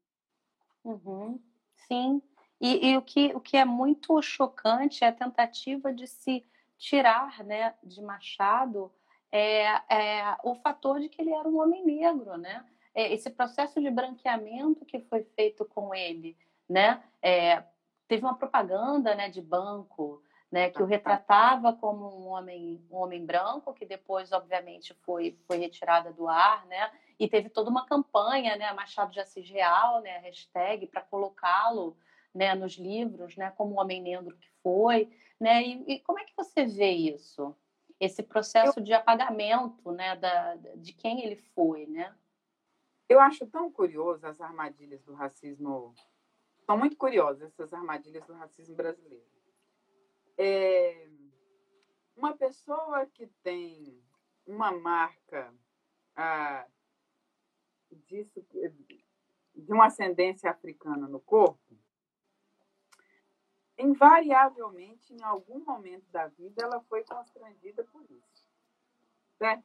Uhum. 0.83 1.39
Sim, 1.87 2.21
e, 2.59 2.89
e, 2.89 2.97
o, 2.97 3.01
que, 3.01 3.33
o 3.35 3.39
que 3.39 3.57
é 3.57 3.65
muito 3.65 4.21
chocante 4.21 5.03
é 5.03 5.07
a 5.07 5.13
tentativa 5.13 5.93
de 5.93 6.07
se 6.07 6.45
tirar 6.77 7.43
né, 7.43 7.73
de 7.83 8.01
Machado 8.01 8.91
é, 9.31 9.65
é, 9.93 10.37
o 10.43 10.55
fator 10.55 10.99
de 10.99 11.09
que 11.09 11.21
ele 11.21 11.33
era 11.33 11.47
um 11.47 11.59
homem 11.61 11.85
negro, 11.85 12.37
né? 12.37 12.65
É, 12.95 13.13
esse 13.13 13.29
processo 13.29 13.79
de 13.79 13.89
branqueamento 13.91 14.85
que 14.85 14.99
foi 15.01 15.23
feito 15.35 15.63
com 15.65 15.93
ele, 15.93 16.35
né? 16.67 17.03
É, 17.21 17.63
teve 18.07 18.23
uma 18.23 18.35
propaganda 18.35 19.13
né, 19.13 19.29
de 19.29 19.41
banco 19.41 20.23
né, 20.51 20.69
que 20.69 20.81
o 20.81 20.85
retratava 20.85 21.73
como 21.73 22.07
um 22.07 22.27
homem, 22.29 22.83
um 22.89 22.97
homem 22.97 23.23
branco, 23.23 23.73
que 23.73 23.85
depois, 23.85 24.31
obviamente, 24.31 24.93
foi, 25.05 25.37
foi 25.45 25.57
retirada 25.57 26.11
do 26.11 26.27
ar, 26.27 26.65
né, 26.65 26.91
e 27.19 27.27
teve 27.27 27.49
toda 27.49 27.69
uma 27.69 27.85
campanha, 27.85 28.55
né, 28.55 28.73
Machado 28.73 29.11
de 29.11 29.19
Assis 29.19 29.47
Real, 29.49 30.01
né, 30.01 30.17
hashtag, 30.19 30.87
para 30.87 31.01
colocá-lo 31.01 31.95
né, 32.33 32.55
nos 32.55 32.73
livros, 32.73 33.37
né, 33.37 33.51
como 33.51 33.75
o 33.75 33.79
homem 33.79 34.01
negro 34.01 34.35
que 34.37 34.49
foi, 34.63 35.11
né, 35.39 35.61
e, 35.61 35.93
e 35.93 35.99
como 35.99 36.19
é 36.19 36.25
que 36.25 36.35
você 36.35 36.65
vê 36.65 36.91
isso? 36.91 37.55
Esse 37.99 38.23
processo 38.23 38.79
Eu... 38.79 38.83
de 38.83 38.93
apagamento, 38.93 39.91
né, 39.91 40.15
da, 40.15 40.55
de 40.75 40.93
quem 40.93 41.23
ele 41.23 41.35
foi, 41.35 41.85
né? 41.85 42.15
Eu 43.07 43.19
acho 43.19 43.45
tão 43.47 43.71
curioso 43.71 44.25
as 44.25 44.39
armadilhas 44.39 45.03
do 45.03 45.13
racismo, 45.13 45.93
são 46.65 46.77
muito 46.77 46.95
curiosas 46.95 47.51
essas 47.51 47.73
armadilhas 47.73 48.23
do 48.25 48.33
racismo 48.33 48.75
brasileiro 48.75 49.38
é, 50.39 51.05
uma 52.15 52.35
pessoa 52.35 53.05
que 53.07 53.27
tem 53.43 54.01
uma 54.47 54.71
marca 54.71 55.53
ah, 56.15 56.65
disso, 58.07 58.41
de 59.53 59.73
uma 59.73 59.87
ascendência 59.87 60.49
africana 60.49 61.09
no 61.09 61.19
corpo, 61.19 61.77
invariavelmente, 63.77 65.13
em 65.13 65.21
algum 65.23 65.59
momento 65.59 66.09
da 66.09 66.27
vida, 66.27 66.63
ela 66.63 66.81
foi 66.83 67.03
constrangida 67.03 67.83
por 67.83 68.03
isso. 68.09 68.49
Certo? 69.37 69.63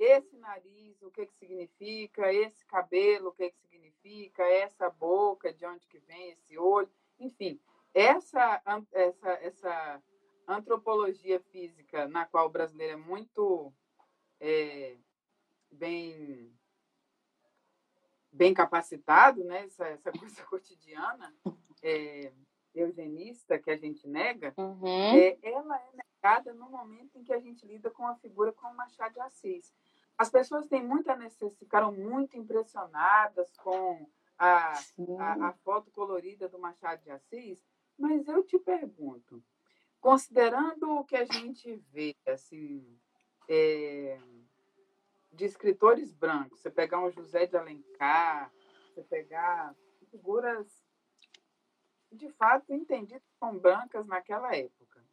Esse 0.00 0.36
nariz, 0.38 1.00
o 1.02 1.10
que, 1.10 1.24
que 1.24 1.34
significa? 1.36 2.32
Esse 2.32 2.66
cabelo, 2.66 3.28
o 3.28 3.32
que, 3.32 3.50
que 3.50 3.58
significa? 3.58 4.42
Essa 4.42 4.90
boca, 4.90 5.52
de 5.52 5.64
onde 5.64 5.86
que 5.86 6.00
vem 6.00 6.30
esse 6.30 6.58
olho? 6.58 6.90
Enfim, 7.18 7.60
essa, 7.94 8.60
essa, 8.92 9.30
essa 9.34 10.02
antropologia 10.46 11.40
física 11.40 12.06
na 12.08 12.26
qual 12.26 12.46
o 12.46 12.50
brasileiro 12.50 12.94
é 12.94 12.96
muito 12.96 13.72
é, 14.40 14.96
bem 15.70 16.52
bem 18.34 18.52
capacitado, 18.52 19.44
né? 19.44 19.64
essa, 19.64 19.86
essa 19.86 20.10
coisa 20.18 20.42
cotidiana, 20.46 21.32
é, 21.82 22.32
eugenista, 22.74 23.58
que 23.58 23.70
a 23.70 23.76
gente 23.76 24.08
nega, 24.08 24.52
uhum. 24.56 25.16
é, 25.16 25.38
ela 25.40 25.76
é 25.76 25.90
negada 25.96 26.52
no 26.52 26.68
momento 26.68 27.16
em 27.16 27.22
que 27.22 27.32
a 27.32 27.38
gente 27.38 27.64
lida 27.64 27.90
com 27.90 28.06
a 28.06 28.16
figura 28.16 28.52
como 28.52 28.74
Machado 28.74 29.14
de 29.14 29.20
Assis. 29.20 29.72
As 30.18 30.30
pessoas 30.30 30.66
têm 30.66 30.82
muita 30.82 31.14
necessidade, 31.14 31.56
ficaram 31.56 31.92
muito 31.92 32.36
impressionadas 32.36 33.52
com 33.56 34.08
a, 34.36 34.72
a, 35.18 35.48
a, 35.48 35.52
foto 35.64 35.90
colorida 35.92 36.48
do 36.48 36.58
Machado 36.58 37.02
de 37.02 37.10
Assis, 37.10 37.64
mas 37.98 38.26
eu 38.28 38.42
te 38.44 38.58
pergunto, 38.58 39.42
considerando 40.00 40.90
o 40.90 41.04
que 41.04 41.16
a 41.16 41.24
gente 41.24 41.76
vê, 41.92 42.16
assim, 42.26 42.98
é, 43.48 44.20
de 45.32 45.44
escritores 45.44 46.12
brancos, 46.12 46.60
você 46.60 46.70
pegar 46.70 47.00
um 47.00 47.10
José 47.10 47.46
de 47.46 47.56
Alencar, 47.56 48.52
você 48.88 49.02
pegar 49.02 49.74
figuras 50.10 50.66
de 52.10 52.28
fato 52.30 52.72
entendidas 52.72 53.22
como 53.40 53.58
brancas 53.58 54.06
naquela 54.06 54.54
época, 54.54 55.04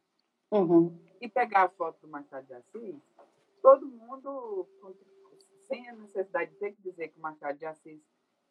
uhum. 0.50 0.96
e 1.20 1.28
pegar 1.28 1.64
a 1.64 1.68
foto 1.68 2.00
do 2.00 2.08
Machado 2.08 2.46
de 2.46 2.54
Assis, 2.54 3.02
todo 3.60 3.86
mundo, 3.86 4.68
sem 5.66 5.88
a 5.88 5.94
necessidade 5.94 6.52
de 6.52 6.58
ter 6.58 6.72
que 6.72 6.82
dizer 6.82 7.08
que 7.08 7.18
o 7.18 7.22
Machado 7.22 7.58
de 7.58 7.66
Assis 7.66 8.00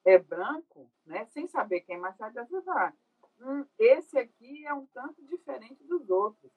é 0.03 0.17
branco, 0.17 0.91
né, 1.05 1.25
sem 1.27 1.47
saber 1.47 1.81
quem 1.81 1.95
é 1.95 1.99
Machado 1.99 2.33
de 2.33 2.39
Assis, 2.39 2.65
vai 2.65 2.93
hum, 3.41 3.65
esse 3.77 4.17
aqui 4.17 4.65
é 4.65 4.73
um 4.73 4.85
tanto 4.87 5.23
diferente 5.25 5.83
dos 5.85 6.09
outros. 6.09 6.51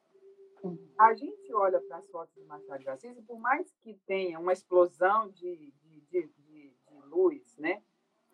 A 0.99 1.14
gente 1.14 1.53
olha 1.53 1.80
para 1.80 1.99
as 1.99 2.09
fotos 2.09 2.35
de 2.35 2.45
Machado 2.45 2.82
de 2.82 2.89
Assis 2.89 3.18
e 3.18 3.22
por 3.22 3.39
mais 3.39 3.70
que 3.82 3.95
tenha 4.07 4.39
uma 4.39 4.53
explosão 4.53 5.28
de, 5.30 5.72
de, 5.82 6.01
de, 6.01 6.26
de, 6.28 6.70
de 6.70 6.74
luz, 7.07 7.57
né? 7.59 7.82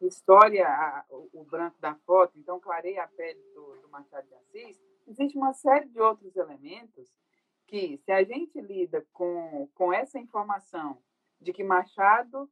história 0.07 0.66
a, 0.66 1.05
o, 1.11 1.28
o, 1.32 1.44
branco 1.44 1.78
da 1.80 1.94
foto, 2.07 2.38
então 2.38 2.61
clareia 2.61 3.05
a 3.05 3.09
pele 3.09 3.40
do, 3.55 3.80
do 3.82 3.88
Machado 3.88 4.26
de 4.26 4.34
Assis, 4.34 4.80
existe 5.07 5.36
uma 5.36 5.53
série 5.53 5.88
de 5.88 6.01
outros 6.01 6.34
elementos 6.36 7.12
que, 7.66 7.98
se 7.98 8.11
a 8.11 8.22
gente 8.24 8.61
lida 8.61 9.07
com, 9.12 9.68
com 9.74 9.92
essa 9.92 10.18
informação 10.18 11.03
de 11.40 11.53
que 11.53 11.62
Machado 11.62 12.51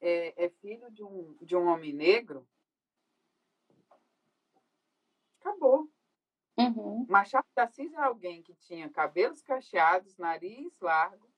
é, 0.00 0.44
é 0.44 0.48
filho 0.48 0.90
de 0.90 1.02
um, 1.02 1.36
de 1.40 1.56
um 1.56 1.66
homem 1.66 1.92
negro, 1.92 2.46
acabou. 5.46 5.88
Uhum. 6.58 7.06
Machado 7.08 7.46
de 7.54 7.62
Assis 7.62 7.92
é 7.92 7.98
alguém 7.98 8.42
que 8.42 8.54
tinha 8.54 8.88
cabelos 8.88 9.42
cacheados, 9.42 10.16
nariz 10.16 10.72
largo 10.80 11.30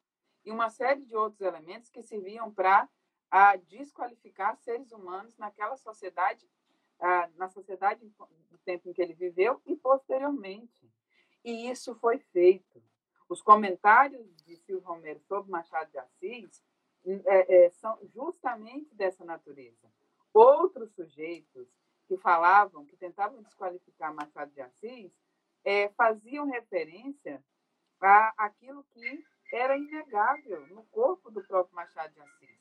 e 0.45 0.51
uma 0.51 0.71
série 0.71 1.05
de 1.05 1.15
outros 1.15 1.41
elementos 1.41 1.91
que 1.91 2.03
serviam 2.03 2.53
para 2.53 2.89
a 3.31 3.57
desqualificar 3.57 4.57
seres 4.57 4.91
humanos 4.93 5.37
naquela 5.37 5.77
sociedade, 5.77 6.49
na 7.37 7.49
sociedade 7.49 8.07
do 8.49 8.59
tempo 8.65 8.89
em 8.89 8.93
que 8.93 9.03
ele 9.03 9.13
viveu 9.13 9.61
e 9.67 9.77
posteriormente. 9.77 10.91
E 11.45 11.69
isso 11.69 11.95
foi 11.97 12.19
feito. 12.19 12.83
Os 13.29 13.43
comentários 13.43 14.35
de 14.45 14.57
Silvio 14.57 14.87
Romero 14.87 15.21
sobre 15.21 15.51
Machado 15.51 15.91
de 15.91 15.99
Assis 15.99 16.65
é, 17.05 17.67
é, 17.67 17.71
são 17.71 17.99
justamente 18.15 18.95
dessa 18.95 19.25
natureza. 19.25 19.93
Outros 20.33 20.91
sujeitos 20.95 21.69
que 22.09 22.17
falavam, 22.17 22.87
que 22.87 22.97
tentavam 22.97 23.43
desqualificar 23.43 24.15
Machado 24.15 24.51
de 24.53 24.63
Assis, 24.63 25.13
é, 25.63 25.91
faziam 25.91 26.47
referência 26.47 27.45
a 28.01 28.33
aquilo 28.39 28.83
que 28.85 29.25
era 29.53 29.77
inegável 29.77 30.67
no 30.69 30.85
corpo 30.85 31.31
do 31.31 31.45
próprio 31.45 31.77
Machado 31.77 32.15
de 32.15 32.21
Assis. 32.21 32.59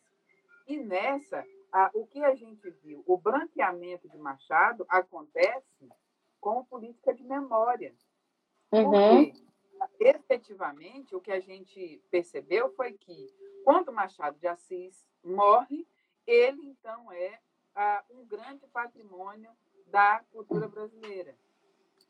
E 0.68 0.78
nessa, 0.78 1.46
a, 1.72 1.90
o 1.94 2.06
que 2.06 2.22
a 2.24 2.36
gente 2.36 2.70
viu, 2.84 3.02
o 3.08 3.18
branqueamento 3.18 4.10
de 4.10 4.18
Machado 4.18 4.86
acontece 4.90 5.90
com 6.42 6.66
política 6.66 7.14
de 7.14 7.24
memória. 7.24 7.96
Uhum. 8.72 8.92
Porque, 8.92 9.34
efetivamente, 10.00 11.16
o 11.16 11.22
que 11.22 11.32
a 11.32 11.40
gente 11.40 12.04
percebeu 12.12 12.70
foi 12.76 12.94
que, 12.94 13.34
quando 13.64 13.94
Machado 13.94 14.38
de 14.40 14.48
Assis 14.48 15.08
morre, 15.24 15.88
ele, 16.26 16.66
então, 16.66 17.10
é 17.14 17.40
um 18.10 18.26
grande 18.26 18.66
patrimônio 18.68 19.50
da 19.88 20.24
cultura 20.32 20.68
brasileira. 20.68 21.36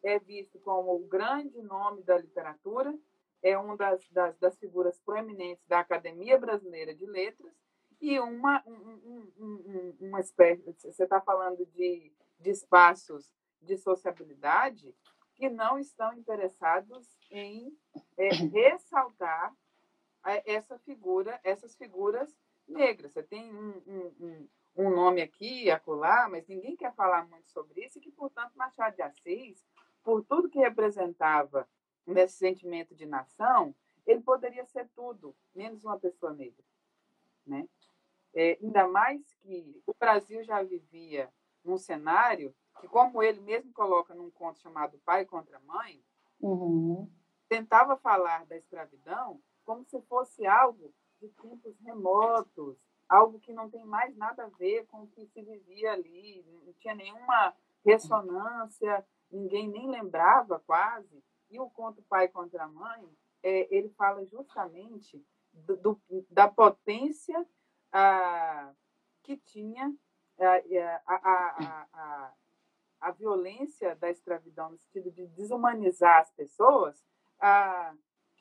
É 0.04 0.20
visto 0.20 0.60
como 0.60 0.96
o 0.96 1.08
grande 1.08 1.62
nome 1.62 2.04
da 2.04 2.18
literatura, 2.18 2.98
é 3.42 3.58
uma 3.58 3.76
das, 3.76 4.08
das, 4.10 4.38
das 4.38 4.58
figuras 4.58 5.00
proeminentes 5.00 5.66
da 5.68 5.80
Academia 5.80 6.38
Brasileira 6.38 6.94
de 6.94 7.06
Letras 7.06 7.54
e 8.00 8.20
uma, 8.20 8.64
um, 8.66 9.32
um, 9.40 9.98
uma 10.00 10.20
espécie. 10.20 10.64
Você 10.74 11.04
está 11.04 11.20
falando 11.22 11.66
de, 11.68 12.12
de 12.40 12.50
espaços 12.50 13.34
de 13.62 13.78
sociabilidade 13.78 14.96
que 15.36 15.50
não 15.50 15.78
estão 15.78 16.14
interessados 16.14 17.08
em 17.30 17.76
é, 18.18 18.30
ressaltar 18.30 19.56
é, 20.26 20.54
essa 20.54 20.78
figura, 20.80 21.40
essas 21.44 21.76
figuras 21.76 22.36
negras. 22.68 23.12
Você 23.12 23.24
tem 23.24 23.54
um, 23.54 23.82
um, 23.88 24.48
um 24.78 24.90
nome 24.90 25.22
aqui 25.22 25.64
e 25.64 25.72
acolá, 25.72 26.30
mas 26.30 26.48
ninguém 26.48 26.76
quer 26.76 26.94
falar 26.94 27.28
muito 27.28 27.48
sobre 27.50 27.84
isso, 27.84 27.98
e 27.98 28.02
que, 28.02 28.12
portanto, 28.12 28.54
Machado 28.56 28.96
de 28.96 29.02
Assis, 29.02 29.66
por 30.04 30.24
tudo 30.24 30.50
que 30.50 30.60
representava 30.60 31.68
nesse 32.06 32.38
sentimento 32.38 32.96
de 32.96 33.06
nação, 33.06 33.76
ele 34.06 34.22
poderia 34.22 34.66
ser 34.66 34.88
tudo, 34.96 35.36
menos 35.54 35.84
uma 35.84 36.00
pessoa 36.00 36.34
negra. 36.34 36.64
Né? 37.46 37.68
É, 38.34 38.58
ainda 38.62 38.88
mais 38.88 39.22
que 39.42 39.82
o 39.86 39.94
Brasil 40.00 40.44
já 40.44 40.62
vivia 40.64 41.30
num 41.64 41.78
cenário 41.78 42.56
que, 42.80 42.88
como 42.88 43.24
ele 43.24 43.42
mesmo 43.42 43.74
coloca 43.74 44.14
num 44.14 44.30
conto 44.30 44.60
chamado 44.60 45.00
Pai 45.00 45.26
contra 45.26 45.60
Mãe, 45.62 46.02
uhum. 46.40 47.10
tentava 47.50 47.98
falar 47.98 48.46
da 48.46 48.56
escravidão 48.56 49.42
como 49.66 49.84
se 49.84 50.00
fosse 50.04 50.46
algo 50.46 50.94
de 51.20 51.28
tempos 51.30 51.78
remotos, 51.80 52.78
algo 53.08 53.40
que 53.40 53.54
não 53.54 53.70
tem 53.70 53.86
mais 53.86 54.16
nada 54.16 54.44
a 54.44 54.50
ver 54.50 54.86
com 54.88 55.04
o 55.04 55.08
que 55.08 55.26
se 55.28 55.42
vivia 55.42 55.94
ali, 55.94 56.46
não 56.66 56.74
tinha 56.74 56.96
nenhuma 56.96 57.54
ressonância, 57.86 59.06
ninguém 59.32 59.68
nem 59.68 59.90
lembrava 59.90 60.60
quase. 60.60 61.24
E 61.50 61.60
o 61.60 61.70
conto 61.70 62.02
Pai 62.04 62.28
contra 62.28 62.64
a 62.64 62.68
Mãe, 62.68 63.10
é, 63.42 63.74
ele 63.74 63.90
fala 63.90 64.26
justamente 64.26 65.24
do, 65.54 65.76
do, 65.78 66.02
da 66.30 66.48
potência 66.48 67.46
ah, 67.92 68.74
que 69.24 69.38
tinha 69.38 69.94
a, 70.40 71.16
a, 71.16 71.88
a, 71.94 72.34
a, 73.02 73.12
violência 73.12 73.96
da 73.96 74.10
escravidão, 74.10 74.72
no 74.72 74.78
sentido 74.78 75.12
de 75.12 75.26
desumanizar 75.28 76.20
as 76.20 76.32
pessoas, 76.32 77.04
ah, 77.40 77.94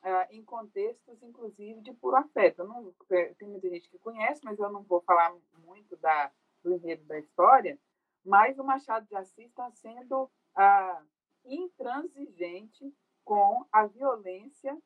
ah, 0.02 0.26
em 0.30 0.42
contextos, 0.44 1.22
inclusive, 1.22 1.80
de 1.80 1.92
puro 1.94 2.16
afeto. 2.16 2.64
Não, 2.64 2.92
tem 3.38 3.48
muita 3.48 3.68
gente 3.68 3.88
que 3.88 3.98
conhece, 3.98 4.44
mas 4.44 4.58
eu 4.58 4.70
não 4.70 4.82
vou 4.82 5.00
falar 5.02 5.34
muito 5.64 5.96
da, 5.96 6.30
do 6.62 6.72
enredo 6.72 7.04
da 7.04 7.18
história, 7.18 7.78
mas 8.24 8.58
o 8.58 8.64
Machado 8.64 9.06
de 9.06 9.14
Assis 9.14 9.46
está 9.46 9.70
sendo 9.70 10.30
ah, 10.54 11.02
intransigente 11.44 12.92
com 13.24 13.64
a 13.72 13.86
violência 13.86 14.76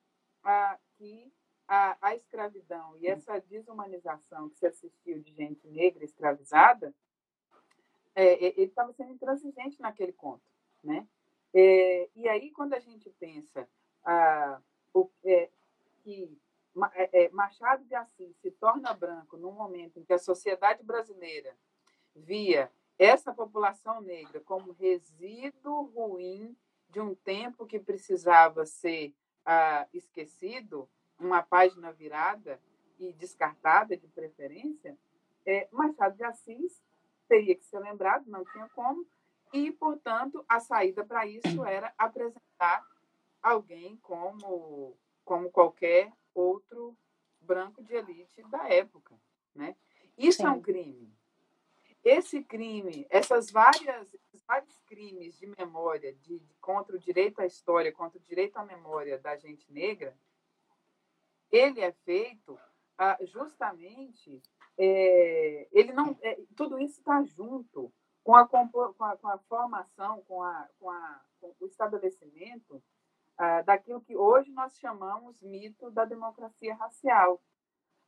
ah, 0.43 0.79
que 0.97 1.33
a, 1.67 1.97
a, 2.01 2.17
escravidão 2.17 2.97
e 2.97 3.07
essa 3.07 3.39
desumanização 3.41 4.49
que 4.51 4.59
se 4.59 4.67
assistiu 4.67 5.21
de 5.21 5.33
gente 5.33 5.69
negra 5.69 6.05
escravizada, 6.05 6.93
é, 8.15 8.45
ele 8.45 8.63
estava 8.63 8.93
sendo 8.93 9.13
intransigente 9.13 9.81
naquele 9.81 10.13
conto. 10.13 10.43
Né? 10.83 11.07
É, 11.55 12.09
e 12.17 12.29
aí, 12.29 12.51
quando 12.51 12.75
a 12.75 12.81
gente 12.81 13.09
pensa 13.21 13.69
ah, 14.05 14.61
é, 14.61 14.70
que 16.03 16.39
é, 16.95 17.25
é, 17.25 17.29
Machado 17.31 17.85
de 17.85 17.95
Assis 17.95 18.37
se 18.37 18.51
torna 18.53 18.95
branco 18.95 19.37
no 19.37 19.53
momento 19.53 19.99
em 19.99 20.05
que 20.05 20.13
a 20.13 20.19
sociedade 20.19 20.83
brasileira 20.83 21.57
via 22.15 22.71
essa 22.99 23.33
população 23.33 24.01
negra 24.01 24.41
como 24.41 24.73
resíduo 24.73 25.83
ruim 25.95 26.57
de 26.89 27.01
um 27.01 27.15
tempo 27.15 27.67
que 27.67 27.79
precisava 27.79 28.67
ser 28.67 29.15
ah, 29.45 29.87
esquecido, 29.93 30.89
uma 31.19 31.43
página 31.43 31.93
virada 31.93 32.61
e 32.99 33.13
descartada 33.13 33.97
de 33.97 34.07
preferência, 34.09 34.97
é, 35.47 35.69
Machado 35.73 36.17
de 36.17 36.25
Assis 36.25 36.83
teria 37.29 37.55
que 37.55 37.65
ser 37.65 37.79
lembrado, 37.79 38.27
não 38.27 38.45
tinha 38.45 38.69
como, 38.71 39.07
e, 39.53 39.73
portanto, 39.73 40.45
a 40.49 40.61
saída 40.61 41.05
para 41.05 41.27
isso 41.27 41.65
era 41.65 41.93
apresentar 41.97 42.87
alguém 43.43 43.97
como, 43.99 44.97
como 45.25 45.51
qualquer 45.51 46.13
outro 46.35 46.97
branco 47.41 47.83
de 47.83 47.95
elite 47.95 48.43
da 48.51 48.69
época. 48.69 49.19
Né? 49.55 49.77
Isso 50.17 50.39
Sim. 50.39 50.47
é 50.47 50.51
um 50.51 50.61
crime. 50.61 51.13
Esse 52.03 52.43
crime, 52.43 53.07
essas 53.11 53.51
várias, 53.51 54.17
vários 54.47 54.79
crimes 54.87 55.39
de 55.39 55.47
memória 55.47 56.15
de, 56.15 56.41
contra 56.61 56.97
o 56.97 56.99
direito 56.99 57.41
à 57.41 57.47
história, 57.47 57.93
contra 57.93 58.19
o 58.19 58.23
direito 58.23 58.57
à 58.57 58.65
memória 58.65 59.19
da 59.19 59.37
gente 59.37 59.71
negra, 59.71 60.17
ele 61.51 61.81
é 61.81 61.93
feito 61.93 62.59
ah, 62.97 63.19
justamente 63.23 64.43
é, 64.79 65.69
ele 65.73 65.93
não 65.93 66.17
é, 66.23 66.39
tudo 66.57 66.79
isso 66.79 67.01
está 67.01 67.23
junto 67.23 67.93
com 68.23 68.35
a, 68.35 68.47
com 68.47 68.57
a, 68.59 69.17
com 69.17 69.29
a 69.29 69.39
formação, 69.49 70.23
com, 70.23 70.43
a, 70.43 70.69
com, 70.79 70.91
a, 70.91 71.25
com 71.41 71.55
o 71.61 71.67
estabelecimento 71.67 72.83
ah, 73.43 73.63
daquilo 73.63 74.03
que 74.03 74.15
hoje 74.15 74.53
nós 74.53 74.77
chamamos 74.77 75.41
mito 75.41 75.91
da 75.91 76.05
democracia 76.05 76.75
racial. 76.75 77.43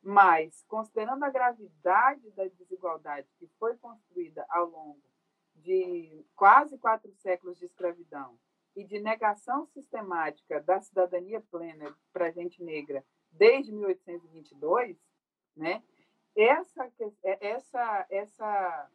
Mas, 0.02 0.62
considerando 0.68 1.24
a 1.24 1.30
gravidade 1.30 2.30
da 2.32 2.44
desigualdade 2.48 3.26
que 3.38 3.46
foi 3.58 3.74
construída 3.78 4.44
ao 4.50 4.66
longo 4.66 5.02
de 5.54 6.22
quase 6.36 6.76
quatro 6.76 7.10
séculos 7.14 7.56
de 7.56 7.64
escravidão 7.64 8.38
e 8.76 8.84
de 8.84 9.00
negação 9.00 9.64
sistemática 9.68 10.60
da 10.60 10.82
cidadania 10.82 11.40
plena 11.50 11.96
para 12.12 12.26
a 12.26 12.30
gente 12.30 12.62
negra 12.62 13.02
desde 13.30 13.72
1822, 13.72 14.98
né? 15.56 15.82
Essa, 16.36 16.92
essa, 17.40 18.06
essa, 18.10 18.90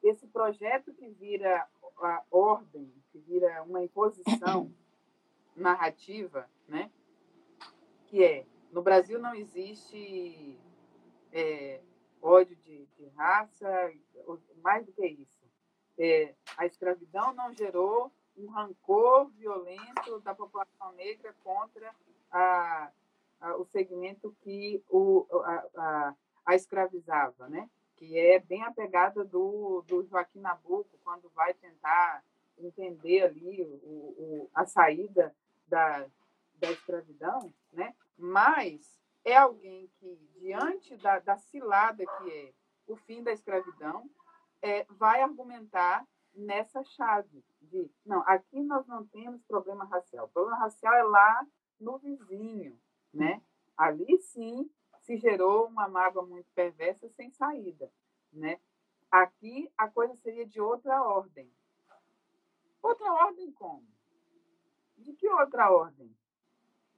esse 0.00 0.28
projeto 0.28 0.94
que 0.94 1.08
vira 1.08 1.68
a 1.98 2.22
ordem, 2.30 2.94
que 3.10 3.18
vira 3.18 3.64
uma 3.64 3.82
imposição 3.82 4.72
narrativa, 5.56 6.48
né? 6.68 6.90
Que 8.06 8.24
é 8.24 8.46
no 8.72 8.80
Brasil 8.80 9.18
não 9.18 9.34
existe 9.34 10.58
é, 11.30 11.80
ódio 12.22 12.56
de, 12.56 12.86
de, 12.96 13.06
raça, 13.16 13.92
mais 14.62 14.86
do 14.86 14.92
que 14.92 15.06
isso. 15.06 15.42
É, 15.98 16.34
a 16.56 16.64
escravidão 16.64 17.34
não 17.34 17.52
gerou 17.52 18.10
um 18.34 18.46
rancor 18.46 19.28
violento 19.32 20.18
da 20.20 20.34
população 20.34 20.90
negra 20.92 21.34
contra 21.44 21.94
a, 22.30 22.90
a, 23.42 23.56
o 23.56 23.66
segmento 23.66 24.34
que 24.40 24.82
o, 24.88 25.26
a, 25.76 26.14
a, 26.46 26.54
escravizava, 26.54 27.46
né? 27.48 27.68
que 27.96 28.18
é 28.18 28.40
bem 28.40 28.62
a 28.62 28.72
pegada 28.72 29.22
do, 29.22 29.84
do 29.86 30.02
Joaquim 30.04 30.40
Nabuco, 30.40 30.98
quando 31.04 31.30
vai 31.34 31.52
tentar 31.54 32.24
entender 32.58 33.22
ali 33.22 33.62
o, 33.62 33.86
o, 33.86 34.50
a 34.54 34.64
saída 34.64 35.34
da, 35.72 36.06
da 36.56 36.70
escravidão, 36.70 37.50
né? 37.72 37.96
mas 38.18 39.00
é 39.24 39.34
alguém 39.34 39.90
que, 39.98 40.16
diante 40.38 40.94
da, 40.98 41.18
da 41.18 41.38
cilada 41.38 42.04
que 42.04 42.30
é 42.30 42.52
o 42.86 42.94
fim 42.94 43.22
da 43.22 43.32
escravidão, 43.32 44.10
é, 44.60 44.84
vai 44.90 45.22
argumentar 45.22 46.06
nessa 46.34 46.84
chave 46.84 47.42
de 47.62 47.90
não, 48.04 48.22
aqui 48.26 48.62
nós 48.62 48.86
não 48.86 49.06
temos 49.06 49.42
problema 49.44 49.86
racial. 49.86 50.26
O 50.26 50.28
problema 50.28 50.58
racial 50.58 50.92
é 50.94 51.02
lá 51.04 51.46
no 51.80 51.98
vizinho, 51.98 52.78
né? 53.12 53.42
Ali 53.76 54.18
sim 54.18 54.70
se 55.00 55.16
gerou 55.16 55.66
uma 55.68 55.88
mágoa 55.88 56.24
muito 56.26 56.48
perversa 56.54 57.08
sem 57.08 57.30
saída, 57.30 57.90
né? 58.30 58.60
Aqui 59.10 59.72
a 59.76 59.88
coisa 59.88 60.14
seria 60.16 60.46
de 60.46 60.60
outra 60.60 61.02
ordem. 61.02 61.50
Outra 62.82 63.10
ordem 63.12 63.50
como? 63.52 63.86
De 64.96 65.12
que 65.12 65.28
outra 65.28 65.70
ordem? 65.70 66.14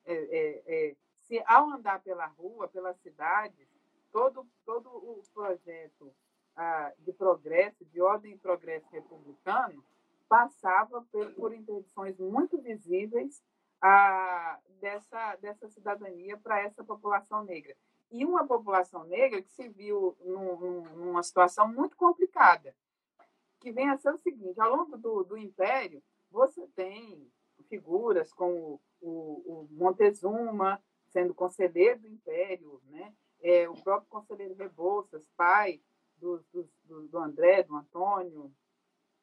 É, 0.05 0.15
é, 0.15 0.63
é, 0.67 0.97
se 1.23 1.43
ao 1.47 1.71
andar 1.71 2.03
pela 2.03 2.27
rua, 2.27 2.69
pela 2.69 2.93
cidade, 2.95 3.67
todo, 4.13 4.47
todo 4.65 4.89
o 4.89 5.23
projeto 5.33 6.15
ah, 6.57 6.93
de 6.99 7.13
progresso, 7.13 7.85
de 7.87 8.01
ordem 8.01 8.35
e 8.35 8.39
progresso 8.39 8.87
republicano, 8.91 9.85
passava 10.29 11.03
por, 11.11 11.33
por 11.35 11.55
interdições 11.55 12.19
muito 12.19 12.59
visíveis 12.59 13.43
ah, 13.81 14.59
dessa, 14.81 15.37
dessa 15.37 15.69
cidadania 15.69 16.37
para 16.37 16.61
essa 16.61 16.85
população 16.85 17.45
negra. 17.45 17.77
E 18.11 18.25
uma 18.25 18.47
população 18.47 19.05
negra 19.05 19.43
que 19.43 19.51
se 19.51 19.69
viu 19.69 20.17
num, 20.21 20.57
num, 20.57 20.83
numa 20.97 21.23
situação 21.23 21.67
muito 21.67 21.97
complicada, 21.97 22.75
que 23.59 23.73
vem 23.73 23.89
a 23.91 23.97
ser 23.97 24.13
o 24.13 24.19
seguinte: 24.19 24.61
ao 24.61 24.77
longo 24.77 24.97
do, 24.97 25.25
do 25.25 25.37
Império, 25.37 26.03
você 26.31 26.67
tem 26.77 27.29
figuras 27.69 28.33
como 28.33 28.81
o, 29.01 29.11
o 29.47 29.69
Montezuma, 29.71 30.83
sendo 31.09 31.35
conselheiro 31.35 32.01
do 32.01 32.09
Império, 32.09 32.81
né? 32.87 33.15
É, 33.41 33.69
o 33.69 33.75
próprio 33.75 34.09
conselheiro 34.09 34.55
Rebouças, 34.55 35.29
pai 35.37 35.81
do, 36.17 36.43
do, 36.53 37.09
do 37.09 37.19
André, 37.19 37.63
do 37.63 37.77
Antônio 37.77 38.51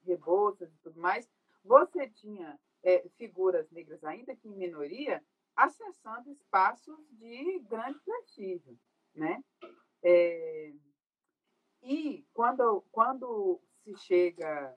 Rebouças 0.06 0.72
e 0.72 0.78
tudo 0.78 1.00
mais, 1.00 1.28
você 1.64 2.08
tinha 2.10 2.60
é, 2.84 3.08
figuras 3.18 3.70
negras, 3.72 4.04
ainda 4.04 4.36
que 4.36 4.48
em 4.48 4.56
minoria, 4.56 5.24
acessando 5.56 6.32
espaços 6.32 6.98
de 7.12 7.60
grande 7.60 8.00
prestígio. 8.00 8.78
Né? 9.14 9.44
É, 10.04 10.74
e 11.84 12.26
quando, 12.34 12.84
quando 12.92 13.60
se 13.84 13.96
chega 13.98 14.76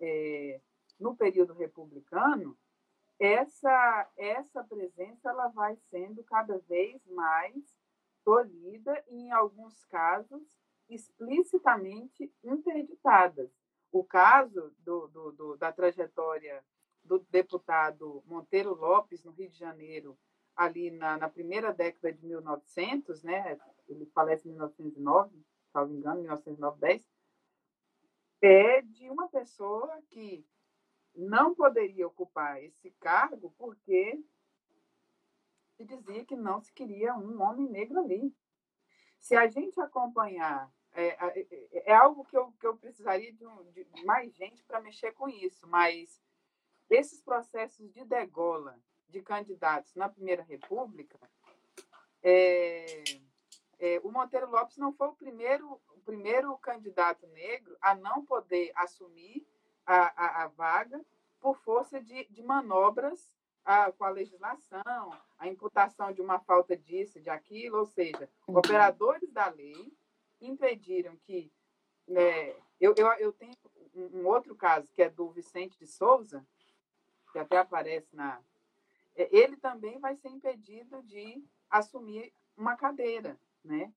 é, 0.00 0.60
no 1.02 1.16
período 1.16 1.52
republicano, 1.52 2.56
essa, 3.18 4.10
essa 4.16 4.64
presença 4.64 5.28
ela 5.28 5.48
vai 5.48 5.76
sendo 5.90 6.22
cada 6.24 6.58
vez 6.60 7.04
mais 7.08 7.54
tolhida 8.24 9.04
e, 9.08 9.16
em 9.16 9.32
alguns 9.32 9.84
casos, 9.86 10.42
explicitamente 10.88 12.32
interditadas. 12.42 13.50
O 13.90 14.04
caso 14.04 14.72
do, 14.78 15.08
do, 15.08 15.32
do, 15.32 15.56
da 15.56 15.72
trajetória 15.72 16.64
do 17.04 17.18
deputado 17.30 18.22
Monteiro 18.26 18.74
Lopes, 18.74 19.24
no 19.24 19.32
Rio 19.32 19.50
de 19.50 19.58
Janeiro, 19.58 20.16
ali 20.54 20.90
na, 20.90 21.16
na, 21.16 21.28
primeira 21.28 21.72
década 21.72 22.12
de 22.12 22.24
1900, 22.24 23.22
né? 23.22 23.58
ele 23.88 24.06
falece 24.14 24.48
em 24.48 24.52
1909, 24.52 25.30
se 25.30 25.74
não 25.74 25.88
me 25.88 25.96
engano, 25.96 26.20
1909, 26.20 26.78
10, 26.80 27.12
é 28.42 28.82
de 28.82 29.08
uma 29.08 29.28
pessoa 29.28 30.00
que 30.10 30.44
não 31.14 31.54
poderia 31.54 32.06
ocupar 32.06 32.62
esse 32.62 32.90
cargo 32.92 33.52
porque 33.58 34.22
se 35.76 35.84
dizia 35.84 36.24
que 36.24 36.36
não 36.36 36.60
se 36.60 36.72
queria 36.72 37.14
um 37.14 37.42
homem 37.42 37.68
negro 37.68 38.00
ali. 38.00 38.34
Se 39.18 39.36
a 39.36 39.46
gente 39.46 39.80
acompanhar, 39.80 40.70
é, 40.92 41.08
é, 41.08 41.90
é 41.90 41.94
algo 41.94 42.24
que 42.24 42.36
eu, 42.36 42.52
que 42.52 42.66
eu 42.66 42.76
precisaria 42.76 43.32
de, 43.32 43.46
um, 43.46 43.70
de 43.72 43.86
mais 44.04 44.34
gente 44.34 44.62
para 44.64 44.80
mexer 44.80 45.12
com 45.12 45.28
isso, 45.28 45.66
mas 45.66 46.20
esses 46.90 47.22
processos 47.22 47.90
de 47.92 48.04
degola 48.04 48.78
de 49.08 49.22
candidatos 49.22 49.94
na 49.94 50.08
Primeira 50.08 50.42
República, 50.42 51.18
é, 52.22 53.02
é, 53.78 54.00
o 54.02 54.10
Monteiro 54.10 54.50
Lopes 54.50 54.76
não 54.76 54.92
foi 54.92 55.08
o 55.08 55.14
primeiro, 55.14 55.80
o 55.88 56.00
primeiro 56.04 56.56
candidato 56.58 57.26
negro 57.28 57.76
a 57.80 57.94
não 57.94 58.24
poder 58.24 58.72
assumir 58.76 59.46
a, 59.86 60.24
a, 60.24 60.44
a 60.44 60.46
vaga 60.48 61.04
por 61.40 61.56
força 61.58 62.00
de, 62.00 62.24
de 62.30 62.42
manobras 62.42 63.34
a, 63.64 63.92
com 63.92 64.04
a 64.04 64.10
legislação, 64.10 65.10
a 65.38 65.48
imputação 65.48 66.12
de 66.12 66.20
uma 66.20 66.38
falta 66.38 66.76
disso, 66.76 67.20
de 67.20 67.30
aquilo, 67.30 67.78
ou 67.78 67.86
seja, 67.86 68.28
uhum. 68.46 68.58
operadores 68.58 69.30
da 69.32 69.48
lei 69.48 69.92
impediram 70.40 71.16
que. 71.16 71.52
Né, 72.06 72.54
eu, 72.80 72.94
eu, 72.96 73.06
eu 73.14 73.32
tenho 73.32 73.54
um 73.94 74.26
outro 74.26 74.54
caso, 74.56 74.90
que 74.92 75.02
é 75.02 75.08
do 75.08 75.30
Vicente 75.30 75.78
de 75.78 75.86
Souza, 75.86 76.44
que 77.32 77.38
até 77.38 77.58
aparece 77.58 78.14
na. 78.14 78.40
É, 79.14 79.28
ele 79.36 79.56
também 79.56 79.98
vai 79.98 80.16
ser 80.16 80.28
impedido 80.28 81.02
de 81.02 81.44
assumir 81.70 82.32
uma 82.56 82.76
cadeira. 82.76 83.38
Né? 83.64 83.92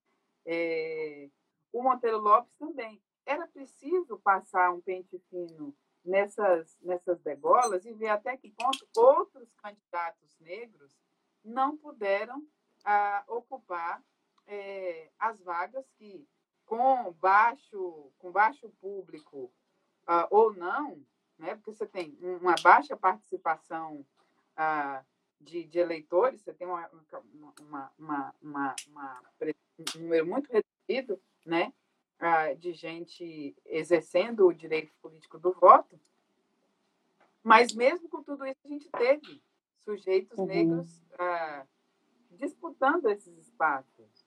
É, 0.46 1.30
o 1.72 1.82
Monteiro 1.82 2.20
Lopes 2.20 2.54
também. 2.58 3.02
Era 3.26 3.48
preciso 3.48 4.20
passar 4.20 4.72
um 4.72 4.82
pente 4.82 5.18
fino 5.30 5.76
nessas, 6.04 6.78
nessas 6.82 7.20
degolas 7.22 7.86
e 7.86 7.94
ver 7.94 8.10
até 8.10 8.38
que 8.38 8.52
ponto 8.52 8.88
outros 8.96 9.52
candidatos 9.56 10.38
negros 10.40 10.96
não 11.44 11.76
puderam 11.76 12.46
ah, 12.84 13.24
ocupar 13.28 14.04
é, 14.48 15.10
as 15.18 15.42
vagas 15.42 15.86
que, 15.98 16.28
com 16.66 17.12
baixo, 17.14 18.12
com 18.20 18.32
baixo 18.32 18.70
público 18.80 19.52
ah, 20.06 20.28
ou 20.30 20.54
não, 20.54 21.04
né, 21.38 21.56
porque 21.56 21.74
você 21.74 21.86
tem 21.86 22.18
uma 22.22 22.56
baixa 22.62 22.96
participação 22.96 24.06
ah, 24.56 25.04
de, 25.40 25.64
de, 25.66 25.80
eleitores, 25.80 26.42
você 26.42 26.54
tem 26.54 26.68
uma, 26.68 26.90
uma, 28.00 28.36
uma, 28.42 28.76
um 29.78 30.00
número 30.00 30.26
muito 30.26 30.50
reduzido, 30.52 31.22
né? 31.46 31.74
De 32.58 32.74
gente 32.74 33.56
exercendo 33.66 34.48
o 34.48 34.54
direito 34.54 34.94
político 35.02 35.38
do 35.38 35.52
voto, 35.54 36.00
mas 37.44 37.74
mesmo 37.74 38.10
com 38.10 38.24
tudo 38.24 38.46
isso, 38.46 38.60
a 38.66 38.68
gente 38.68 38.90
teve 38.90 39.42
sujeitos 39.80 40.38
uhum. 40.38 40.46
negros 40.46 41.02
ah, 41.20 41.66
disputando 42.32 43.08
esses 43.08 43.38
espaços. 43.38 44.26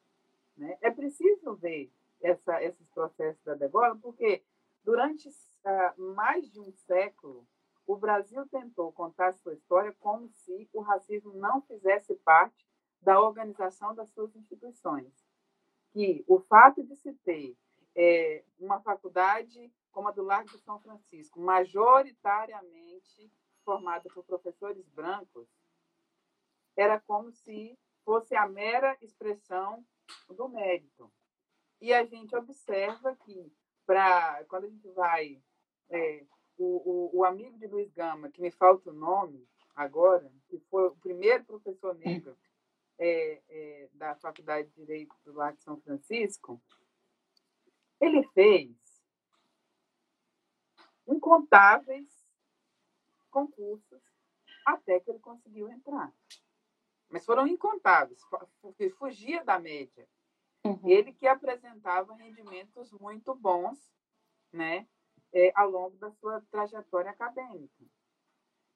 Né? 0.57 0.79
É 0.81 0.91
preciso 0.91 1.55
ver 1.57 1.91
essa, 2.23 2.63
esses 2.63 2.89
processos 2.91 3.43
da 3.43 3.55
degola, 3.55 3.97
porque 3.97 4.43
Durante 4.89 5.29
uh, 5.29 6.15
mais 6.15 6.51
de 6.51 6.59
um 6.59 6.73
século, 6.73 7.47
o 7.87 7.95
Brasil 7.95 8.49
tentou 8.49 8.91
contar 8.91 9.35
sua 9.35 9.53
história 9.53 9.95
como 10.01 10.31
se 10.31 10.67
o 10.73 10.81
racismo 10.81 11.35
não 11.35 11.61
fizesse 11.61 12.15
parte 12.15 12.67
da 13.03 13.21
organização 13.21 13.95
das 13.95 14.09
suas 14.09 14.35
instituições. 14.35 15.13
Que 15.93 16.25
o 16.27 16.41
fato 16.41 16.83
de 16.83 16.97
se 16.97 17.13
ter 17.13 17.55
é, 17.99 18.45
uma 18.61 18.81
faculdade 18.81 19.73
como 19.91 20.07
a 20.07 20.13
do 20.13 20.23
Largo 20.23 20.51
de 20.51 20.61
São 20.61 20.79
Francisco, 20.79 21.41
majoritariamente 21.41 23.29
formada 23.65 24.09
por 24.15 24.25
professores 24.25 24.89
brancos, 24.91 25.49
era 26.77 27.01
como 27.01 27.33
se 27.33 27.77
fosse 28.05 28.37
a 28.37 28.49
mera 28.49 28.97
expressão 29.03 29.85
do 30.29 30.49
mérito. 30.49 31.13
E 31.81 31.93
a 31.93 32.05
gente 32.05 32.37
observa 32.37 33.17
que, 33.17 33.53
pra, 33.85 34.45
quando 34.45 34.65
a 34.65 34.69
gente 34.69 34.89
vai. 34.91 35.43
É, 35.91 36.25
o, 36.57 37.11
o, 37.15 37.19
o, 37.19 37.25
amigo 37.25 37.59
de 37.59 37.67
Luiz 37.67 37.93
Gama, 37.93 38.31
que 38.31 38.41
me 38.41 38.51
falta 38.51 38.91
o 38.91 38.95
nome 38.95 39.49
agora, 39.75 40.31
que 40.49 40.59
foi 40.71 40.87
o 40.87 40.97
primeiro 40.97 41.45
professor 41.45 41.95
negro 41.97 42.37
é, 42.99 43.43
é, 43.49 43.89
da 43.95 44.15
Faculdade 44.17 44.69
de 44.69 44.75
Direito 44.75 45.15
do 45.25 45.33
Lar 45.33 45.55
de 45.55 45.63
São 45.63 45.81
Francisco, 45.81 46.61
ele 48.01 48.23
fez 48.29 48.71
incontáveis 51.07 52.09
concursos 53.31 54.03
até 54.65 55.01
que 55.01 55.11
ele 55.11 55.19
conseguiu 55.19 55.71
entrar. 55.71 56.13
Mas 57.09 57.25
foram 57.25 57.47
incontáveis, 57.47 58.21
porque 58.61 58.91
fugia 58.91 59.43
da 59.43 59.59
média. 59.59 60.07
Uhum. 60.65 60.81
Ele 60.85 61.13
que 61.13 61.27
apresentava 61.27 62.15
rendimentos 62.15 62.93
muito 62.93 63.35
bons 63.35 63.79
né, 64.53 64.87
é, 65.33 65.51
ao 65.55 65.71
longo 65.71 65.97
da 65.97 66.11
sua 66.13 66.43
trajetória 66.51 67.11
acadêmica. 67.11 67.85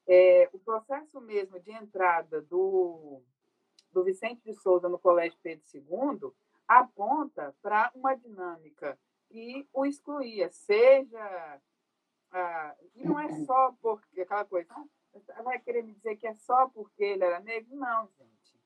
É, 0.07 0.49
o 0.53 0.59
processo 0.59 1.20
mesmo 1.20 1.61
de 1.61 1.70
entrada 1.70 2.41
do, 2.41 3.23
do 3.91 4.03
Vicente 4.03 4.43
de 4.43 4.55
Souza 4.55 4.89
no 4.89 4.99
Colégio 4.99 5.39
Pedro 5.43 5.64
II 5.75 6.33
aponta 6.66 7.55
para 7.61 7.93
uma 7.95 8.14
dinâmica 8.14 8.99
que 9.33 9.66
o 9.72 9.87
excluía, 9.87 10.51
seja. 10.51 11.61
Ah, 12.30 12.76
e 12.95 13.05
não 13.05 13.18
é 13.18 13.45
só 13.45 13.74
porque 13.80 14.20
aquela 14.20 14.45
coisa, 14.45 14.72
ah, 14.74 15.43
vai 15.43 15.59
querer 15.59 15.83
me 15.83 15.95
dizer 15.95 16.16
que 16.16 16.26
é 16.26 16.35
só 16.35 16.68
porque 16.68 17.03
ele 17.03 17.24
era 17.24 17.41
negro? 17.41 17.74
Não, 17.74 18.09
gente. 18.18 18.61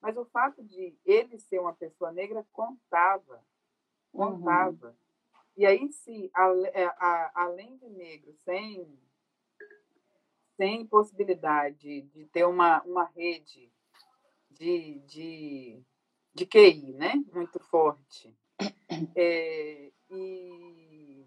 Mas 0.00 0.16
o 0.18 0.24
fato 0.26 0.62
de 0.62 0.94
ele 1.04 1.38
ser 1.38 1.58
uma 1.58 1.74
pessoa 1.74 2.12
negra 2.12 2.46
contava. 2.52 3.42
Contava. 4.12 4.88
Uhum. 4.88 4.94
E 5.56 5.64
aí, 5.64 5.90
se, 5.92 6.30
é, 6.74 6.94
além 7.34 7.76
de 7.78 7.88
negro, 7.88 8.34
sem, 8.44 8.98
sem 10.56 10.86
possibilidade 10.86 12.02
de 12.02 12.26
ter 12.26 12.44
uma, 12.44 12.82
uma 12.82 13.04
rede 13.04 13.72
de, 14.50 14.98
de, 15.06 15.82
de 16.34 16.46
QI 16.46 16.92
né? 16.92 17.14
muito 17.32 17.58
forte, 17.60 18.36
é, 19.16 19.92
e, 20.14 21.26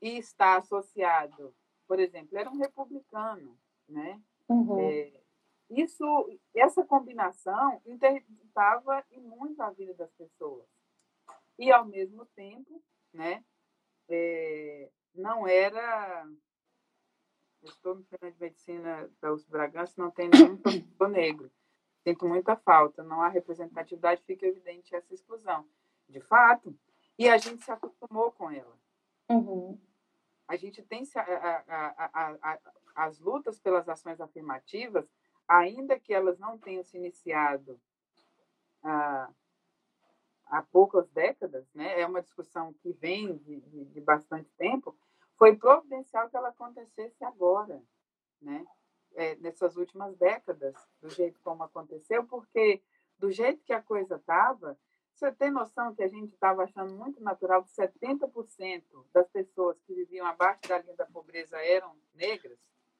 e 0.00 0.18
está 0.18 0.56
associado, 0.56 1.54
por 1.86 1.98
exemplo, 1.98 2.36
era 2.38 2.50
um 2.50 2.58
republicano, 2.58 3.58
né? 3.88 4.20
Uhum. 4.48 4.78
É, 4.78 5.20
isso, 5.70 6.04
essa 6.54 6.84
combinação 6.84 7.80
interditava 7.84 9.04
e 9.10 9.20
muito 9.20 9.60
a 9.60 9.70
vida 9.70 9.94
das 9.94 10.12
pessoas. 10.12 10.66
E, 11.58 11.72
ao 11.72 11.84
mesmo 11.84 12.26
tempo, 12.26 12.82
né, 13.12 13.44
é, 14.08 14.90
não 15.14 15.46
era. 15.46 16.28
Estou 17.62 17.96
no 17.96 18.04
Centro 18.04 18.30
de 18.30 18.38
Medicina 18.38 19.10
da 19.20 19.32
USP 19.32 19.50
Bragança, 19.50 19.94
não 19.96 20.10
tem 20.10 20.28
nenhum 20.28 20.56
professor 20.56 21.08
negro. 21.08 21.50
Sinto 22.06 22.28
muita 22.28 22.54
falta, 22.54 23.02
não 23.02 23.20
há 23.20 23.28
representatividade, 23.28 24.22
fica 24.22 24.46
evidente 24.46 24.94
essa 24.94 25.12
exclusão. 25.12 25.68
De 26.08 26.20
fato, 26.20 26.78
e 27.18 27.28
a 27.28 27.38
gente 27.38 27.64
se 27.64 27.70
acostumou 27.70 28.30
com 28.32 28.50
ela. 28.50 28.76
Uhum. 29.28 29.78
A 30.46 30.56
gente 30.56 30.82
tem 30.82 31.02
a, 31.16 31.64
a, 31.68 32.52
a, 32.52 32.58
as 32.94 33.18
lutas 33.18 33.58
pelas 33.58 33.88
ações 33.88 34.20
afirmativas 34.20 35.08
ainda 35.48 35.98
que 35.98 36.12
elas 36.12 36.38
não 36.38 36.58
tenham 36.58 36.82
se 36.82 36.96
iniciado 36.96 37.80
há, 38.82 39.30
há 40.46 40.62
poucas 40.62 41.08
décadas, 41.10 41.66
né, 41.74 42.00
é 42.00 42.06
uma 42.06 42.22
discussão 42.22 42.72
que 42.74 42.92
vem 42.92 43.36
de, 43.38 43.60
de, 43.60 43.84
de 43.84 44.00
bastante 44.00 44.50
tempo, 44.56 44.96
foi 45.36 45.56
providencial 45.56 46.28
que 46.28 46.36
ela 46.36 46.48
acontecesse 46.48 47.24
agora, 47.24 47.82
né, 48.40 48.66
é, 49.14 49.36
nessas 49.36 49.76
últimas 49.76 50.16
décadas, 50.16 50.74
do 51.00 51.08
jeito 51.10 51.40
como 51.42 51.62
aconteceu, 51.62 52.26
porque 52.26 52.82
do 53.18 53.30
jeito 53.30 53.62
que 53.64 53.72
a 53.72 53.82
coisa 53.82 54.16
estava, 54.16 54.78
você 55.16 55.32
tem 55.32 55.50
noção 55.50 55.94
que 55.94 56.02
a 56.02 56.08
gente 56.08 56.34
estava 56.34 56.64
achando 56.64 56.92
muito 56.92 57.22
natural 57.22 57.64
que 57.64 57.70
70% 57.70 58.82
das 59.14 59.26
pessoas 59.28 59.78
que 59.86 59.94
viviam 59.94 60.26
abaixo 60.26 60.60
da 60.68 60.78
linha 60.78 60.94
da 60.94 61.06
pobreza 61.06 61.56
eram 61.56 61.96
negras? 62.14 62.58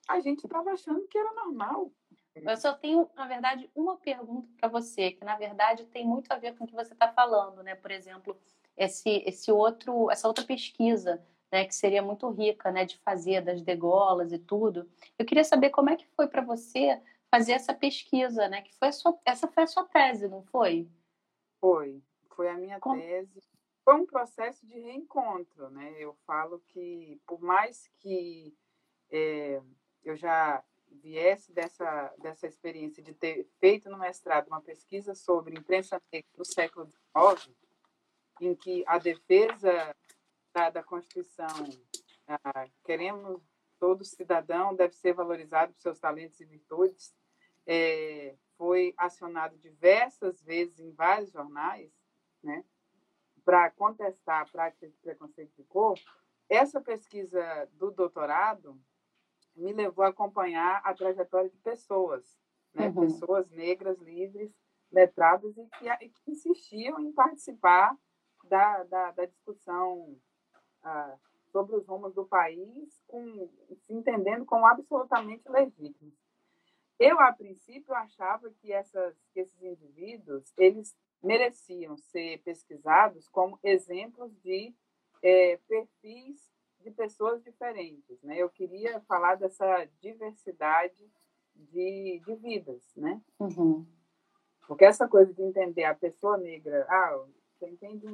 A 0.08 0.18
gente 0.20 0.44
estava 0.44 0.70
achando 0.70 1.06
que 1.08 1.18
era 1.18 1.32
normal. 1.34 1.92
Eu 2.34 2.56
só 2.56 2.72
tenho, 2.72 3.08
na 3.14 3.26
verdade, 3.26 3.70
uma 3.74 3.96
pergunta 3.96 4.48
para 4.58 4.68
você, 4.68 5.12
que 5.12 5.24
na 5.24 5.36
verdade 5.36 5.86
tem 5.86 6.06
muito 6.06 6.30
a 6.30 6.36
ver 6.36 6.56
com 6.56 6.64
o 6.64 6.66
que 6.66 6.74
você 6.74 6.92
está 6.92 7.12
falando, 7.12 7.62
né? 7.62 7.74
Por 7.74 7.90
exemplo, 7.90 8.36
esse, 8.76 9.22
esse 9.26 9.50
outro, 9.50 10.10
essa 10.10 10.28
outra 10.28 10.44
pesquisa, 10.44 11.22
né, 11.50 11.64
que 11.64 11.74
seria 11.74 12.02
muito 12.02 12.28
rica, 12.30 12.70
né, 12.70 12.84
de 12.84 12.98
fazer 12.98 13.40
das 13.40 13.62
degolas 13.62 14.32
e 14.32 14.38
tudo. 14.38 14.88
Eu 15.18 15.24
queria 15.24 15.44
saber 15.44 15.70
como 15.70 15.90
é 15.90 15.96
que 15.96 16.06
foi 16.08 16.28
para 16.28 16.42
você 16.42 17.00
fazer 17.30 17.52
essa 17.52 17.74
pesquisa, 17.74 18.48
né? 18.48 18.62
Que 18.62 18.74
foi 18.76 18.92
sua, 18.92 19.18
essa 19.24 19.48
foi 19.48 19.62
a 19.64 19.66
sua 19.66 19.84
tese, 19.84 20.28
não 20.28 20.42
foi? 20.44 20.88
Foi, 21.60 22.02
foi 22.36 22.48
a 22.48 22.54
minha 22.54 22.78
como... 22.78 23.00
tese. 23.00 23.42
Foi 23.84 23.94
um 23.94 24.06
processo 24.06 24.66
de 24.66 24.78
reencontro, 24.78 25.70
né? 25.70 25.94
Eu 25.98 26.14
falo 26.26 26.60
que 26.68 27.20
por 27.26 27.40
mais 27.40 27.88
que 27.98 28.54
é, 29.10 29.62
eu 30.04 30.16
já 30.16 30.62
viesse 31.02 31.52
dessa, 31.52 32.12
dessa 32.18 32.46
experiência 32.46 33.02
de 33.02 33.14
ter 33.14 33.48
feito 33.58 33.88
no 33.88 33.98
mestrado 33.98 34.48
uma 34.48 34.60
pesquisa 34.60 35.14
sobre 35.14 35.56
imprensa 35.56 36.00
negra 36.12 36.28
no 36.36 36.44
século 36.44 36.86
XIX, 36.86 37.56
em 38.40 38.54
que 38.54 38.84
a 38.86 38.98
defesa 38.98 39.94
da, 40.52 40.70
da 40.70 40.82
Constituição, 40.82 41.46
ah, 42.28 42.68
queremos 42.84 43.40
todo 43.78 44.04
cidadão 44.04 44.74
deve 44.74 44.94
ser 44.94 45.12
valorizado 45.12 45.72
por 45.72 45.80
seus 45.80 45.98
talentos 45.98 46.40
e 46.40 46.44
virtudes, 46.44 47.14
é, 47.66 48.34
foi 48.56 48.94
acionado 48.96 49.56
diversas 49.58 50.40
vezes 50.42 50.80
em 50.80 50.92
vários 50.92 51.30
jornais, 51.30 51.92
né, 52.46 52.64
para 53.44 53.70
contestar 53.72 54.42
a 54.42 54.46
prática 54.46 54.88
de 54.88 54.96
preconceito 54.98 55.52
de 55.56 55.64
cor. 55.64 55.98
Essa 56.48 56.80
pesquisa 56.80 57.68
do 57.72 57.90
doutorado 57.90 58.80
me 59.54 59.72
levou 59.72 60.04
a 60.04 60.08
acompanhar 60.08 60.80
a 60.84 60.94
trajetória 60.94 61.50
de 61.50 61.58
pessoas, 61.58 62.38
né? 62.72 62.88
Uhum. 62.88 63.06
pessoas 63.06 63.50
negras, 63.50 63.98
livres, 63.98 64.52
letradas 64.92 65.56
e 65.56 65.66
que, 65.66 65.88
e 65.88 66.08
que 66.08 66.30
insistiam 66.30 67.00
em 67.00 67.12
participar 67.12 67.96
da, 68.44 68.84
da, 68.84 69.10
da 69.12 69.24
discussão 69.24 70.16
ah, 70.82 71.16
sobre 71.50 71.74
os 71.76 71.86
rumos 71.86 72.14
do 72.14 72.24
país, 72.26 73.02
com, 73.06 73.48
se 73.80 73.92
entendendo 73.92 74.44
como 74.44 74.66
absolutamente 74.66 75.48
legítimos. 75.48 76.14
Eu, 76.98 77.20
a 77.20 77.32
princípio, 77.32 77.94
achava 77.94 78.50
que, 78.50 78.72
essas, 78.72 79.14
que 79.32 79.40
esses 79.40 79.62
indivíduos 79.62 80.52
eles 80.56 80.96
mereciam 81.26 81.96
ser 81.96 82.38
pesquisados 82.42 83.28
como 83.28 83.58
exemplos 83.62 84.32
de 84.42 84.74
é, 85.22 85.58
perfis 85.68 86.54
de 86.80 86.90
pessoas 86.92 87.42
diferentes, 87.42 88.22
né? 88.22 88.38
Eu 88.38 88.48
queria 88.48 89.00
falar 89.00 89.34
dessa 89.34 89.84
diversidade 90.00 91.10
de, 91.54 92.22
de 92.24 92.34
vidas, 92.36 92.94
né? 92.96 93.20
Uhum. 93.40 93.84
Porque 94.68 94.84
essa 94.84 95.08
coisa 95.08 95.32
de 95.32 95.42
entender 95.42 95.84
a 95.84 95.94
pessoa 95.94 96.36
negra, 96.36 96.86
ah, 96.88 97.24
você 97.52 97.68
entende 97.68 98.06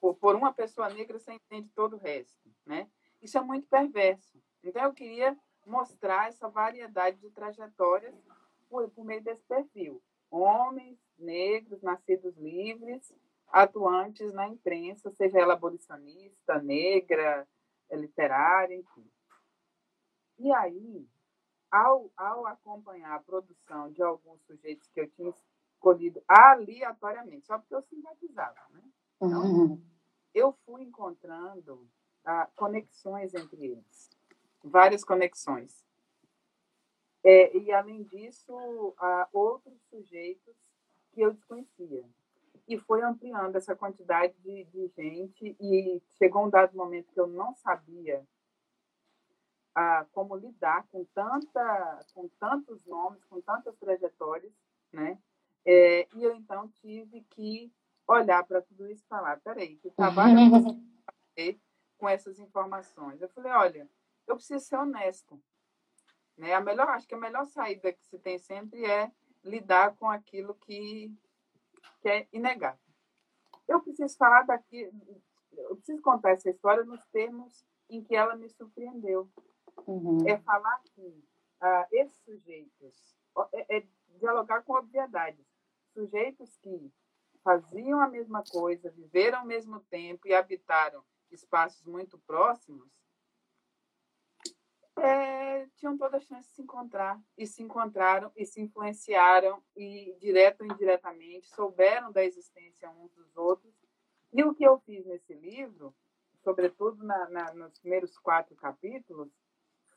por, 0.00 0.14
por 0.14 0.34
uma 0.34 0.52
pessoa 0.52 0.88
negra 0.88 1.18
você 1.18 1.32
entende 1.32 1.68
todo 1.74 1.96
o 1.96 1.98
resto, 1.98 2.50
né? 2.64 2.88
Isso 3.20 3.36
é 3.36 3.42
muito 3.42 3.68
perverso. 3.68 4.42
Então 4.62 4.82
eu 4.84 4.94
queria 4.94 5.36
mostrar 5.66 6.28
essa 6.28 6.48
variedade 6.48 7.18
de 7.18 7.30
trajetórias 7.30 8.14
por, 8.68 8.88
por 8.90 9.04
meio 9.04 9.22
desse 9.22 9.44
perfil. 9.44 10.02
Homens 10.30 10.98
negros, 11.18 11.82
nascidos 11.82 12.36
livres, 12.36 13.12
atuantes 13.48 14.32
na 14.32 14.48
imprensa, 14.48 15.10
seja 15.12 15.38
ela 15.38 15.54
abolicionista, 15.54 16.60
negra, 16.60 17.46
é 17.88 17.96
literária, 17.96 18.74
enfim. 18.74 19.08
E 20.38 20.52
aí, 20.52 21.08
ao, 21.70 22.10
ao 22.16 22.46
acompanhar 22.46 23.14
a 23.14 23.22
produção 23.22 23.90
de 23.92 24.02
alguns 24.02 24.40
sujeitos 24.42 24.88
que 24.88 25.00
eu 25.00 25.10
tinha 25.10 25.30
escolhido 25.70 26.22
aleatoriamente, 26.28 27.46
só 27.46 27.58
porque 27.58 27.74
eu 27.74 27.82
simpatizava, 27.82 28.60
né? 28.70 28.82
Então, 29.16 29.42
uhum. 29.42 29.82
eu 30.34 30.52
fui 30.64 30.82
encontrando 30.82 31.88
ah, 32.24 32.48
conexões 32.56 33.34
entre 33.34 33.64
eles, 33.64 34.10
várias 34.62 35.04
conexões. 35.04 35.84
É, 37.24 37.56
e, 37.56 37.72
além 37.72 38.04
disso, 38.04 38.94
há 38.98 39.28
outros 39.32 39.80
sujeitos 39.90 40.54
que 41.16 41.22
eu 41.22 41.32
desconhecia. 41.32 42.04
E 42.68 42.76
foi 42.76 43.02
ampliando 43.02 43.56
essa 43.56 43.74
quantidade 43.74 44.34
de, 44.40 44.64
de 44.64 44.88
gente, 44.88 45.56
e 45.58 46.02
chegou 46.18 46.44
um 46.44 46.50
dado 46.50 46.76
momento 46.76 47.10
que 47.10 47.18
eu 47.18 47.26
não 47.26 47.54
sabia 47.54 48.22
ah, 49.74 50.04
como 50.12 50.36
lidar 50.36 50.86
com, 50.88 51.06
tanta, 51.06 52.04
com 52.12 52.28
tantos 52.38 52.84
nomes, 52.84 53.24
com 53.24 53.40
tantas 53.40 53.74
trajetórias, 53.78 54.52
né? 54.92 55.18
É, 55.64 56.06
e 56.14 56.22
eu, 56.22 56.34
então, 56.34 56.68
tive 56.68 57.22
que 57.30 57.72
olhar 58.06 58.44
para 58.44 58.60
tudo 58.60 58.86
isso 58.88 59.02
e 59.02 59.08
falar, 59.08 59.40
peraí, 59.40 59.76
que 59.76 59.90
trabalho 59.90 60.38
eu 60.38 60.80
fazer 61.34 61.60
com 61.96 62.08
essas 62.08 62.38
informações? 62.38 63.22
Eu 63.22 63.28
falei, 63.30 63.52
olha, 63.52 63.90
eu 64.26 64.36
preciso 64.36 64.64
ser 64.64 64.76
honesta. 64.76 65.36
Né? 66.36 66.52
A 66.52 66.60
melhor, 66.60 66.88
acho 66.90 67.08
que 67.08 67.14
a 67.14 67.18
melhor 67.18 67.46
saída 67.46 67.92
que 67.92 68.04
se 68.04 68.18
tem 68.18 68.38
sempre 68.38 68.84
é 68.84 69.10
lidar 69.46 69.96
com 69.96 70.10
aquilo 70.10 70.54
que, 70.54 71.10
que 72.02 72.08
é 72.08 72.28
inegável. 72.32 72.78
Eu 73.66 73.80
preciso 73.80 74.16
falar 74.16 74.42
daqui, 74.42 74.90
eu 75.56 75.76
preciso 75.76 76.02
contar 76.02 76.30
essa 76.30 76.50
história 76.50 76.84
nos 76.84 77.04
termos 77.06 77.64
em 77.88 78.02
que 78.02 78.14
ela 78.14 78.36
me 78.36 78.48
surpreendeu. 78.50 79.28
Uhum. 79.86 80.26
É 80.28 80.38
falar 80.38 80.80
que 80.94 81.24
ah, 81.60 81.86
esses 81.92 82.16
sujeitos, 82.24 83.16
é, 83.52 83.78
é 83.78 83.86
dialogar 84.18 84.62
com 84.62 84.74
obviedades, 84.74 85.46
sujeitos 85.92 86.56
que 86.58 86.92
faziam 87.42 88.00
a 88.00 88.08
mesma 88.08 88.42
coisa, 88.50 88.90
viveram 88.90 89.40
ao 89.40 89.46
mesmo 89.46 89.80
tempo 89.80 90.26
e 90.26 90.34
habitaram 90.34 91.02
espaços 91.30 91.84
muito 91.86 92.18
próximos, 92.18 92.88
é, 94.98 95.66
tinham 95.76 95.96
toda 95.96 96.16
a 96.16 96.20
chance 96.20 96.48
de 96.48 96.54
se 96.54 96.62
encontrar. 96.62 97.20
E 97.36 97.46
se 97.46 97.62
encontraram 97.62 98.30
e 98.36 98.44
se 98.44 98.60
influenciaram, 98.60 99.62
e 99.76 100.16
direto 100.20 100.62
ou 100.62 100.66
indiretamente 100.66 101.48
souberam 101.48 102.10
da 102.12 102.24
existência 102.24 102.90
uns 102.90 103.12
dos 103.12 103.36
outros. 103.36 103.74
E 104.32 104.42
o 104.42 104.54
que 104.54 104.64
eu 104.64 104.78
fiz 104.80 105.04
nesse 105.06 105.34
livro, 105.34 105.94
sobretudo 106.42 107.04
na, 107.04 107.28
na, 107.28 107.54
nos 107.54 107.78
primeiros 107.78 108.18
quatro 108.18 108.54
capítulos, 108.56 109.30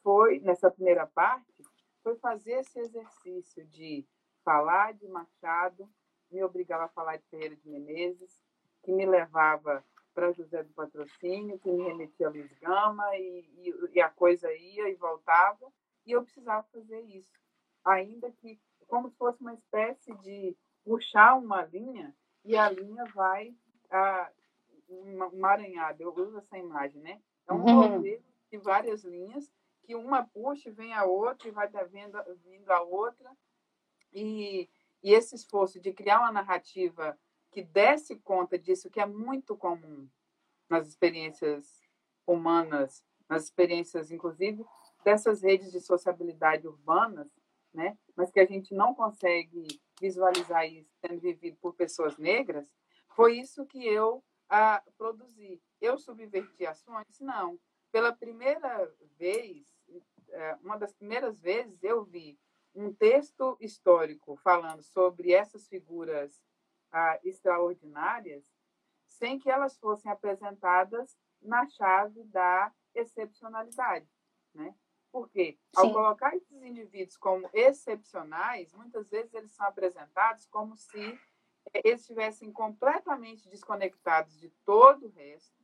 foi, 0.02 0.40
nessa 0.40 0.72
primeira 0.72 1.06
parte, 1.08 1.64
foi 2.02 2.16
fazer 2.18 2.54
esse 2.54 2.80
exercício 2.80 3.66
de 3.68 4.08
falar 4.44 4.94
de 4.94 5.08
Machado, 5.08 5.90
me 6.32 6.44
obrigava 6.44 6.86
a 6.86 6.90
falar 6.90 7.18
de 7.18 7.28
Ferreira 7.28 7.56
de 7.56 7.68
Menezes, 7.68 8.42
que 8.84 8.92
me 8.92 9.06
levava 9.06 9.84
para 10.20 10.34
José 10.34 10.62
do 10.64 10.74
Patrocínio, 10.74 11.58
que 11.60 11.72
me 11.72 11.82
remetia 11.82 12.28
a 12.28 12.30
Luiz 12.30 12.52
Gama, 12.60 13.16
e, 13.16 13.50
e, 13.64 13.74
e, 13.94 14.02
a 14.02 14.10
coisa 14.10 14.52
ia 14.54 14.90
e 14.90 14.96
voltava, 14.96 15.72
e 16.06 16.12
eu 16.12 16.22
precisava 16.22 16.68
fazer 16.74 17.00
isso. 17.04 17.32
Ainda 17.86 18.30
que, 18.30 18.60
como 18.86 19.10
se 19.10 19.16
fosse 19.16 19.40
uma 19.40 19.54
espécie 19.54 20.14
de 20.18 20.58
puxar 20.84 21.36
uma 21.36 21.64
linha, 21.64 22.14
e 22.44 22.58
a 22.58 22.70
linha 22.70 23.06
vai 23.16 23.56
a, 23.90 24.30
aranhado, 25.42 26.04
eu 26.04 26.14
uso 26.14 26.38
essa 26.38 26.58
imagem, 26.58 27.02
né? 27.02 27.22
É 27.48 27.54
um 27.54 27.64
uhum. 27.64 28.02
de 28.02 28.58
várias 28.62 29.06
linhas, 29.06 29.50
que 29.84 29.96
uma 29.96 30.26
puxa 30.26 30.68
e 30.68 30.74
vem 30.74 30.94
a 30.94 31.06
outra, 31.06 31.48
e 31.48 31.52
vai 31.52 31.70
vindo, 31.88 32.18
vindo 32.44 32.70
a 32.72 32.82
outra, 32.82 33.32
e, 34.12 34.70
e 35.02 35.14
esse 35.14 35.34
esforço 35.34 35.80
de 35.80 35.94
criar 35.94 36.20
uma 36.20 36.32
narrativa 36.34 37.18
que 37.52 37.64
desse 37.64 38.16
conta 38.18 38.58
disso, 38.58 38.90
que 38.90 39.00
é 39.00 39.06
muito 39.06 39.56
comum 39.56 40.08
nas 40.70 40.88
experiências 40.88 41.82
humanas, 42.26 43.04
nas 43.28 43.46
experiências, 43.46 44.12
inclusive, 44.12 44.64
dessas 45.04 45.42
redes 45.42 45.72
de 45.72 45.80
sociabilidade 45.82 46.68
urbanas, 46.68 47.28
né? 47.74 47.98
mas 48.16 48.32
que 48.32 48.40
a 48.40 48.46
gente 48.46 48.74
não 48.74 48.94
consegue 48.94 49.68
visualizar 50.00 50.66
isso 50.68 50.92
sendo 51.00 51.20
vivido 51.20 51.58
por 51.62 51.74
pessoas 51.74 52.18
negras, 52.18 52.72
foi 53.16 53.40
isso 53.40 53.66
que 53.66 53.86
eu 53.86 54.24
ah, 54.50 54.84
produzi. 54.98 55.62
Eu 55.80 55.98
subverti 55.98 56.66
ações? 56.66 57.20
Não. 57.20 57.60
Pela 57.92 58.12
primeira 58.12 58.92
vez, 59.18 59.66
é, 60.30 60.56
uma 60.62 60.78
das 60.78 60.94
primeiras 60.94 61.40
vezes, 61.40 61.84
eu 61.84 62.04
vi 62.04 62.40
um 62.76 62.94
texto 62.94 63.58
histórico 63.60 64.36
falando 64.38 64.84
sobre 64.84 65.34
essas 65.34 65.68
figuras 65.68 66.42
ah, 66.92 67.20
extraordinárias 67.24 68.46
sem 69.06 69.38
que 69.38 69.50
elas 69.50 69.78
fossem 69.78 70.12
apresentadas 70.12 71.18
na 71.42 71.68
chave 71.68 72.24
da 72.26 72.74
excepcionalidade, 72.94 74.08
né? 74.54 74.76
Porque 75.12 75.58
ao 75.76 75.88
Sim. 75.88 75.94
colocar 75.94 76.36
esses 76.36 76.62
indivíduos 76.62 77.18
como 77.18 77.50
excepcionais, 77.54 78.72
muitas 78.74 79.10
vezes 79.10 79.34
eles 79.34 79.52
são 79.52 79.66
apresentados 79.66 80.46
como 80.46 80.76
se 80.78 81.20
eh, 81.74 81.82
eles 81.84 82.02
estivessem 82.02 82.52
completamente 82.52 83.50
desconectados 83.50 84.40
de 84.40 84.50
todo 84.64 85.08
o 85.08 85.12
resto, 85.12 85.58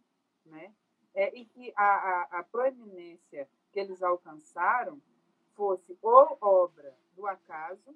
né? 0.46 0.74
É, 1.14 1.34
e 1.38 1.46
que 1.46 1.72
a, 1.78 1.84
a, 1.84 2.40
a 2.40 2.44
proeminência 2.44 3.48
que 3.72 3.80
eles 3.80 4.04
alcançaram 4.04 5.02
fosse 5.54 5.98
ou 6.02 6.38
obra 6.42 6.98
do 7.14 7.26
acaso 7.26 7.96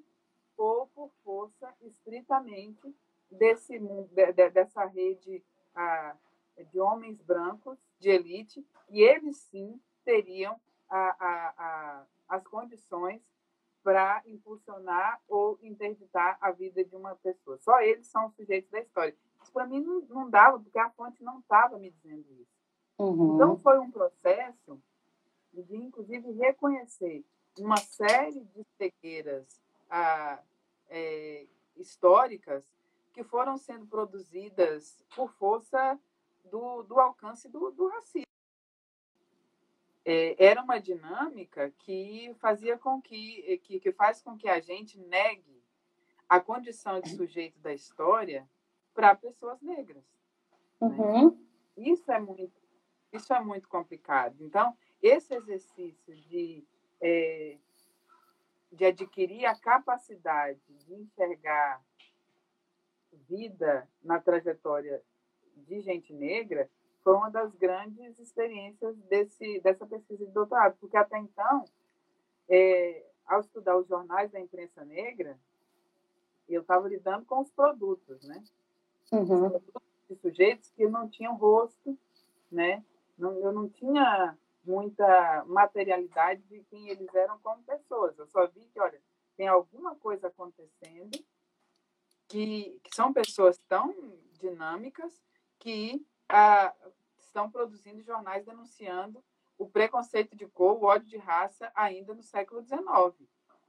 ou 0.55 0.87
por 0.87 1.11
força 1.23 1.73
estritamente 1.81 2.95
desse 3.31 3.77
de, 3.77 4.33
de, 4.33 4.49
dessa 4.49 4.85
rede 4.85 5.43
ah, 5.75 6.15
de 6.71 6.79
homens 6.79 7.21
brancos 7.21 7.77
de 7.99 8.09
elite 8.09 8.65
e 8.89 9.01
eles 9.01 9.37
sim 9.37 9.79
teriam 10.03 10.59
a, 10.89 10.97
a, 10.97 11.53
a, 11.57 12.05
as 12.27 12.47
condições 12.47 13.21
para 13.83 14.21
impulsionar 14.25 15.21
ou 15.27 15.57
interditar 15.61 16.37
a 16.41 16.51
vida 16.51 16.83
de 16.83 16.95
uma 16.95 17.15
pessoa. 17.15 17.57
Só 17.59 17.79
eles 17.81 18.07
são 18.07 18.27
os 18.27 18.35
sujeitos 18.35 18.69
da 18.69 18.79
história. 18.79 19.15
Isso 19.41 19.51
para 19.51 19.65
mim 19.65 19.81
não, 19.81 20.01
não, 20.01 20.29
dava, 20.29 20.59
porque 20.59 20.77
a 20.77 20.89
fonte 20.91 21.23
não 21.23 21.39
estava 21.39 21.77
me 21.77 21.89
dizendo 21.91 22.25
isso. 22.39 22.51
Uhum. 22.97 23.35
Então 23.35 23.57
foi 23.57 23.79
um 23.79 23.89
processo 23.89 24.81
de, 25.53 25.77
inclusive, 25.77 26.31
reconhecer 26.33 27.23
uma 27.57 27.77
série 27.77 28.41
de 28.41 28.63
cegueiras 28.77 29.61
ah, 29.89 30.39
é, 30.89 31.45
históricas 31.77 32.63
que 33.19 33.23
foram 33.25 33.57
sendo 33.57 33.85
produzidas 33.85 35.05
por 35.13 35.29
força 35.33 35.99
do, 36.45 36.83
do 36.83 36.97
alcance 36.97 37.49
do, 37.49 37.69
do 37.71 37.89
racismo. 37.89 38.23
É, 40.05 40.41
era 40.41 40.63
uma 40.63 40.79
dinâmica 40.79 41.69
que 41.79 42.33
fazia 42.39 42.77
com 42.77 43.01
que, 43.01 43.57
que, 43.57 43.77
que 43.81 43.91
faz 43.91 44.21
com 44.21 44.37
que 44.37 44.47
a 44.47 44.61
gente 44.61 44.97
negue 44.97 45.61
a 46.29 46.39
condição 46.39 47.01
de 47.01 47.09
sujeito 47.09 47.59
da 47.59 47.73
história 47.73 48.49
para 48.93 49.13
pessoas 49.15 49.61
negras. 49.61 50.05
Né? 50.79 50.87
Uhum. 50.87 51.31
Né? 51.31 51.37
Isso 51.75 52.09
é 52.09 52.19
muito 52.19 52.57
isso 53.11 53.33
é 53.33 53.41
muito 53.41 53.67
complicado. 53.67 54.37
Então, 54.39 54.77
esse 55.01 55.33
exercício 55.33 56.15
de, 56.15 56.63
é, 57.01 57.57
de 58.71 58.85
adquirir 58.85 59.45
a 59.45 59.59
capacidade 59.59 60.61
de 60.85 60.93
enxergar 60.93 61.83
vida 63.27 63.87
na 64.03 64.19
trajetória 64.19 65.01
de 65.55 65.81
gente 65.81 66.13
negra 66.13 66.69
foi 67.03 67.13
uma 67.13 67.29
das 67.29 67.53
grandes 67.55 68.19
experiências 68.19 68.95
desse, 69.03 69.59
dessa 69.61 69.85
pesquisa 69.85 70.25
de 70.25 70.31
doutorado, 70.31 70.75
porque 70.79 70.97
até 70.97 71.17
então, 71.17 71.65
é, 72.49 73.05
ao 73.25 73.39
estudar 73.39 73.77
os 73.77 73.87
jornais 73.87 74.31
da 74.31 74.39
imprensa 74.39 74.83
negra, 74.83 75.39
eu 76.47 76.61
estava 76.61 76.87
lidando 76.87 77.25
com 77.25 77.39
os 77.41 77.51
produtos, 77.51 78.27
né? 78.27 78.43
Uhum. 79.11 79.45
Os 79.45 79.63
produtos 79.63 80.07
de 80.09 80.15
sujeitos 80.17 80.71
que 80.71 80.87
não 80.87 81.07
tinham 81.07 81.35
rosto, 81.35 81.97
né? 82.51 82.83
Não, 83.17 83.33
eu 83.39 83.51
não 83.51 83.69
tinha 83.69 84.37
muita 84.63 85.43
materialidade 85.45 86.41
de 86.43 86.63
quem 86.65 86.89
eles 86.89 87.13
eram 87.13 87.39
como 87.39 87.63
pessoas. 87.63 88.17
Eu 88.17 88.27
só 88.27 88.47
vi 88.47 88.61
que, 88.73 88.79
olha, 88.79 88.99
tem 89.37 89.47
alguma 89.47 89.95
coisa 89.95 90.27
acontecendo 90.27 91.17
que, 92.29 92.79
que 92.83 92.95
são 92.95 93.11
pessoas 93.11 93.57
tão 93.67 93.93
dinâmicas 94.39 95.21
que 95.57 96.05
ah, 96.29 96.73
estão 97.17 97.51
produzindo 97.51 98.01
jornais 98.03 98.45
denunciando 98.45 99.21
o 99.57 99.67
preconceito 99.67 100.37
de 100.37 100.47
cor, 100.47 100.77
o 100.77 100.85
ódio 100.85 101.09
de 101.09 101.17
raça 101.17 101.69
ainda 101.75 102.13
no 102.13 102.23
século 102.23 102.61
XIX. 102.61 103.27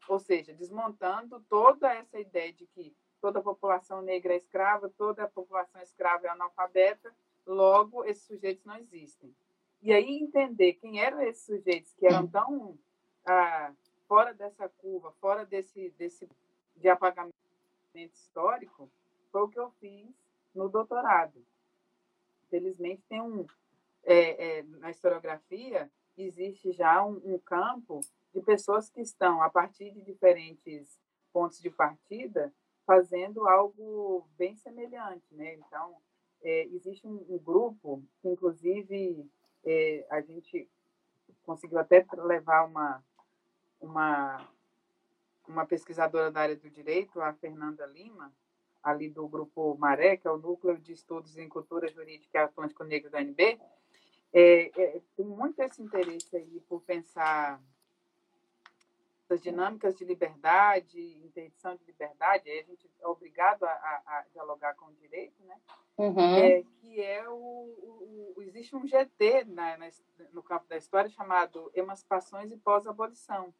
Ou 0.08 0.18
seja, 0.20 0.52
desmontando 0.52 1.40
toda 1.48 1.92
essa 1.92 2.20
ideia 2.20 2.52
de 2.52 2.66
que 2.66 2.94
toda 3.20 3.40
a 3.40 3.42
população 3.42 4.02
negra 4.02 4.34
é 4.34 4.36
escrava, 4.36 4.88
toda 4.90 5.24
a 5.24 5.28
população 5.28 5.80
escrava 5.82 6.26
é 6.26 6.30
analfabeta, 6.30 7.12
logo 7.46 8.04
esses 8.04 8.24
sujeitos 8.24 8.64
não 8.64 8.76
existem. 8.76 9.34
E 9.82 9.92
aí 9.92 10.18
entender 10.18 10.74
quem 10.74 11.00
eram 11.00 11.22
esses 11.22 11.44
sujeitos 11.44 11.94
que 11.94 12.06
eram 12.06 12.26
tão 12.26 12.78
ah, 13.24 13.72
fora 14.06 14.34
dessa 14.34 14.68
curva, 14.68 15.12
fora 15.20 15.46
desse, 15.46 15.90
desse 15.90 16.28
de 16.76 16.88
apagamento 16.88 17.39
histórico, 17.94 18.90
foi 19.30 19.42
o 19.42 19.48
que 19.48 19.58
eu 19.58 19.70
fiz 19.80 20.08
no 20.54 20.68
doutorado. 20.68 21.44
Felizmente 22.48 23.02
tem 23.08 23.20
um, 23.20 23.46
é, 24.04 24.58
é, 24.58 24.62
na 24.62 24.90
historiografia, 24.90 25.90
existe 26.16 26.72
já 26.72 27.04
um, 27.04 27.20
um, 27.24 27.38
campo 27.38 28.00
de 28.34 28.40
pessoas 28.40 28.90
que 28.90 29.00
estão, 29.00 29.42
a 29.42 29.50
partir 29.50 29.92
de 29.92 30.02
diferentes 30.02 30.98
pontos 31.32 31.60
de 31.60 31.70
partida, 31.70 32.52
fazendo 32.86 33.46
algo 33.46 34.28
bem 34.36 34.56
semelhante. 34.56 35.24
Né? 35.32 35.54
Então, 35.54 35.96
é, 36.42 36.64
existe 36.66 37.06
um, 37.06 37.24
um, 37.28 37.38
grupo 37.38 38.02
que, 38.20 38.28
inclusive, 38.28 39.30
é, 39.64 40.06
a 40.10 40.20
gente 40.20 40.68
conseguiu 41.42 41.78
até 41.78 42.04
levar 42.14 42.64
uma, 42.66 43.04
uma, 43.80 44.48
uma 45.50 45.66
pesquisadora 45.66 46.30
da 46.30 46.40
área 46.40 46.56
do 46.56 46.70
direito, 46.70 47.20
a 47.20 47.32
Fernanda 47.34 47.84
Lima, 47.86 48.32
ali 48.82 49.08
do 49.08 49.28
grupo 49.28 49.76
Maré, 49.78 50.16
que 50.16 50.26
é 50.26 50.30
o 50.30 50.38
Núcleo 50.38 50.78
de 50.78 50.92
Estudos 50.92 51.36
em 51.36 51.48
Cultura 51.48 51.88
Jurídica 51.88 52.38
e 52.38 52.42
Atlântico 52.42 52.84
Negro 52.84 53.10
da 53.10 53.20
NB, 53.20 53.60
é, 54.32 54.70
é, 54.80 55.00
tem 55.16 55.26
muito 55.26 55.60
esse 55.60 55.82
interesse 55.82 56.36
aí 56.36 56.60
por 56.68 56.80
pensar 56.82 57.60
as 59.28 59.40
dinâmicas 59.40 59.96
de 59.96 60.04
liberdade, 60.04 61.00
interdição 61.24 61.76
de 61.76 61.84
liberdade, 61.84 62.50
aí 62.50 62.60
a 62.60 62.62
gente 62.64 62.90
é 62.98 63.06
obrigado 63.06 63.62
a, 63.64 63.70
a, 63.70 64.02
a 64.06 64.24
dialogar 64.32 64.74
com 64.74 64.86
o 64.86 64.94
direito, 64.94 65.40
né? 65.44 65.56
Uhum. 65.96 66.36
É, 66.36 66.62
que 66.80 67.00
é 67.00 67.28
o, 67.28 67.34
o, 67.34 68.34
o, 68.36 68.42
existe 68.42 68.74
um 68.74 68.86
GT 68.86 69.44
na, 69.44 69.76
na, 69.76 69.88
no 70.32 70.42
campo 70.42 70.66
da 70.66 70.76
história 70.76 71.10
chamado 71.10 71.70
Emancipações 71.74 72.50
e 72.50 72.56
Pós-Abolição. 72.56 73.54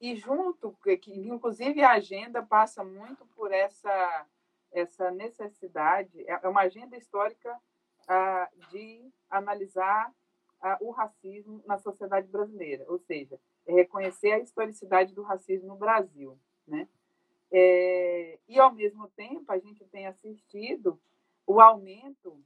E 0.00 0.16
junto, 0.16 0.72
que 1.00 1.12
inclusive 1.12 1.82
a 1.82 1.92
agenda 1.92 2.42
passa 2.42 2.82
muito 2.82 3.26
por 3.36 3.52
essa 3.52 4.26
essa 4.72 5.10
necessidade, 5.10 6.20
é, 6.28 6.38
é 6.42 6.48
uma 6.48 6.62
agenda 6.62 6.96
histórica 6.96 7.60
ah, 8.08 8.48
de 8.70 9.10
analisar 9.28 10.14
ah, 10.60 10.78
o 10.80 10.90
racismo 10.90 11.62
na 11.66 11.78
sociedade 11.78 12.28
brasileira, 12.28 12.84
ou 12.88 12.98
seja, 12.98 13.38
é 13.66 13.72
reconhecer 13.72 14.32
a 14.32 14.38
historicidade 14.38 15.14
do 15.14 15.22
racismo 15.22 15.68
no 15.68 15.76
Brasil, 15.76 16.38
né? 16.66 16.88
É, 17.52 18.38
e 18.48 18.60
ao 18.60 18.72
mesmo 18.72 19.08
tempo 19.08 19.50
a 19.50 19.58
gente 19.58 19.84
tem 19.86 20.06
assistido 20.06 21.00
o 21.44 21.60
aumento 21.60 22.40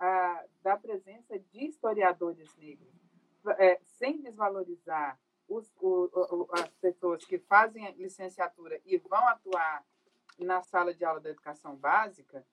ah, 0.00 0.44
da 0.62 0.76
presença 0.76 1.38
de 1.38 1.64
historiadores 1.64 2.56
negros, 2.56 2.92
é, 3.56 3.78
sem 3.84 4.20
desvalorizar 4.20 5.16
os, 5.48 5.70
o, 5.80 6.10
o, 6.12 6.48
as 6.52 6.68
pessoas 6.80 7.24
que 7.24 7.38
fazem 7.38 7.90
licenciatura 7.92 8.80
e 8.84 8.98
vão 8.98 9.26
atuar 9.28 9.84
na 10.38 10.62
sala 10.62 10.94
de 10.94 11.04
aula 11.04 11.20
da 11.20 11.30
educação 11.30 11.74
básica, 11.74 12.44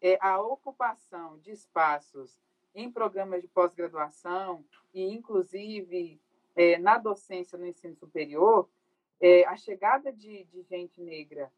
é 0.00 0.18
a 0.20 0.40
ocupação 0.40 1.38
de 1.38 1.50
espaços 1.50 2.38
em 2.74 2.90
programas 2.90 3.42
de 3.42 3.48
pós-graduação 3.48 4.64
e, 4.94 5.04
inclusive, 5.12 6.20
é, 6.54 6.78
na 6.78 6.98
docência 6.98 7.58
no 7.58 7.66
ensino 7.66 7.96
superior, 7.96 8.68
é, 9.20 9.44
a 9.44 9.56
chegada 9.56 10.12
de, 10.12 10.44
de 10.44 10.62
gente 10.62 11.00
negra 11.00 11.50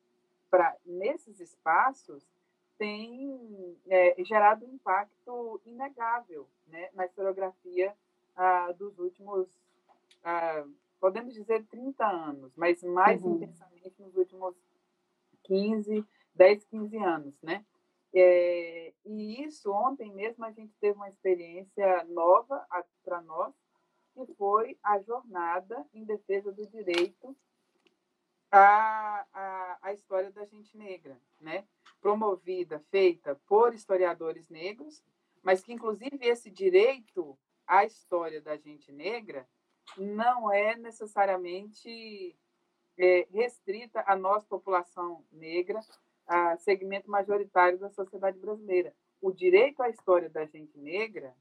para 0.51 0.77
nesses 0.85 1.41
espaços 1.41 2.25
tem 2.79 3.77
é, 3.89 4.23
gerado 4.25 4.67
um 4.67 4.75
impacto 4.75 5.61
inegável 5.65 6.49
né, 6.67 6.91
na 6.93 7.07
historiografia 7.07 7.95
ah, 8.37 8.73
dos 8.73 8.99
últimos, 8.99 9.49
ah, 10.23 10.65
podemos 11.01 11.35
dizer, 11.35 11.65
30 11.67 12.07
anos, 12.07 12.55
mas 12.57 12.83
mais 12.83 13.23
uhum. 13.23 13.37
intensamente 13.37 14.01
nos 14.01 14.15
últimos 14.17 14.55
15, 15.45 16.05
10, 16.35 16.65
15 16.65 16.97
anos. 16.99 17.35
Né? 17.43 17.65
É, 18.15 18.93
e 19.05 19.43
isso, 19.45 19.71
ontem 19.71 20.13
mesmo, 20.13 20.45
a 20.45 20.51
gente 20.51 20.75
teve 20.81 20.97
uma 20.97 21.09
experiência 21.09 22.05
nova 22.05 22.67
para 23.05 23.21
nós, 23.23 23.55
que 24.15 24.25
foi 24.35 24.79
a 24.83 25.01
jornada 25.01 25.85
em 25.93 26.05
defesa 26.05 26.53
do 26.53 26.67
direito 26.67 27.37
à, 28.51 29.27
à, 29.33 29.79
à 29.83 29.93
história 29.93 30.31
da 30.31 30.45
gente 30.45 30.77
negra, 30.77 31.21
né? 31.41 31.67
promovida, 32.01 32.79
feita 32.91 33.41
por 33.47 33.75
historiadores 33.75 34.49
negros, 34.49 35.03
mas 35.43 35.63
que, 35.63 35.73
inclusive, 35.73 36.19
esse 36.21 36.51
direito 36.51 37.37
à 37.67 37.85
história 37.85 38.41
da 38.41 38.57
gente 38.57 38.93
negra 38.93 39.49
não 39.97 40.53
é 40.53 40.77
necessariamente 40.77 42.37
é, 42.99 43.27
restrita 43.31 44.03
à 44.07 44.17
nossa 44.17 44.47
população 44.47 45.25
negra, 45.33 45.81
a 46.27 46.57
segmento 46.57 47.11
majoritário 47.11 47.79
da 47.79 47.91
sociedade 47.91 48.39
brasileira. 48.39 48.95
O 49.21 49.33
direito 49.33 49.83
à 49.83 49.89
história 49.89 50.29
da 50.29 50.45
gente 50.47 50.79
negra 50.79 51.35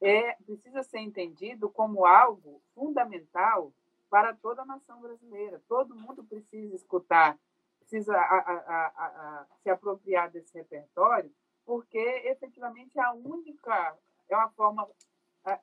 é, 0.00 0.34
precisa 0.44 0.82
ser 0.82 0.98
entendido 1.00 1.68
como 1.68 2.06
algo 2.06 2.62
fundamental 2.74 3.72
para 4.08 4.34
toda 4.34 4.62
a 4.62 4.66
nação 4.66 5.00
brasileira. 5.00 5.60
Todo 5.68 5.94
mundo 5.94 6.24
precisa 6.24 6.74
escutar, 6.74 7.38
precisa 7.80 8.16
a, 8.16 8.20
a, 8.20 8.86
a, 8.86 9.46
se 9.62 9.70
apropriar 9.70 10.30
desse 10.30 10.56
repertório, 10.56 11.32
porque 11.64 11.98
efetivamente 11.98 12.98
é 12.98 13.02
a 13.02 13.12
única, 13.12 13.96
é 14.28 14.36
uma 14.36 14.50
forma 14.50 14.88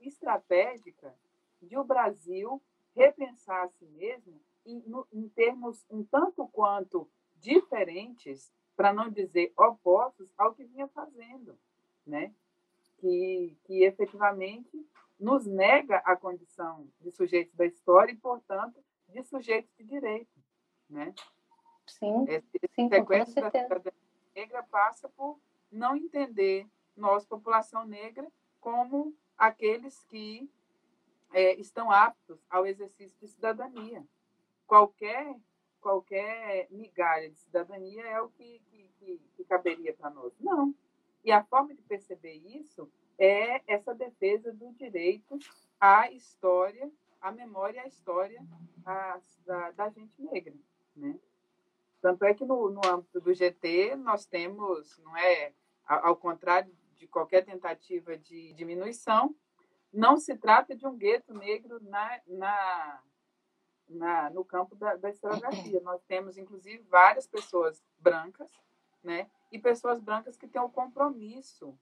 estratégica 0.02 1.14
de 1.62 1.78
o 1.78 1.84
Brasil 1.84 2.62
repensar 2.96 3.64
a 3.64 3.70
si 3.70 3.86
mesmo 3.86 4.40
em, 4.66 4.84
em 5.14 5.30
termos 5.30 5.86
um 5.90 6.04
tanto 6.04 6.48
quanto 6.48 7.10
diferentes, 7.36 8.52
para 8.76 8.92
não 8.92 9.10
dizer 9.10 9.54
opostos, 9.58 10.34
ao 10.38 10.54
que 10.54 10.66
vinha 10.66 10.88
fazendo, 10.88 11.58
né? 12.06 12.34
que, 12.98 13.58
que 13.66 13.84
efetivamente 13.84 14.86
nos 15.20 15.46
nega 15.46 15.98
a 15.98 16.16
condição 16.16 16.88
de 17.00 17.12
sujeitos 17.12 17.54
da 17.56 17.66
história 17.66 18.12
e, 18.12 18.18
portanto, 18.18 18.84
de 19.10 19.24
sujeitos 19.24 19.72
de 19.78 19.84
direito. 19.84 20.40
Né? 20.90 21.14
Sim, 21.88 22.26
Essa 22.28 22.46
sim 22.76 22.90
sequência 22.90 23.42
da 23.42 23.52
cidadania 23.52 23.94
negra 24.36 24.64
passa 24.64 25.08
por 25.10 25.40
não 25.72 25.96
entender 25.96 26.68
nós, 26.96 27.26
população 27.26 27.86
negra, 27.86 28.28
como 28.60 29.16
aqueles 29.38 30.04
que 30.06 30.50
é, 31.34 31.54
estão 31.56 31.92
aptos 31.92 32.40
ao 32.50 32.66
exercício 32.66 33.18
de 33.20 33.28
cidadania. 33.28 34.06
Qualquer 34.66 35.36
qualquer 35.86 36.68
migalha 36.72 37.30
de 37.30 37.38
cidadania 37.38 38.04
é 38.08 38.20
o 38.20 38.28
que, 38.30 38.60
que, 38.72 38.90
que, 38.98 39.22
que 39.36 39.46
caberia 39.46 39.94
para 39.94 40.10
nós. 40.10 40.34
Não. 40.40 40.74
E 41.24 41.32
a 41.32 41.44
forma 41.44 41.76
de 41.76 41.82
perceber 41.84 42.34
isso 42.34 42.90
é 43.20 43.62
essa 43.72 43.94
defesa 43.94 44.52
do 44.52 44.74
direito 44.74 45.38
à 45.80 46.12
história, 46.12 46.92
à 47.22 47.32
memória 47.32 47.84
à 47.84 47.88
história 47.88 48.44
a, 48.84 49.20
da, 49.46 49.72
da, 49.72 49.90
gente 49.90 50.20
negra. 50.20 50.56
Né? 50.96 51.20
Tanto 52.02 52.26
é 52.26 52.34
que 52.34 52.46
no, 52.46 52.72
no 52.72 52.82
âmbito 52.84 53.22
do 53.22 53.32
GT 53.32 53.96
nós 53.96 54.26
temos, 54.26 54.98
não 55.04 55.16
é, 55.16 55.54
ao 55.86 56.16
contrário 56.16 56.76
de 56.96 57.08
qualquer 57.08 57.46
tentativa 57.46 58.18
de 58.18 58.54
diminuição, 58.54 59.36
não 59.94 60.18
se 60.18 60.36
trata 60.38 60.76
de 60.76 60.86
um 60.86 60.98
gueto 60.98 61.34
negro 61.34 61.80
na, 61.84 62.20
na, 62.28 63.04
na 63.88 64.30
no 64.30 64.44
campo 64.44 64.76
da, 64.76 64.96
da 64.96 65.10
historiografia. 65.10 65.80
Nós 65.82 66.02
temos, 66.04 66.38
inclusive, 66.38 66.84
várias 66.90 67.28
pessoas 67.28 67.84
brancas, 68.00 68.52
né, 69.04 69.30
e 69.52 69.60
pessoas 69.60 70.02
brancas 70.02 70.36
que 70.36 70.48
têm 70.48 70.62
o 70.62 70.66
um 70.66 70.70
compromisso 70.70 71.78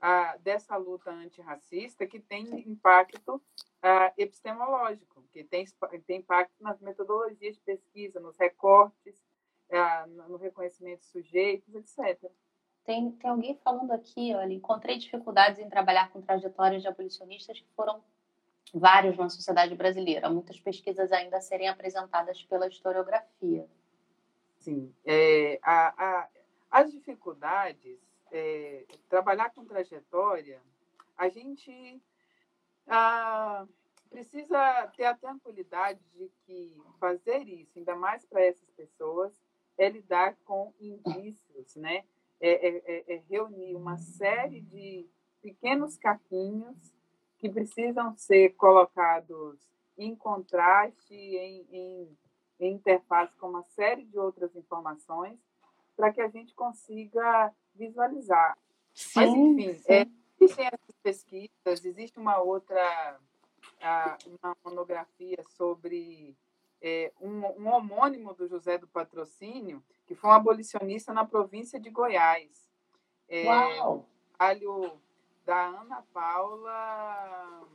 ah, 0.00 0.36
dessa 0.38 0.76
luta 0.76 1.10
antirracista 1.10 2.06
que 2.06 2.20
tem 2.20 2.68
impacto 2.68 3.40
ah, 3.82 4.12
epistemológico, 4.16 5.22
que 5.32 5.44
tem, 5.44 5.64
tem 6.06 6.18
impacto 6.18 6.54
nas 6.60 6.80
metodologias 6.80 7.54
de 7.54 7.62
pesquisa, 7.62 8.20
nos 8.20 8.36
recortes, 8.36 9.24
ah, 9.70 10.06
no 10.06 10.36
reconhecimento 10.36 11.00
de 11.00 11.06
sujeitos, 11.06 11.74
etc. 11.74 12.30
Tem, 12.86 13.10
tem 13.10 13.28
alguém 13.28 13.58
falando 13.64 13.90
aqui, 13.90 14.32
olha, 14.32 14.52
encontrei 14.52 14.96
dificuldades 14.96 15.58
em 15.58 15.68
trabalhar 15.68 16.08
com 16.12 16.22
trajetórias 16.22 16.82
de 16.82 16.88
abolicionistas 16.88 17.58
que 17.58 17.68
foram 17.74 18.00
vários 18.72 19.16
na 19.16 19.28
sociedade 19.28 19.74
brasileira. 19.74 20.30
Muitas 20.30 20.60
pesquisas 20.60 21.10
ainda 21.10 21.38
a 21.38 21.40
serem 21.40 21.68
apresentadas 21.68 22.44
pela 22.44 22.68
historiografia. 22.68 23.68
Sim. 24.60 24.94
É, 25.04 25.58
a, 25.62 26.04
a, 26.04 26.28
as 26.70 26.92
dificuldades, 26.92 27.98
é, 28.30 28.84
trabalhar 29.08 29.50
com 29.50 29.64
trajetória, 29.64 30.62
a 31.18 31.28
gente 31.28 32.00
ah, 32.86 33.66
precisa 34.10 34.86
ter 34.96 35.06
a 35.06 35.14
tranquilidade 35.16 36.00
de 36.14 36.30
que 36.44 36.80
fazer 37.00 37.48
isso, 37.48 37.78
ainda 37.78 37.96
mais 37.96 38.24
para 38.24 38.44
essas 38.44 38.70
pessoas, 38.70 39.32
é 39.76 39.88
lidar 39.88 40.36
com 40.44 40.72
indícios, 40.78 41.74
né? 41.74 42.04
É, 42.40 42.68
é, 42.68 42.82
é, 42.86 43.14
é 43.14 43.22
reunir 43.28 43.74
uma 43.74 43.96
série 43.96 44.60
de 44.60 45.08
pequenos 45.40 45.96
caquinhos 45.96 46.94
que 47.38 47.48
precisam 47.48 48.16
ser 48.16 48.54
colocados 48.56 49.58
em 49.96 50.14
contraste, 50.14 51.14
em, 51.14 51.66
em, 51.70 52.18
em 52.60 52.74
interface 52.74 53.34
com 53.36 53.48
uma 53.48 53.62
série 53.62 54.04
de 54.04 54.18
outras 54.18 54.54
informações, 54.54 55.38
para 55.96 56.12
que 56.12 56.20
a 56.20 56.28
gente 56.28 56.54
consiga 56.54 57.52
visualizar. 57.74 58.56
Sim, 58.92 59.20
Mas, 59.20 59.30
enfim, 59.34 59.74
sim. 59.78 59.92
É, 59.92 60.06
existem 60.40 60.66
essas 60.66 60.96
pesquisas, 61.02 61.84
existe 61.84 62.18
uma 62.18 62.38
outra, 62.38 63.18
uma 64.26 64.56
monografia 64.64 65.42
sobre 65.56 66.36
é, 66.80 67.12
um, 67.20 67.44
um, 67.60 67.68
homônimo 67.68 68.34
do 68.34 68.46
José 68.46 68.78
do 68.78 68.86
Patrocínio, 68.86 69.82
que 70.06 70.14
foi 70.14 70.30
um 70.30 70.34
abolicionista 70.34 71.12
na 71.12 71.24
província 71.24 71.80
de 71.80 71.90
Goiás. 71.90 72.70
É, 73.28 73.44
Uau! 73.46 74.06
Da 75.44 75.66
Ana 75.66 76.02
Paula, 76.12 77.68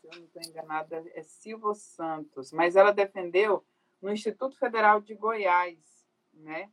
se 0.00 0.06
eu 0.06 0.16
não 0.16 0.24
estou 0.24 0.42
enganada, 0.42 1.04
é 1.14 1.22
Silva 1.22 1.74
Santos, 1.74 2.50
mas 2.50 2.76
ela 2.76 2.92
defendeu 2.92 3.62
no 4.00 4.10
Instituto 4.10 4.56
Federal 4.58 5.00
de 5.00 5.14
Goiás, 5.14 5.78
né? 6.32 6.70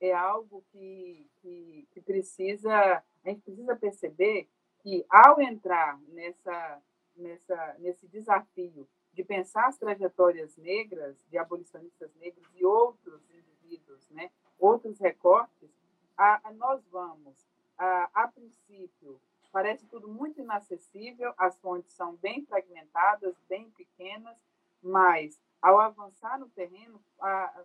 É 0.00 0.14
algo 0.14 0.64
que, 0.70 1.30
que, 1.42 1.86
que 1.90 2.00
precisa, 2.00 2.72
a 2.74 3.28
gente 3.28 3.42
precisa 3.42 3.76
perceber 3.76 4.48
que 4.78 5.04
ao 5.10 5.42
entrar 5.42 6.00
nessa, 6.08 6.82
nessa, 7.14 7.76
nesse 7.78 8.08
desafio 8.08 8.88
de 9.12 9.24
pensar 9.24 9.66
as 9.66 9.76
trajetórias 9.76 10.56
negras, 10.56 11.16
de 11.28 11.38
abolicionistas 11.38 12.14
negros 12.16 12.46
e 12.54 12.64
outros 12.64 13.20
indivíduos, 13.30 14.08
né, 14.10 14.30
outros 14.58 14.98
recortes, 14.98 15.70
a, 16.16 16.48
a 16.48 16.52
nós 16.52 16.84
vamos, 16.90 17.48
a, 17.76 18.10
a, 18.12 18.28
princípio, 18.28 19.20
parece 19.50 19.86
tudo 19.86 20.08
muito 20.08 20.40
inacessível, 20.40 21.32
as 21.36 21.58
fontes 21.58 21.92
são 21.94 22.14
bem 22.16 22.44
fragmentadas, 22.44 23.34
bem 23.48 23.70
pequenas, 23.70 24.38
mas 24.82 25.40
ao 25.60 25.78
avançar 25.80 26.38
no 26.38 26.48
terreno, 26.50 27.02
a, 27.20 27.64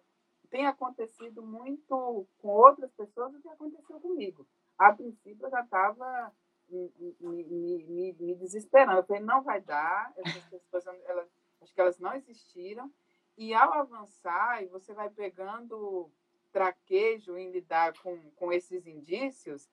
tem 0.49 0.65
acontecido 0.67 1.41
muito 1.41 2.26
com 2.39 2.47
outras 2.47 2.91
pessoas 2.93 3.34
o 3.34 3.41
que 3.41 3.49
aconteceu 3.49 3.99
comigo. 3.99 4.47
A 4.77 4.93
princípio, 4.93 5.45
eu 5.45 5.49
já 5.49 5.61
estava 5.61 6.31
me, 6.70 6.92
me, 7.20 7.44
me, 7.44 8.14
me, 8.14 8.36
desesperando. 8.36 9.00
Eu 9.00 9.06
falei, 9.06 9.22
não 9.22 9.44
vai 9.44 9.62
dar, 9.62 10.12
essas 10.18 10.44
pessoas, 10.46 10.86
elas, 11.06 11.28
acho 11.62 11.74
que 11.74 11.82
elas 11.82 12.00
não 12.00 12.14
existiram. 12.14 12.92
E 13.38 13.54
ao 13.54 13.74
avançar, 13.74 14.64
e 14.64 14.68
você 14.68 14.94
vai 14.94 15.10
pegando 15.10 16.10
traquejo 16.52 17.38
em 17.38 17.52
lidar 17.52 17.94
com, 18.00 18.18
com 18.32 18.52
esses 18.52 18.88
indícios, 18.88 19.70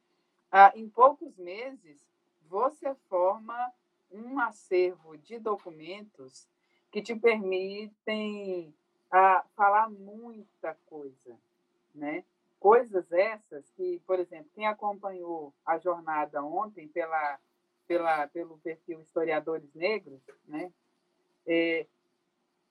ah, 0.51 0.73
em 0.74 0.89
poucos 0.89 1.36
meses, 1.36 2.05
você 2.48 2.94
forma 3.09 3.73
um 4.10 4.39
acervo 4.40 5.16
de 5.16 5.39
documentos 5.39 6.48
que 6.90 7.01
te 7.01 7.14
permitem 7.14 8.74
ah, 9.10 9.44
falar 9.55 9.89
muita 9.89 10.74
coisa, 10.86 11.39
né? 11.94 12.24
Coisas 12.62 13.10
essas 13.10 13.68
que, 13.70 14.01
por 14.06 14.20
exemplo, 14.20 14.48
quem 14.55 14.68
acompanhou 14.68 15.52
a 15.66 15.78
jornada 15.78 16.44
ontem 16.44 16.86
pela, 16.86 17.40
pela, 17.89 18.28
pelo 18.28 18.56
perfil 18.59 19.01
Historiadores 19.01 19.74
Negros, 19.74 20.20
né? 20.47 20.72
É, 21.44 21.89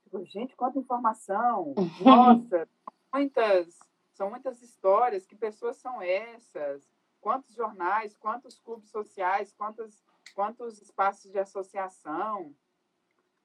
tipo, 0.03 0.23
gente, 0.23 0.55
quanta 0.55 0.79
informação! 0.79 1.75
Nossa, 1.99 2.69
muitas, 3.13 3.77
são 4.13 4.29
muitas 4.29 4.61
histórias. 4.61 5.25
Que 5.25 5.35
pessoas 5.35 5.75
são 5.75 6.01
essas? 6.01 6.89
Quantos 7.19 7.53
jornais? 7.53 8.15
Quantos 8.15 8.57
clubes 8.59 8.89
sociais? 8.89 9.53
Quantos, 9.53 10.01
quantos 10.33 10.81
espaços 10.81 11.29
de 11.29 11.37
associação? 11.37 12.55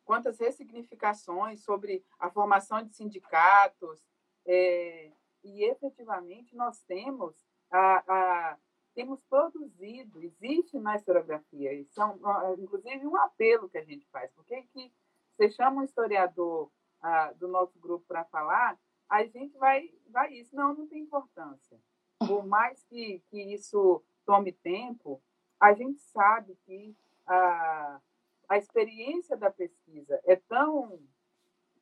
quantas 0.05 0.39
ressignificações 0.39 1.65
sobre 1.65 2.03
a 2.17 2.31
formação 2.31 2.81
de 2.81 2.95
sindicatos, 2.95 4.07
é, 4.47 5.11
e 5.47 5.65
efetivamente 5.65 6.57
nós 6.57 6.83
temos, 6.83 7.35
a, 7.71 8.05
a, 8.07 8.57
temos 8.95 9.23
produzido, 9.25 10.23
existe 10.23 10.79
na 10.79 10.97
historiografia, 10.97 11.73
e 11.73 11.85
são, 11.87 12.19
inclusive 12.59 13.07
um 13.07 13.17
apelo 13.17 13.69
que 13.69 13.79
a 13.79 13.85
gente 13.85 14.07
faz, 14.09 14.31
porque 14.33 14.63
que 14.73 14.93
você 15.31 15.51
chama 15.51 15.81
um 15.81 15.85
historiador 15.85 16.71
a, 17.01 17.33
do 17.33 17.47
nosso 17.47 17.79
grupo 17.79 18.05
para 18.07 18.25
falar, 18.25 18.79
a 19.09 19.25
gente 19.25 19.57
vai, 19.59 19.89
vai 20.09 20.33
isso, 20.33 20.55
não, 20.57 20.75
não 20.75 20.87
tem 20.87 21.03
importância. 21.03 21.79
Por 22.19 22.45
mais 22.45 22.83
que, 22.85 23.23
que 23.31 23.41
isso 23.55 24.03
tome 24.25 24.53
tempo, 24.53 25.23
a 25.61 25.73
gente 25.73 26.01
sabe 26.01 26.57
que 26.65 26.97
a, 27.27 28.01
a 28.49 28.57
experiência 28.57 29.37
da 29.37 29.51
pesquisa 29.51 30.21
é 30.25 30.37
tão 30.37 30.99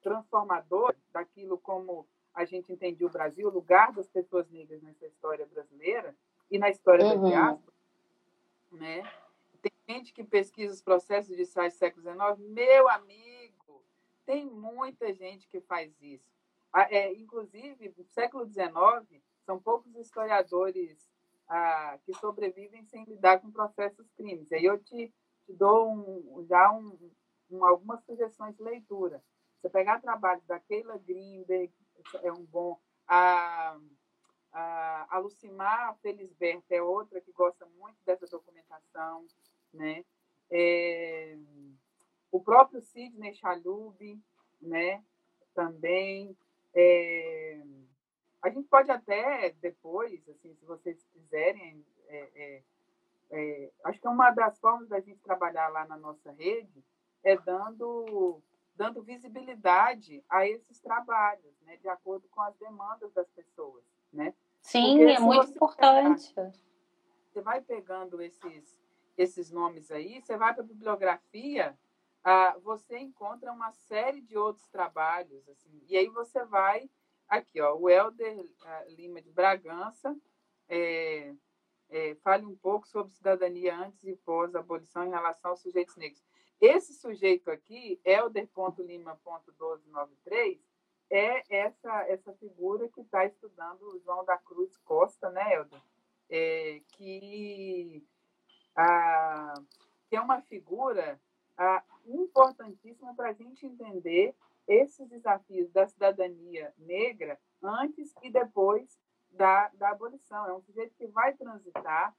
transformadora 0.02 0.96
daquilo 1.12 1.58
como 1.58 2.06
a 2.34 2.44
gente 2.44 2.72
entendia 2.72 3.06
o 3.06 3.10
Brasil, 3.10 3.48
o 3.48 3.52
lugar 3.52 3.92
das 3.92 4.08
pessoas 4.08 4.48
negras 4.50 4.82
nessa 4.82 5.06
história 5.06 5.46
brasileira 5.46 6.14
e 6.50 6.58
na 6.58 6.68
história 6.68 7.04
uhum. 7.04 7.22
da 7.22 7.28
diáspora, 7.28 7.76
né? 8.72 9.12
Tem 9.62 9.72
gente 9.88 10.12
que 10.12 10.24
pesquisa 10.24 10.74
os 10.74 10.82
processos 10.82 11.36
de 11.36 11.44
do 11.44 11.70
século 11.70 12.02
XIX, 12.02 12.48
meu 12.50 12.88
amigo, 12.88 13.82
tem 14.26 14.44
muita 14.44 15.12
gente 15.12 15.46
que 15.48 15.60
faz 15.60 15.92
isso. 16.02 16.34
É, 16.90 17.12
inclusive, 17.12 17.94
no 17.96 18.04
século 18.04 18.44
XIX, 18.46 19.22
são 19.46 19.60
poucos 19.60 19.94
historiadores 19.94 21.08
ah, 21.48 21.98
que 22.04 22.12
sobrevivem 22.14 22.84
sem 22.84 23.04
lidar 23.04 23.40
com 23.40 23.50
processos 23.50 24.10
crimes. 24.16 24.50
Aí 24.52 24.64
eu 24.64 24.76
te 24.78 25.12
te 25.44 25.52
dou 25.52 25.90
um, 25.90 26.44
já 26.48 26.72
um, 26.72 26.96
um, 27.50 27.64
algumas 27.64 28.02
sugestões 28.04 28.56
de 28.56 28.62
leitura. 28.62 29.22
Você 29.60 29.68
pegar 29.68 30.00
trabalho 30.00 30.42
da 30.46 30.58
Keila 30.58 30.98
Greenberg, 30.98 31.72
é 32.22 32.32
um 32.32 32.44
bom. 32.44 32.78
A, 33.06 33.78
a, 34.52 35.06
a 35.10 35.18
Lucimar 35.18 35.96
Felisberto 36.02 36.72
é 36.72 36.82
outra 36.82 37.20
que 37.20 37.32
gosta 37.32 37.66
muito 37.78 37.96
dessa 38.04 38.26
documentação. 38.26 39.26
Né? 39.72 40.04
É, 40.50 41.36
o 42.30 42.40
próprio 42.40 42.80
Sidney 42.80 43.34
Chalub, 43.34 44.20
né? 44.60 45.02
também. 45.54 46.36
É, 46.74 47.62
a 48.42 48.50
gente 48.50 48.68
pode 48.68 48.90
até 48.90 49.54
depois, 49.60 50.20
assim, 50.28 50.54
se 50.54 50.64
vocês 50.66 51.02
quiserem, 51.12 51.84
é, 52.08 52.28
é, 52.34 52.62
é, 53.30 53.70
acho 53.84 54.00
que 54.00 54.08
uma 54.08 54.30
das 54.32 54.58
formas 54.58 54.88
da 54.88 55.00
gente 55.00 55.18
trabalhar 55.20 55.68
lá 55.68 55.86
na 55.86 55.96
nossa 55.96 56.30
rede 56.32 56.84
é 57.22 57.36
dando, 57.38 58.42
dando 58.76 59.02
visibilidade 59.02 60.24
a 60.28 60.46
esses 60.46 60.80
trabalhos, 60.80 61.54
né, 61.62 61.76
de 61.76 61.88
acordo 61.88 62.28
com 62.28 62.40
as 62.40 62.56
demandas 62.56 63.12
das 63.12 63.28
pessoas. 63.30 63.84
Né? 64.12 64.34
Sim, 64.60 64.98
Porque 64.98 65.12
é 65.12 65.20
muito 65.20 65.50
importante. 65.50 66.32
Pegar, 66.34 66.52
você 67.32 67.40
vai 67.40 67.60
pegando 67.60 68.22
esses, 68.22 68.80
esses 69.16 69.50
nomes 69.50 69.90
aí, 69.90 70.20
você 70.20 70.36
vai 70.36 70.54
para 70.54 70.62
a 70.62 70.66
bibliografia, 70.66 71.76
ah, 72.22 72.56
você 72.62 72.98
encontra 72.98 73.52
uma 73.52 73.72
série 73.72 74.20
de 74.20 74.38
outros 74.38 74.66
trabalhos, 74.68 75.46
assim, 75.48 75.82
e 75.88 75.96
aí 75.96 76.08
você 76.08 76.44
vai 76.44 76.88
aqui, 77.28 77.60
ó, 77.60 77.74
o 77.74 77.90
Helder 77.90 78.46
ah, 78.64 78.84
Lima 78.88 79.20
de 79.20 79.30
Bragança, 79.30 80.16
é, 80.68 81.34
é, 81.90 82.14
fale 82.16 82.46
um 82.46 82.56
pouco 82.56 82.86
sobre 82.88 83.12
cidadania 83.12 83.76
antes 83.76 84.02
e 84.04 84.16
pós-abolição 84.16 85.04
em 85.04 85.10
relação 85.10 85.50
aos 85.50 85.60
sujeitos 85.60 85.96
negros. 85.96 86.22
Esse 86.60 86.94
sujeito 86.94 87.50
aqui, 87.50 88.00
Helder.lima.1293, 88.04 90.60
é 91.10 91.42
essa, 91.54 92.08
essa 92.08 92.32
figura 92.34 92.88
que 92.88 93.00
está 93.00 93.24
estudando 93.24 93.82
o 93.82 93.98
João 94.00 94.24
da 94.24 94.36
Cruz 94.38 94.76
Costa, 94.78 95.30
né, 95.30 95.54
Helder? 95.54 95.80
É, 96.30 96.80
que, 96.88 98.02
a, 98.74 99.54
que 100.08 100.16
é 100.16 100.20
uma 100.20 100.40
figura 100.42 101.20
a, 101.56 101.84
importantíssima 102.06 103.14
para 103.14 103.28
a 103.28 103.32
gente 103.32 103.64
entender 103.66 104.34
esses 104.66 105.06
desafios 105.08 105.70
da 105.70 105.86
cidadania 105.86 106.72
negra 106.78 107.38
antes 107.62 108.14
e 108.22 108.30
depois 108.30 108.98
da, 109.30 109.68
da 109.74 109.90
abolição. 109.90 110.46
É 110.46 110.54
um 110.54 110.62
sujeito 110.62 110.94
que 110.96 111.06
vai 111.06 111.34
transitar 111.34 112.16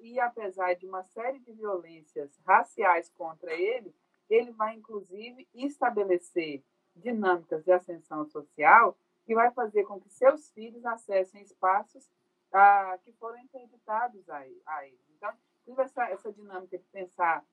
e, 0.00 0.18
apesar 0.18 0.74
de 0.74 0.86
uma 0.86 1.02
série 1.04 1.38
de 1.40 1.52
violências 1.52 2.36
raciais 2.46 3.08
contra 3.10 3.52
ele, 3.52 3.94
ele 4.28 4.50
vai, 4.52 4.76
inclusive, 4.76 5.48
estabelecer 5.54 6.62
dinâmicas 6.94 7.64
de 7.64 7.72
ascensão 7.72 8.24
social 8.26 8.96
que 9.24 9.34
vai 9.34 9.50
fazer 9.52 9.84
com 9.84 10.00
que 10.00 10.08
seus 10.10 10.50
filhos 10.50 10.84
acessem 10.84 11.42
espaços 11.42 12.08
ah, 12.52 12.98
que 13.02 13.12
foram 13.12 13.38
interditados 13.38 14.28
a, 14.28 14.38
a 14.66 14.86
ele. 14.86 15.00
Então, 15.16 15.32
tive 15.64 15.82
essa, 15.82 16.08
essa 16.10 16.32
dinâmica 16.32 16.78
de 16.78 16.84
pensar 16.84 17.44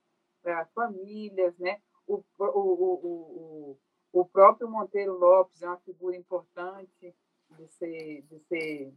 ah, 0.45 0.65
famílias, 0.73 1.57
né? 1.57 1.81
O, 2.07 2.23
o, 2.39 2.45
o, 2.45 2.93
o, 3.03 3.79
o 4.13 4.25
próprio 4.25 4.69
Monteiro 4.69 5.17
Lopes 5.17 5.61
é 5.61 5.67
uma 5.67 5.77
figura 5.79 6.15
importante 6.15 7.15
de 7.51 7.67
ser, 7.67 8.21
de 8.23 8.39
ser 8.39 8.93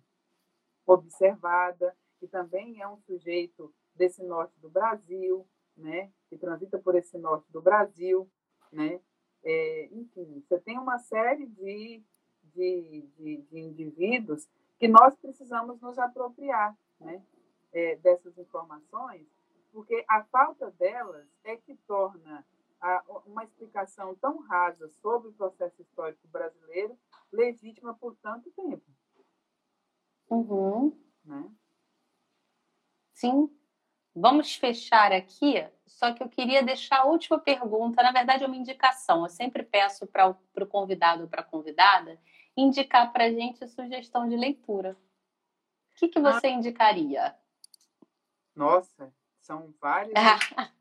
observada, 0.86 1.96
que 2.20 2.28
também 2.28 2.80
é 2.80 2.86
um 2.86 2.98
sujeito 2.98 3.74
desse 3.94 4.22
norte 4.22 4.52
do 4.60 4.68
Brasil, 4.68 5.48
né, 5.76 6.12
que 6.28 6.36
transita 6.36 6.78
por 6.78 6.94
esse 6.94 7.18
norte 7.18 7.50
do 7.50 7.62
Brasil, 7.62 8.30
né, 8.70 9.00
é, 9.42 9.88
enfim, 9.90 10.44
você 10.46 10.60
tem 10.60 10.78
uma 10.78 10.98
série 10.98 11.46
de, 11.46 12.04
de, 12.54 13.08
de, 13.16 13.36
de, 13.50 13.58
indivíduos 13.58 14.46
que 14.78 14.86
nós 14.86 15.16
precisamos 15.16 15.80
nos 15.80 15.98
apropriar, 15.98 16.76
né, 17.00 17.24
é, 17.72 17.96
dessas 17.96 18.36
informações, 18.36 19.26
porque 19.72 20.04
a 20.08 20.22
falta 20.24 20.70
delas 20.72 21.26
é 21.42 21.56
que 21.56 21.74
torna 21.86 22.44
a, 22.80 23.02
uma 23.24 23.44
explicação 23.44 24.14
tão 24.16 24.38
rasa 24.40 24.90
sobre 25.00 25.28
o 25.28 25.32
processo 25.32 25.80
histórico 25.80 26.26
brasileiro 26.28 26.98
legítima 27.32 27.94
por 27.94 28.14
tanto 28.16 28.50
tempo. 28.50 28.84
Uhum. 30.28 30.96
Né? 31.24 31.50
Sim. 33.20 33.54
Vamos 34.14 34.56
fechar 34.56 35.12
aqui, 35.12 35.62
só 35.86 36.12
que 36.14 36.22
eu 36.22 36.28
queria 36.28 36.62
deixar 36.62 37.00
a 37.00 37.04
última 37.04 37.38
pergunta, 37.38 38.02
na 38.02 38.10
verdade 38.10 38.42
é 38.42 38.46
uma 38.46 38.56
indicação. 38.56 39.22
Eu 39.22 39.28
sempre 39.28 39.62
peço 39.62 40.06
para 40.06 40.26
o 40.28 40.66
convidado 40.66 41.24
ou 41.24 41.28
para 41.28 41.42
a 41.42 41.44
convidada 41.44 42.18
indicar 42.56 43.12
para 43.12 43.24
a 43.24 43.30
gente 43.30 43.62
a 43.62 43.68
sugestão 43.68 44.26
de 44.26 44.36
leitura. 44.36 44.96
O 45.92 45.96
que, 45.96 46.08
que 46.08 46.18
ah. 46.18 46.22
você 46.22 46.46
ah. 46.46 46.50
indicaria? 46.50 47.36
Nossa, 48.56 49.14
são 49.38 49.72
várias. 49.78 50.14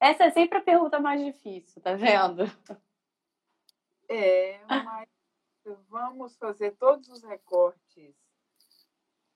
Essa 0.00 0.24
é 0.24 0.30
sempre 0.30 0.58
a 0.58 0.62
pergunta 0.62 0.98
mais 0.98 1.24
difícil, 1.24 1.80
tá 1.80 1.94
vendo? 1.94 2.42
É, 4.08 4.60
mas 4.66 5.08
vamos 5.88 6.36
fazer 6.36 6.72
todos 6.72 7.08
os 7.08 7.22
recortes 7.22 8.14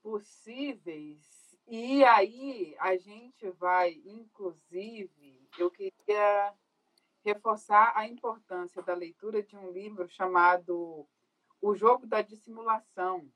possíveis 0.03 1.41
e 1.71 2.05
aí 2.05 2.75
a 2.81 2.97
gente 2.97 3.49
vai, 3.51 3.93
inclusive, 4.05 5.49
eu 5.57 5.71
queria 5.71 6.53
reforçar 7.25 7.93
a 7.95 8.09
importância 8.09 8.83
da 8.83 8.93
leitura 8.93 9.41
de 9.41 9.57
um 9.57 9.71
livro 9.71 10.09
chamado 10.09 11.07
O 11.61 11.75
Jogo 11.75 12.09
da 12.09 12.23
Dissimulação, 12.23 13.31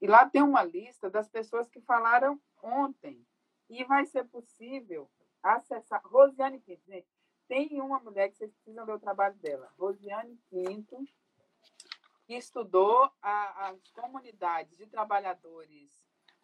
E 0.00 0.06
lá 0.06 0.26
tem 0.28 0.42
uma 0.42 0.64
lista 0.64 1.08
das 1.08 1.28
pessoas 1.28 1.68
que 1.68 1.80
falaram 1.82 2.40
ontem. 2.62 3.24
E 3.68 3.84
vai 3.84 4.06
ser 4.06 4.24
possível 4.24 5.08
acessar. 5.40 6.02
Rosiane 6.04 6.58
Pinto, 6.58 6.82
gente, 6.86 7.06
tem 7.46 7.80
uma 7.80 8.00
mulher 8.00 8.30
que 8.30 8.36
vocês 8.36 8.52
precisam 8.52 8.84
ver 8.84 8.94
o 8.94 8.98
trabalho 8.98 9.36
dela. 9.36 9.72
Rosiane 9.78 10.36
Pinto, 10.50 11.04
que 12.30 12.36
estudou 12.36 13.10
a, 13.20 13.70
as 13.70 13.90
comunidades 13.90 14.78
de 14.78 14.86
trabalhadores 14.86 15.90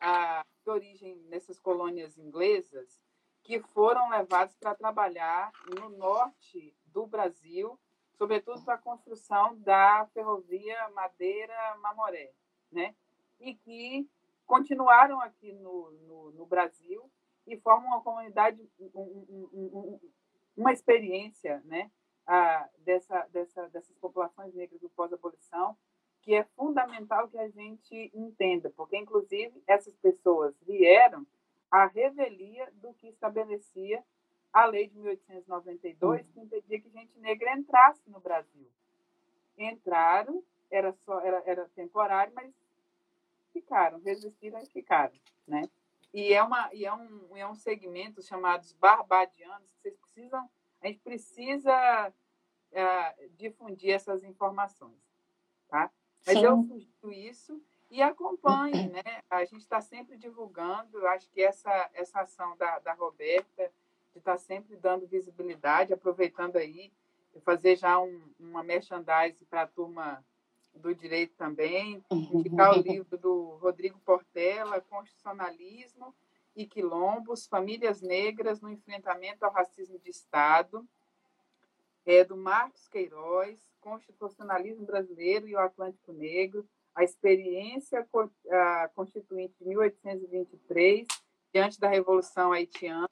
a, 0.01 0.45
de 0.65 0.69
origem 0.69 1.15
nessas 1.29 1.61
colônias 1.61 2.19
inglesas 2.19 3.01
que 3.45 3.61
foram 3.61 4.11
levados 4.11 4.57
para 4.57 4.75
trabalhar 4.75 5.53
no 5.79 5.91
norte 5.91 6.77
do 6.87 7.07
Brasil, 7.07 7.79
sobretudo 8.19 8.65
para 8.65 8.75
a 8.75 8.79
construção 8.79 9.57
da 9.61 10.05
ferrovia 10.13 10.77
Madeira-Mamoré, 10.89 12.33
né? 12.73 12.93
E 13.39 13.55
que 13.55 14.11
continuaram 14.45 15.21
aqui 15.21 15.53
no, 15.53 15.93
no, 15.93 16.33
no 16.33 16.47
Brasil 16.47 17.09
e 17.47 17.57
formam 17.61 17.91
uma 17.91 18.03
comunidade, 18.03 18.61
um, 18.81 18.91
um, 18.93 19.49
um, 19.53 20.01
uma 20.57 20.73
experiência, 20.73 21.63
né? 21.65 21.93
A, 22.27 22.69
dessa, 22.79 23.27
dessa, 23.33 23.69
dessas 23.69 23.97
populações 23.99 24.53
negras 24.55 24.81
do 24.81 24.89
pós-abolição, 24.91 25.77
que 26.23 26.35
é 26.35 26.45
fundamental 26.57 27.29
que 27.29 27.39
a 27.39 27.49
gente 27.49 28.11
entenda, 28.13 28.71
porque, 28.71 28.97
inclusive, 28.97 29.63
essas 29.67 29.95
pessoas 29.97 30.55
vieram 30.63 31.25
à 31.71 31.87
revelia 31.87 32.69
do 32.75 32.93
que 32.95 33.09
estabelecia 33.09 34.03
a 34.53 34.65
lei 34.65 34.89
de 34.89 34.99
1892, 34.99 36.27
que 36.31 36.41
impedia 36.41 36.81
que 36.81 36.89
gente 36.91 37.17
negra 37.19 37.57
entrasse 37.57 38.09
no 38.11 38.19
Brasil. 38.19 38.67
Entraram, 39.57 40.43
era, 40.71 40.93
só, 40.93 41.21
era, 41.21 41.43
era 41.47 41.69
temporário, 41.77 42.33
mas 42.35 42.53
ficaram, 43.53 44.01
resistiram 44.01 44.59
e 44.61 44.67
ficaram. 44.67 45.15
Né? 45.47 45.69
E, 46.13 46.33
é 46.33 46.43
uma, 46.43 46.71
e 46.73 46.85
é, 46.85 46.93
um, 46.93 47.37
é 47.37 47.47
um 47.47 47.55
segmento 47.55 48.23
chamado 48.23 48.67
barbadianos, 48.81 49.71
que 49.73 49.83
vocês 49.83 49.97
precisam 49.99 50.51
a 50.81 50.87
gente 50.87 51.01
precisa 51.01 52.13
é, 52.73 53.29
difundir 53.37 53.91
essas 53.91 54.23
informações, 54.23 55.01
tá? 55.69 55.91
Mas 56.27 56.39
Sim. 56.39 56.45
eu 56.45 56.63
sugiro 56.63 57.13
isso 57.13 57.63
e 57.91 58.03
acompanhe, 58.03 58.89
né? 58.89 59.23
A 59.31 59.45
gente 59.45 59.63
está 59.63 59.81
sempre 59.81 60.17
divulgando, 60.17 61.07
acho 61.07 61.31
que 61.31 61.43
essa, 61.43 61.91
essa 61.95 62.21
ação 62.21 62.57
da, 62.57 62.79
da 62.81 62.93
Roberta, 62.95 63.73
de 64.13 64.19
estar 64.19 64.33
tá 64.33 64.39
sempre 64.39 64.77
dando 64.77 65.07
visibilidade, 65.07 65.93
aproveitando 65.93 66.57
aí, 66.57 66.93
fazer 67.45 67.77
já 67.77 68.01
um, 68.01 68.21
uma 68.39 68.63
merchandise 68.63 69.45
para 69.45 69.63
a 69.63 69.67
turma 69.67 70.25
do 70.75 70.95
direito 70.95 71.35
também, 71.37 72.03
indicar 72.11 72.77
o 72.77 72.83
livro 72.83 73.17
do 73.17 73.57
Rodrigo 73.57 73.99
Portela, 74.01 74.81
Constitucionalismo 74.81 76.15
e 76.57 76.67
quilombos, 76.67 77.47
famílias 77.47 78.01
negras 78.01 78.63
no 78.63 78.71
enfrentamento 78.71 79.45
ao 79.45 79.53
racismo 79.53 79.99
de 79.99 80.11
Estado, 80.11 80.89
é 82.07 82.25
do 82.25 82.37
Marcos 82.37 82.89
Queiroz, 82.89 83.61
Constitucionalismo 83.81 84.87
Brasileiro 84.87 85.47
e 85.47 85.55
o 85.55 85.61
Atlântico 85.61 86.13
Negro, 86.13 86.67
a 86.95 87.05
experiência 87.05 88.09
constituinte 88.95 89.55
de 89.59 89.67
1823, 89.67 91.07
diante 91.53 91.79
da 91.79 91.89
Revolução 91.89 92.53
Haitiana, 92.53 93.09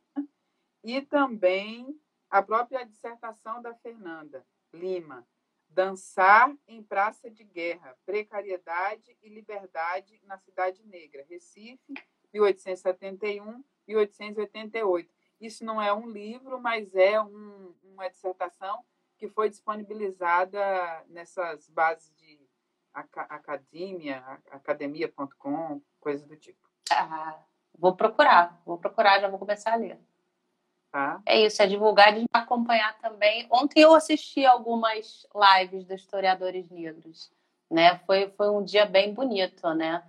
e 0.82 1.02
também 1.02 2.00
a 2.30 2.42
própria 2.42 2.84
dissertação 2.84 3.60
da 3.60 3.74
Fernanda 3.74 4.44
Lima, 4.72 5.26
Dançar 5.68 6.54
em 6.68 6.82
Praça 6.82 7.28
de 7.28 7.42
Guerra, 7.42 7.96
Precariedade 8.06 9.16
e 9.22 9.28
Liberdade 9.28 10.20
na 10.24 10.38
Cidade 10.38 10.84
Negra, 10.86 11.26
Recife, 11.28 11.94
1871, 12.34 13.64
1888. 13.86 15.14
isso 15.40 15.64
não 15.64 15.80
é 15.80 15.92
um 15.92 16.08
livro, 16.10 16.60
mas 16.60 16.94
é 16.94 17.20
um, 17.20 17.74
uma 17.82 18.08
dissertação 18.08 18.84
que 19.16 19.28
foi 19.28 19.48
disponibilizada 19.48 20.60
nessas 21.08 21.68
bases 21.68 22.12
de 22.16 22.40
academia, 22.92 24.22
academia.com, 24.50 25.80
coisas 26.00 26.26
do 26.26 26.36
tipo. 26.36 26.68
Ah, 26.90 27.38
vou 27.78 27.94
procurar, 27.94 28.60
vou 28.64 28.78
procurar, 28.78 29.20
já 29.20 29.28
vou 29.28 29.38
começar 29.38 29.72
a 29.72 29.76
ler. 29.76 29.98
Tá. 30.90 31.20
É 31.26 31.40
isso, 31.40 31.60
é 31.60 31.66
divulgar 31.66 32.16
e 32.16 32.24
acompanhar 32.32 32.96
também. 32.98 33.48
Ontem 33.50 33.80
eu 33.80 33.94
assisti 33.94 34.46
algumas 34.46 35.26
lives 35.34 35.84
dos 35.84 36.00
historiadores 36.00 36.70
negros, 36.70 37.32
né? 37.68 37.98
Foi, 38.06 38.30
foi 38.30 38.48
um 38.50 38.62
dia 38.62 38.86
bem 38.86 39.12
bonito, 39.12 39.74
né? 39.74 40.04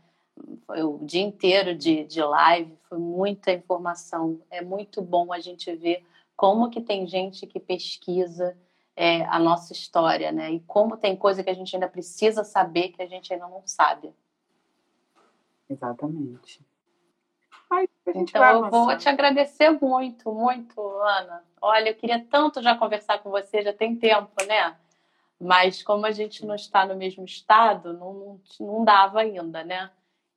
Foi 0.65 0.83
o 0.83 0.99
dia 1.03 1.21
inteiro 1.21 1.75
de, 1.75 2.03
de 2.03 2.21
live, 2.21 2.77
foi 2.89 2.97
muita 2.97 3.51
informação. 3.51 4.41
É 4.49 4.61
muito 4.61 5.01
bom 5.01 5.31
a 5.31 5.39
gente 5.39 5.73
ver 5.75 6.05
como 6.35 6.69
que 6.69 6.81
tem 6.81 7.07
gente 7.07 7.47
que 7.47 7.59
pesquisa 7.59 8.57
é, 8.95 9.25
a 9.25 9.39
nossa 9.39 9.73
história, 9.73 10.31
né? 10.31 10.51
E 10.51 10.59
como 10.61 10.97
tem 10.97 11.15
coisa 11.15 11.43
que 11.43 11.49
a 11.49 11.53
gente 11.53 11.75
ainda 11.75 11.87
precisa 11.87 12.43
saber 12.43 12.89
que 12.89 13.01
a 13.01 13.07
gente 13.07 13.33
ainda 13.33 13.47
não 13.47 13.61
sabe. 13.65 14.13
Exatamente. 15.69 16.61
Então 18.13 18.65
eu 18.65 18.69
vou 18.69 18.95
te 18.97 19.09
agradecer 19.09 19.71
muito, 19.71 20.31
muito, 20.31 20.79
Ana. 20.99 21.43
Olha, 21.61 21.89
eu 21.89 21.95
queria 21.95 22.23
tanto 22.23 22.61
já 22.61 22.77
conversar 22.77 23.19
com 23.19 23.29
você, 23.29 23.61
já 23.61 23.73
tem 23.73 23.95
tempo, 23.95 24.31
né? 24.47 24.77
Mas 25.39 25.81
como 25.81 26.05
a 26.05 26.11
gente 26.11 26.45
não 26.45 26.55
está 26.55 26.85
no 26.85 26.95
mesmo 26.95 27.25
estado, 27.25 27.93
não, 27.93 28.39
não 28.59 28.85
dava 28.85 29.21
ainda, 29.21 29.63
né? 29.63 29.91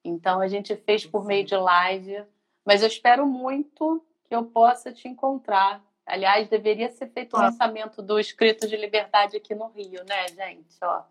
Então 0.04 0.40
a 0.40 0.48
gente 0.48 0.76
fez 0.76 1.04
por 1.04 1.24
meio 1.24 1.44
de 1.44 1.56
live, 1.56 2.24
mas 2.64 2.82
eu 2.82 2.88
espero 2.88 3.26
muito 3.26 4.04
que 4.24 4.34
eu 4.34 4.44
possa 4.44 4.92
te 4.92 5.08
encontrar. 5.08 5.82
Aliás, 6.06 6.48
deveria 6.48 6.90
ser 6.90 7.08
feito 7.08 7.36
o 7.36 7.40
lançamento 7.40 8.00
do 8.00 8.18
Escrito 8.18 8.66
de 8.66 8.76
Liberdade 8.76 9.36
aqui 9.36 9.54
no 9.54 9.68
Rio, 9.68 10.04
né, 10.04 10.28
gente? 10.28 10.76
Ó, 10.82 11.02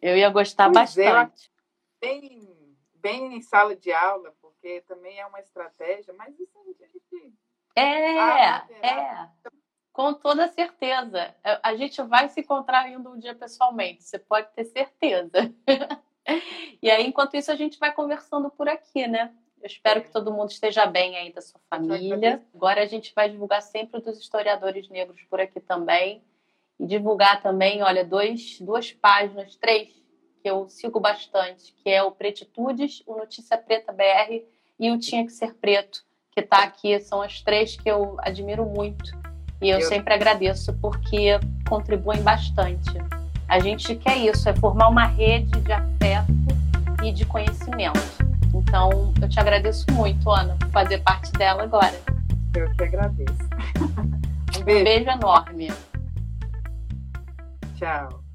eu 0.00 0.16
ia 0.16 0.28
gostar 0.30 0.70
pois 0.72 0.96
é, 0.96 1.12
bastante. 1.12 1.50
É, 2.00 2.06
bem, 2.06 2.76
bem 2.94 3.36
em 3.36 3.42
sala 3.42 3.76
de 3.76 3.92
aula, 3.92 4.34
porque 4.40 4.80
também 4.82 5.18
é 5.18 5.26
uma 5.26 5.40
estratégia, 5.40 6.12
mas 6.14 6.38
isso 6.38 6.58
a 6.58 6.64
gente. 6.64 7.34
É, 7.76 8.18
ah, 8.18 8.66
é. 8.82 9.28
Com 9.92 10.14
toda 10.14 10.48
certeza. 10.48 11.34
É, 11.44 11.60
a 11.62 11.76
gente 11.76 12.00
vai 12.02 12.28
se 12.28 12.40
encontrar 12.40 12.84
ainda 12.84 13.10
um 13.10 13.18
dia 13.18 13.34
pessoalmente, 13.34 14.04
você 14.04 14.18
pode 14.18 14.48
ter 14.52 14.64
certeza. 14.64 15.54
e 16.82 16.90
aí, 16.90 17.06
enquanto 17.06 17.36
isso, 17.36 17.50
a 17.50 17.56
gente 17.56 17.78
vai 17.78 17.92
conversando 17.92 18.50
por 18.50 18.68
aqui, 18.68 19.06
né? 19.06 19.32
Eu 19.60 19.66
espero 19.66 20.02
que 20.02 20.10
todo 20.10 20.32
mundo 20.32 20.50
esteja 20.50 20.86
bem 20.86 21.16
aí 21.16 21.32
da 21.32 21.40
sua 21.40 21.60
família. 21.68 22.42
Agora 22.54 22.82
a 22.82 22.86
gente 22.86 23.12
vai 23.14 23.28
divulgar 23.28 23.60
sempre 23.60 24.00
dos 24.00 24.18
historiadores 24.18 24.88
negros 24.88 25.20
por 25.28 25.40
aqui 25.40 25.60
também. 25.60 26.22
E 26.78 26.86
divulgar 26.86 27.42
também, 27.42 27.82
olha, 27.82 28.04
dois, 28.04 28.60
duas 28.60 28.92
páginas, 28.92 29.56
três, 29.56 29.88
que 30.40 30.48
eu 30.48 30.68
sigo 30.68 31.00
bastante, 31.00 31.74
que 31.82 31.90
é 31.90 32.00
o 32.04 32.12
Pretitudes, 32.12 33.02
o 33.04 33.16
Notícia 33.16 33.58
Preta 33.58 33.92
BR 33.92 34.44
e 34.78 34.90
o 34.92 34.98
Tinha 34.98 35.24
Que 35.24 35.32
Ser 35.32 35.54
Preto, 35.54 36.04
que 36.30 36.38
está 36.38 36.62
aqui. 36.62 37.00
São 37.00 37.20
as 37.20 37.42
três 37.42 37.76
que 37.76 37.90
eu 37.90 38.16
admiro 38.20 38.64
muito. 38.64 39.10
E 39.60 39.68
eu, 39.70 39.80
eu 39.80 39.88
sempre 39.88 40.14
agradeço 40.14 40.72
porque 40.80 41.40
contribuem 41.68 42.22
bastante. 42.22 43.17
A 43.48 43.58
gente 43.60 43.94
quer 43.96 44.16
isso, 44.18 44.48
é 44.48 44.54
formar 44.54 44.88
uma 44.88 45.06
rede 45.06 45.58
de 45.60 45.72
afeto 45.72 46.32
e 47.02 47.10
de 47.10 47.24
conhecimento. 47.24 47.98
Então, 48.54 49.12
eu 49.20 49.28
te 49.28 49.40
agradeço 49.40 49.86
muito, 49.92 50.30
Ana, 50.30 50.54
por 50.56 50.68
fazer 50.68 50.98
parte 50.98 51.32
dela 51.32 51.62
agora. 51.62 51.98
Eu 52.54 52.70
que 52.72 52.84
agradeço. 52.84 53.48
Um 54.58 54.64
beijo, 54.64 54.80
um 54.80 54.84
beijo 54.84 55.10
enorme. 55.10 55.72
Tchau. 57.76 58.27